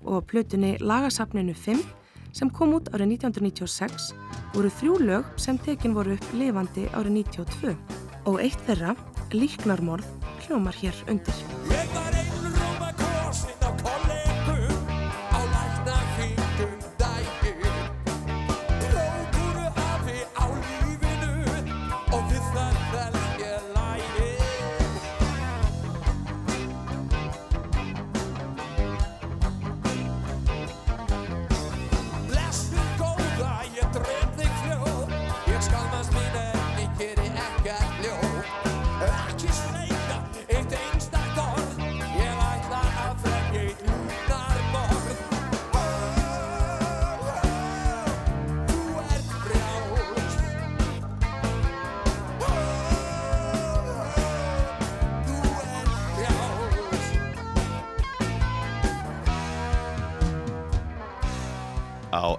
og 0.01 0.25
plötunni 0.25 0.79
Lagasafninu 0.81 1.53
5 1.53 1.85
sem 2.33 2.49
kom 2.49 2.73
út 2.79 2.89
árið 2.89 3.19
1996 3.19 4.09
voru 4.57 4.73
þrjú 4.81 4.97
lög 5.11 5.29
sem 5.37 5.61
tekin 5.61 5.93
voru 5.93 6.17
upp 6.17 6.33
lifandi 6.33 6.89
árið 6.89 7.21
92 7.21 8.04
og 8.25 8.41
eitt 8.43 8.61
þeirra, 8.67 8.95
Líknarmorð, 9.35 10.09
hljómar 10.45 10.77
hér 10.81 11.05
undir. 11.11 12.04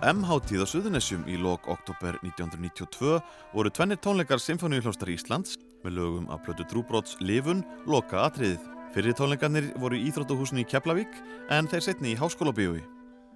M-hátíð 0.06 0.62
á 0.62 0.66
Suðunessjum 0.70 1.24
í 1.26 1.34
lok 1.34 1.64
oktober 1.66 2.14
1992 2.22 3.16
voru 3.50 3.72
tvennir 3.74 3.98
tónleikar 3.98 4.38
Sinfoníuhljóstar 4.38 5.10
Íslands 5.10 5.56
með 5.82 5.96
lögum 5.96 6.28
af 6.30 6.44
plötu 6.46 6.62
Drúbróts 6.70 7.16
Livun 7.18 7.64
loka 7.90 8.20
atriðið. 8.22 8.62
Fyrir 8.94 9.16
tónleikarnir 9.18 9.72
voru 9.82 9.98
í 9.98 10.04
Íþróttahúsinu 10.06 10.62
í 10.62 10.68
Keflavík 10.70 11.10
en 11.50 11.66
þeir 11.66 11.82
setni 11.88 12.14
í 12.14 12.20
Háskólabíói. 12.20 12.84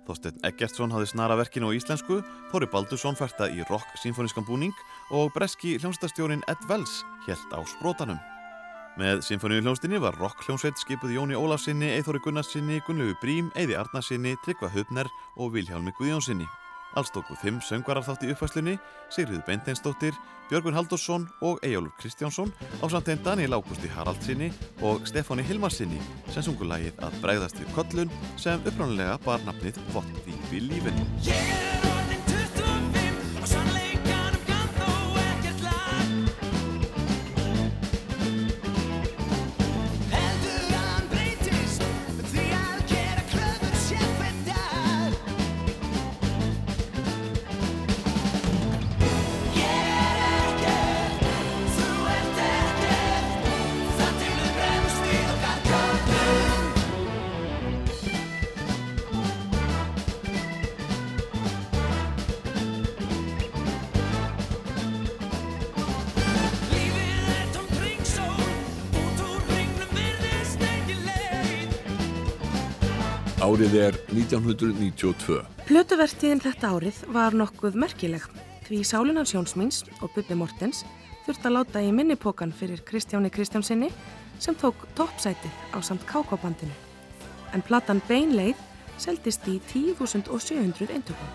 Þorsteinn 0.06 0.38
Eggertsson 0.46 0.94
hafði 0.94 1.10
snara 1.10 1.42
verkinu 1.42 1.74
á 1.74 1.74
íslensku, 1.74 2.22
Þóri 2.54 2.70
Baldursson 2.70 3.18
færta 3.18 3.50
í 3.50 3.66
rock 3.66 3.90
sinfonískan 3.98 4.46
búning 4.46 4.86
og 5.10 5.34
breski 5.34 5.74
hljómsdastjórin 5.82 6.46
Ed 6.46 6.70
Wells 6.70 7.00
helt 7.26 7.50
á 7.50 7.58
sprótanum. 7.66 8.22
Með 9.00 9.22
Sinfoníuhljómsdinni 9.24 9.96
var 10.02 10.18
rockhljómsveit 10.20 10.76
skipuð 10.76 11.14
Jóni 11.14 11.36
Ólafsinni, 11.38 11.88
Eithóri 11.94 12.20
Gunnarsinni, 12.20 12.82
Gunnlegu 12.84 13.14
Brím, 13.22 13.48
Eiði 13.56 13.78
Arnarsinni, 13.80 14.34
Tryggva 14.44 14.68
Hubner 14.74 15.08
og 15.40 15.54
Vilhjálmi 15.54 15.94
Guðjónsinni. 15.96 16.44
Alls 16.98 17.12
tóku 17.14 17.36
fimm 17.40 17.62
söngvarar 17.64 18.04
þátt 18.04 18.26
í 18.26 18.32
uppfæslunni, 18.34 18.74
Sigriður 19.14 19.46
Beinteinsdóttir, 19.46 20.18
Björgun 20.50 20.76
Haldursson 20.76 21.28
og 21.40 21.62
Eyjólfur 21.64 21.94
Kristjánsson 22.02 22.52
á 22.82 22.84
samt 22.92 23.08
einn 23.08 23.22
Daniel 23.24 23.56
Ágústi 23.56 23.88
Haraldsinni 23.94 24.50
og 24.82 25.06
Stefáni 25.08 25.46
Hilmarsinni 25.48 26.02
sem 26.34 26.44
sungu 26.44 26.68
lagið 26.68 26.98
að 27.00 27.20
bregðast 27.22 27.62
við 27.62 27.70
kollun 27.78 28.12
sem 28.36 28.60
uppránulega 28.66 29.16
bar 29.24 29.40
nafnið 29.46 29.80
Vott 29.94 30.12
því 30.26 30.36
við 30.50 30.68
lífin. 30.74 31.89
Árið 73.50 73.72
er 73.80 73.96
1992. 74.12 75.40
Plötuvertíðin 75.66 76.42
þetta 76.44 76.68
árið 76.70 76.98
var 77.10 77.34
nokkuð 77.34 77.74
merkileg 77.82 78.22
því 78.68 78.78
Sálinan 78.86 79.26
Sjónsmýns 79.26 79.80
og 80.04 80.12
Bubbi 80.14 80.36
Mortens 80.38 80.84
þurft 81.24 81.48
að 81.48 81.56
láta 81.56 81.80
í 81.82 81.88
minnipokan 81.90 82.52
fyrir 82.54 82.82
Kristjáni 82.86 83.30
Kristjánsinni 83.34 83.88
sem 84.38 84.54
tók 84.60 84.84
toppsætið 84.94 85.56
á 85.74 85.82
samt 85.82 86.04
KK-bandinu. 86.06 86.76
En 87.50 87.64
platan 87.66 88.02
Beinleið 88.06 88.60
seldist 89.02 89.48
í 89.50 89.56
10.700 89.72 90.92
eintökum. 90.94 91.32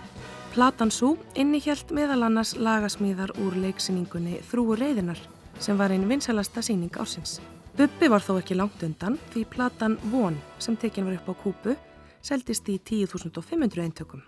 Platan 0.53 0.93
svo 0.95 1.17
innihjalt 1.35 1.91
meðal 1.91 2.29
annars 2.29 2.53
lagasmíðar 2.55 3.33
úr 3.43 3.57
leiksýningunni 3.65 4.39
Þrúur 4.53 4.79
reyðinar 4.79 5.19
sem 5.59 5.75
var 5.75 5.91
einn 5.91 6.07
vinsælasta 6.07 6.63
síning 6.63 6.95
ársins. 6.95 7.41
Bubbi 7.75 8.07
var 8.07 8.23
þó 8.23 8.37
ekki 8.37 8.55
langt 8.55 8.87
undan 8.87 9.19
því 9.33 9.43
platan 9.51 9.99
Von 10.13 10.39
sem 10.63 10.79
tekin 10.79 11.09
var 11.09 11.19
upp 11.19 11.35
á 11.35 11.41
kúpu 11.43 11.75
seldist 12.25 12.69
í 12.71 12.79
10.500 12.81 13.83
eintökum. 13.85 14.23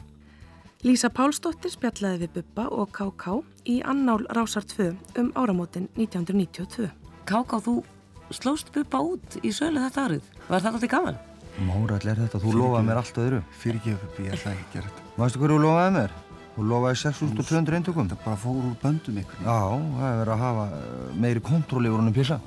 Lísa 0.86 1.10
Pálsdóttir 1.10 1.74
spjallaði 1.74 2.28
við 2.28 2.34
Bubba 2.36 2.68
og 2.70 2.92
KK 2.94 3.40
í 3.66 3.80
annál 3.82 4.22
Rásar 4.38 4.66
2 4.70 4.92
um 5.18 5.32
áramótin 5.34 5.88
1992. 5.98 6.92
Káká, 7.26 7.58
þú 7.66 7.82
slóst 8.30 8.70
Bubba 8.76 9.02
út 9.02 9.40
í 9.42 9.50
sölu 9.50 9.82
þetta 9.82 10.06
árið. 10.06 10.30
Var 10.46 10.62
það 10.62 10.78
alltaf 10.78 10.92
gaman? 10.94 11.18
Mórall 11.66 12.06
er 12.06 12.22
þetta, 12.22 12.38
þú 12.44 12.54
lofaði 12.54 12.86
mér 12.86 13.02
allt 13.02 13.20
öðru. 13.24 13.42
Fyrir 13.58 13.82
ekki 13.82 13.96
upp, 13.98 14.20
ég 14.22 14.38
ætla 14.38 14.54
ekki 14.54 14.68
að 14.68 14.76
gera 14.76 14.92
þetta. 14.92 15.06
Mástu 15.18 15.42
hverju 15.42 15.58
þú 15.58 15.64
lofaði 15.66 15.96
mér? 15.98 16.14
Þú 16.58 16.68
lofaði 16.72 17.00
6.200 17.02 17.78
eintökum. 17.80 18.12
Það 18.12 18.22
bara 18.28 18.40
fór 18.44 18.62
úr 18.62 18.78
böndum 18.84 19.18
ykkur. 19.24 19.42
Já, 19.42 19.58
það 19.98 20.08
er 20.12 20.22
verið 20.22 20.36
að 20.36 20.44
hafa 20.44 20.68
eh, 20.78 21.18
meiri 21.26 21.44
kontról 21.50 21.84
yfir 21.90 21.98
honum 21.98 22.16
pissa. 22.16 22.38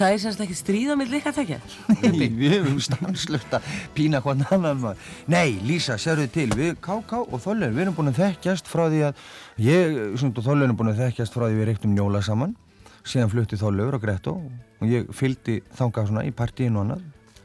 Það 0.00 0.14
er 0.14 0.20
semst 0.22 0.40
ekki 0.40 0.54
stríð 0.56 0.90
á 0.92 0.96
milli 0.96 1.18
ykkar 1.18 1.34
tekja. 1.36 1.58
Nei, 2.00 2.30
við 2.32 2.54
hefum 2.54 2.78
stanslöft 2.80 3.52
að 3.58 3.66
pína 3.92 4.22
hvern 4.24 4.46
annan 4.48 4.78
maður. 4.80 5.08
Nei, 5.28 5.58
Lísa, 5.60 5.98
sérðu 6.00 6.24
til, 6.32 6.46
við 6.56 6.78
KK 6.80 7.18
og 7.20 7.42
Þollur, 7.44 7.74
við 7.74 7.82
erum 7.84 7.96
búin 7.98 8.08
að 8.08 8.22
þekkjast 8.22 8.70
frá 8.70 8.86
því 8.86 9.02
að, 9.10 9.18
ég, 9.60 9.98
og 10.16 10.38
Þollur 10.46 10.64
erum 10.64 10.78
búin 10.78 10.92
að 10.94 11.02
þekkjast 11.02 11.36
frá 11.36 11.44
því 11.44 11.58
við 11.58 11.68
reyktum 11.68 11.92
njóla 11.92 12.22
saman, 12.24 12.54
síðan 13.04 13.32
flutti 13.34 13.58
Þollur 13.60 13.98
og 13.98 14.04
Gretto 14.06 14.32
og 14.80 14.88
ég 14.88 15.10
fylgdi 15.12 15.58
þangað 15.76 16.08
svona 16.08 16.24
í 16.24 16.32
partíinu 16.38 16.80
og 16.80 16.86
annað. 16.86 17.02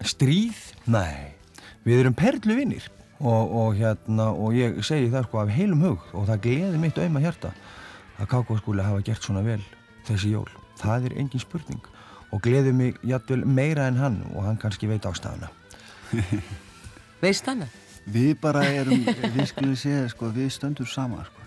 Stríð? 0.07 0.61
Nei, 0.95 1.35
við 1.83 2.05
erum 2.05 2.15
perluvinnir 2.15 2.87
og, 3.19 3.51
og 3.51 3.81
hérna, 3.81 4.29
og 4.31 4.55
ég 4.55 4.79
segi 4.79 5.11
það 5.11 5.27
sko 5.27 5.41
af 5.43 5.51
heilum 5.57 5.83
hug 5.89 6.07
og 6.15 6.29
það 6.31 6.39
gleði 6.47 6.79
mitt 6.85 7.03
auðma 7.03 7.23
hjarta 7.25 7.51
að 8.15 8.31
KK 8.31 8.61
skuli 8.61 8.87
hafa 8.87 9.03
gert 9.03 9.27
svona 9.27 9.43
vel 9.43 9.59
þessi 10.07 10.31
jól. 10.37 10.47
Það 10.79 11.09
er 11.09 11.19
engin 11.19 11.43
spurning 11.43 11.83
og 12.35 12.43
gleði 12.43 12.73
mig 12.75 12.97
jættvel 13.07 13.45
meira 13.47 13.87
en 13.87 13.99
hann 14.01 14.19
og 14.33 14.43
hann 14.43 14.59
kannski 14.59 14.89
veit 14.91 15.07
ástæðana. 15.07 15.47
Veist 17.23 17.47
hana? 17.47 17.69
Við 18.05 18.35
bara 18.41 18.65
erum, 18.67 19.05
við 19.07 19.47
skulum 19.49 19.77
segja, 19.79 20.09
sko, 20.11 20.29
við 20.35 20.51
stöndum 20.53 20.89
saman, 20.89 21.23
sko. 21.25 21.45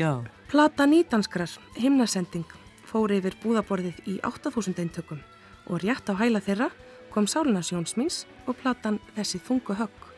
Já. 0.00 0.12
Plata 0.50 0.86
nýdanskrar, 0.88 1.52
himnasending, 1.76 2.48
fór 2.88 3.12
yfir 3.14 3.36
búðaborðið 3.42 4.00
í 4.08 4.16
8000 4.26 4.80
eintökum 4.82 5.20
og 5.68 5.84
rétt 5.84 6.08
á 6.10 6.16
hæla 6.18 6.40
þeirra 6.42 6.70
kom 7.12 7.28
Sálina 7.30 7.62
Sjónsmýns 7.62 8.24
og 8.48 8.56
platan 8.58 8.98
Þessi 9.14 9.38
þungu 9.46 9.76
högg 9.78 10.08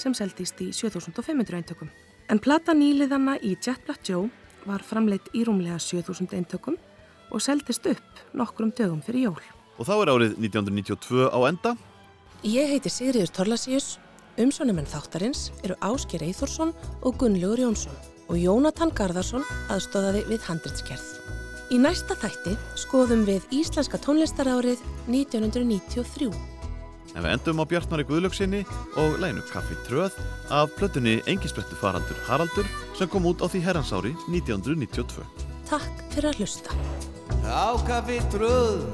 sem 0.00 0.14
seldist 0.16 0.58
í 0.64 0.72
7500 0.74 1.60
eintökum. 1.60 1.92
En 2.26 2.42
plata 2.42 2.74
nýliðana 2.74 3.36
í 3.38 3.54
Jet 3.54 3.84
Black 3.86 4.08
Joe 4.08 4.30
var 4.66 4.82
framleitt 4.82 5.30
í 5.36 5.44
rúmlega 5.46 5.78
7000 5.78 6.34
eintökum 6.40 6.80
og 7.30 7.42
seldist 7.42 7.86
upp 7.86 8.24
nokkrum 8.34 8.72
dögum 8.74 9.04
fyrir 9.04 9.28
jól. 9.28 9.55
Og 9.76 9.84
þá 9.88 9.94
er 9.96 10.12
árið 10.12 10.34
1992 10.40 11.28
á 11.28 11.38
enda. 11.48 11.76
Ég 12.46 12.70
heiti 12.70 12.92
Sigriður 12.92 13.32
Torlasíus, 13.36 13.96
umsónumenn 14.40 14.88
þáttarins 14.88 15.50
eru 15.64 15.76
Ásker 15.84 16.24
Eithórsson 16.24 16.74
og 17.02 17.16
Gunnlaugur 17.20 17.64
Jónsson 17.64 17.96
og 18.26 18.40
Jónatan 18.40 18.92
Garðarsson 18.96 19.44
aðstóðaði 19.72 20.24
við 20.30 20.44
handritskerð. 20.48 21.06
Í 21.74 21.80
næsta 21.82 22.14
þætti 22.18 22.54
skoðum 22.78 23.24
við 23.26 23.46
Íslenska 23.54 23.98
tónlistarárið 24.02 24.82
1993. 25.10 26.30
En 27.16 27.24
við 27.24 27.32
endum 27.32 27.62
á 27.64 27.64
Bjartmari 27.64 28.04
Guðlöksinni 28.06 28.60
og 29.00 29.16
læginu 29.22 29.42
Kaffi 29.48 29.76
Tröð 29.86 30.14
af 30.52 30.72
plötunni 30.76 31.16
Engisbrettu 31.26 31.78
faraldur 31.80 32.18
Haraldur 32.28 32.68
sem 32.98 33.08
kom 33.08 33.26
út 33.26 33.40
á 33.40 33.48
því 33.48 33.62
herransári 33.64 34.12
1992. 34.28 35.24
Takk 35.66 36.04
fyrir 36.12 36.30
að 36.30 36.42
hlusta. 36.44 36.76
Á 37.48 37.74
kaffi 37.88 38.20
tröð 38.30 38.84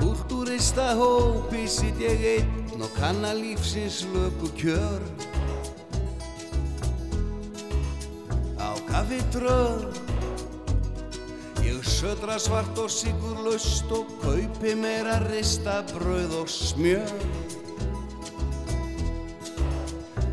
kultúrista 0.00 0.94
hópi 0.96 1.66
sitt 1.68 2.00
ég 2.00 2.22
einn 2.34 2.80
og 2.80 2.92
kanna 2.96 3.34
lífsins 3.36 4.06
lögu 4.12 4.48
kjör. 4.56 5.02
Á 8.56 8.70
kaffi 8.88 9.20
tröð 9.34 10.00
Ég 11.60 11.84
södra 11.84 12.38
svart 12.40 12.78
og 12.80 12.88
sigur 12.90 13.44
laust 13.44 13.92
og 13.92 14.08
kaupi 14.24 14.72
meira 14.74 15.20
rista 15.28 15.82
brauð 15.92 16.32
og 16.40 16.48
smjör. 16.48 17.12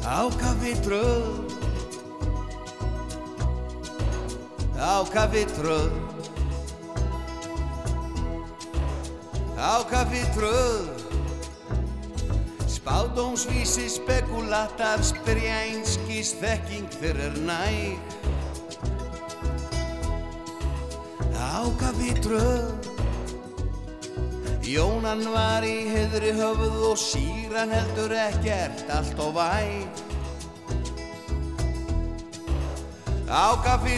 Á 0.07 0.31
kaffi 0.39 0.73
tröð 0.87 1.47
Á 4.79 5.03
kaffi 5.11 5.43
Á 9.57 9.81
kaffi 9.89 10.21
tröð. 10.37 10.93
Spádómsvísi 12.69 13.89
spekulatar 13.89 15.01
spyrja 15.01 15.57
einskís 15.65 16.37
þekking 16.37 16.87
fyrir 17.01 17.33
næg 17.41 17.97
Á 21.33 21.65
kaffi 21.81 22.13
tröð. 22.21 22.69
Jónan 24.61 25.25
var 25.33 25.65
í 25.65 25.89
heðri 25.89 26.35
höfuð 26.37 26.77
og 26.91 26.97
síran 27.01 27.73
heldur 27.73 28.13
ekkert 28.13 28.85
allt 28.93 29.17
og 29.25 29.33
væg. 29.39 29.89
Á 33.25 33.57
kaffi 33.65 33.97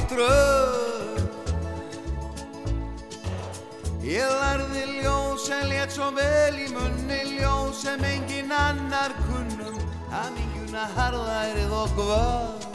Ég 4.09 4.25
lærði 4.25 4.87
ljóð 5.03 5.35
sem 5.43 5.67
létt 5.69 5.91
svo 5.93 6.07
vel 6.15 6.55
í 6.57 6.63
munni 6.73 7.19
ljóð 7.35 7.67
sem 7.77 8.01
engin 8.09 8.49
annar 8.49 9.13
kunnum 9.27 9.75
Haminguna 10.09 10.87
harðærið 10.95 11.75
og 11.77 11.91
gvöð 11.93 12.65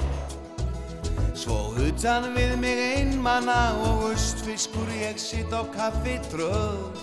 Svo 1.35 1.57
utan 1.83 2.29
við 2.37 2.55
mig 2.63 2.83
einmanna 3.01 3.75
og 3.83 4.05
austfiskur 4.13 4.93
ég 4.95 5.19
sitt 5.19 5.51
á 5.51 5.67
kaffitröð. 5.75 7.03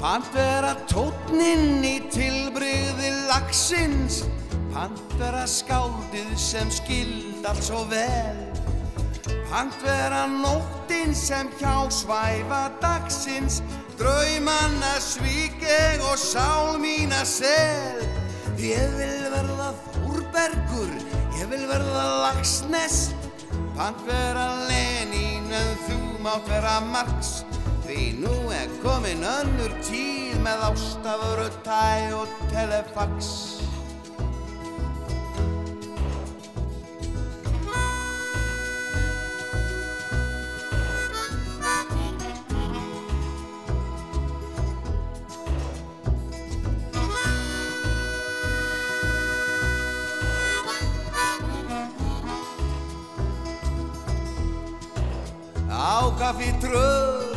Pant 0.00 0.32
vera 0.32 0.72
tótninn 0.88 1.84
í 1.84 1.98
tilbrigði 2.08 3.12
lagsins 3.28 4.22
Pant 4.72 5.04
vera 5.20 5.44
skáldið 5.44 6.34
sem 6.40 6.72
skild 6.72 7.44
allt 7.52 7.68
svo 7.68 7.84
vel 7.92 8.43
Pant 9.54 9.74
vera 9.86 10.24
nóttin 10.26 11.12
sem 11.14 11.46
hjá 11.60 11.86
svæfa 11.86 12.72
dagsins 12.82 13.60
Draumanna 13.94 14.96
svík 14.98 15.62
ég 15.62 16.02
og 16.02 16.18
sál 16.18 16.74
mína 16.82 17.20
sel. 17.22 18.02
Ég 18.58 18.96
vil 18.98 19.30
verða 19.30 19.68
þúrbergur, 19.92 20.90
ég 21.38 21.46
vil 21.52 21.68
verða 21.70 22.02
lagsnes 22.24 23.14
Pant 23.78 24.02
vera 24.10 24.48
Lenín 24.66 25.46
en 25.46 25.70
þú 25.86 26.00
mátt 26.26 26.50
vera 26.50 26.80
Marx 26.90 27.44
Því 27.86 28.10
nú 28.24 28.34
er 28.58 28.74
komin 28.82 29.22
önnur 29.22 29.70
tíð 29.86 30.34
með 30.42 30.66
ástafuru 30.72 31.46
tæ 31.62 32.10
og 32.18 32.40
telefax 32.50 33.62
Á 56.04 56.06
kaffi 56.20 56.50
tröð. 56.60 57.32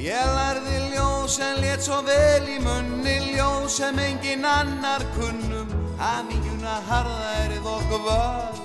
Ég 0.00 0.30
lærði 0.36 0.78
ljóð 0.94 1.26
sem 1.36 1.60
létt 1.60 1.84
svo 1.84 2.00
vel 2.08 2.48
í 2.48 2.58
munni. 2.64 3.18
Ljóð 3.36 3.68
sem 3.76 4.00
engin 4.00 4.48
annar 4.48 5.04
kunnum. 5.18 5.68
Haminguna 6.00 6.80
harðærið 6.88 7.66
og 7.68 7.82
gvöð 7.92 8.56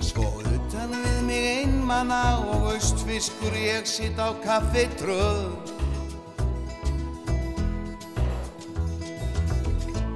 Svo 0.00 0.30
utan 0.40 0.94
við 0.94 1.18
mig 1.26 1.44
einmann 1.58 1.80
draumana 1.90 2.38
og 2.54 2.70
austfiskur 2.70 3.54
ég 3.54 3.86
sitt 3.86 4.18
á 4.18 4.30
kaffitröð. 4.44 5.50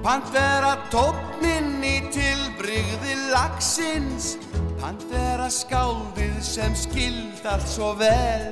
Pantera 0.05 0.77
tókninn 0.93 1.83
í 1.83 1.97
tilbrygði 2.15 3.17
lagsins 3.33 4.37
Pantera 4.85 5.47
skáldið 5.49 6.35
sem 6.45 6.75
skild 6.77 7.47
allt 7.49 7.65
svo 7.73 7.95
vel. 7.97 8.51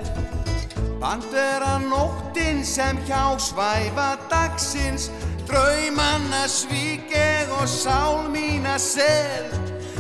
Pantera 1.02 1.74
nóttin 1.82 2.62
sem 2.64 2.96
hjá 3.04 3.36
svæfa 3.36 4.14
dagsins. 4.30 5.10
Draumanna 5.44 6.46
svík 6.48 7.12
ég 7.12 7.52
og 7.52 7.68
sál 7.68 8.30
mína 8.32 8.78
sel. 8.80 9.52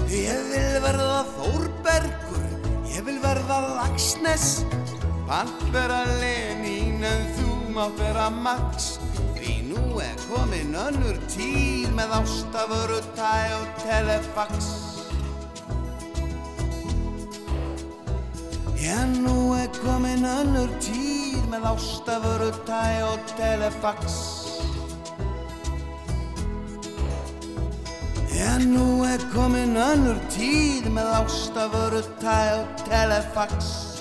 Ég 0.08 0.40
vil 0.48 0.80
verða 0.80 1.20
Þórbergur, 1.34 2.48
ég 2.88 3.04
vil 3.04 3.20
verða 3.20 3.60
Lagsnes 3.76 4.64
Pantera 5.28 6.06
Lenín 6.16 7.04
en 7.12 7.28
þú 7.36 7.58
mátt 7.76 8.00
vera 8.00 8.30
Max. 8.32 8.96
Því 9.36 9.58
nú 9.68 10.00
er 10.00 10.16
komin 10.32 10.72
önnur 10.80 11.20
tíð 11.28 11.92
með 11.92 12.16
ástaföru 12.22 13.04
tæ 13.20 13.36
og 13.60 13.68
telefax. 13.84 15.01
Já, 18.82 19.06
nú 19.06 19.54
er 19.54 19.68
komin 19.78 20.24
önnur 20.26 20.70
tíð 20.82 21.44
með 21.52 21.68
ástaföru 21.70 22.48
tæ 22.66 23.06
og 23.06 23.28
telefax. 23.38 24.16
Já, 28.34 28.58
nú 28.58 29.06
er 29.06 29.22
komin 29.30 29.78
önnur 29.78 30.18
tíð 30.34 30.90
með 30.98 31.14
ástaföru 31.20 32.02
tæ 32.18 32.40
og 32.58 32.84
telefax. 32.90 33.91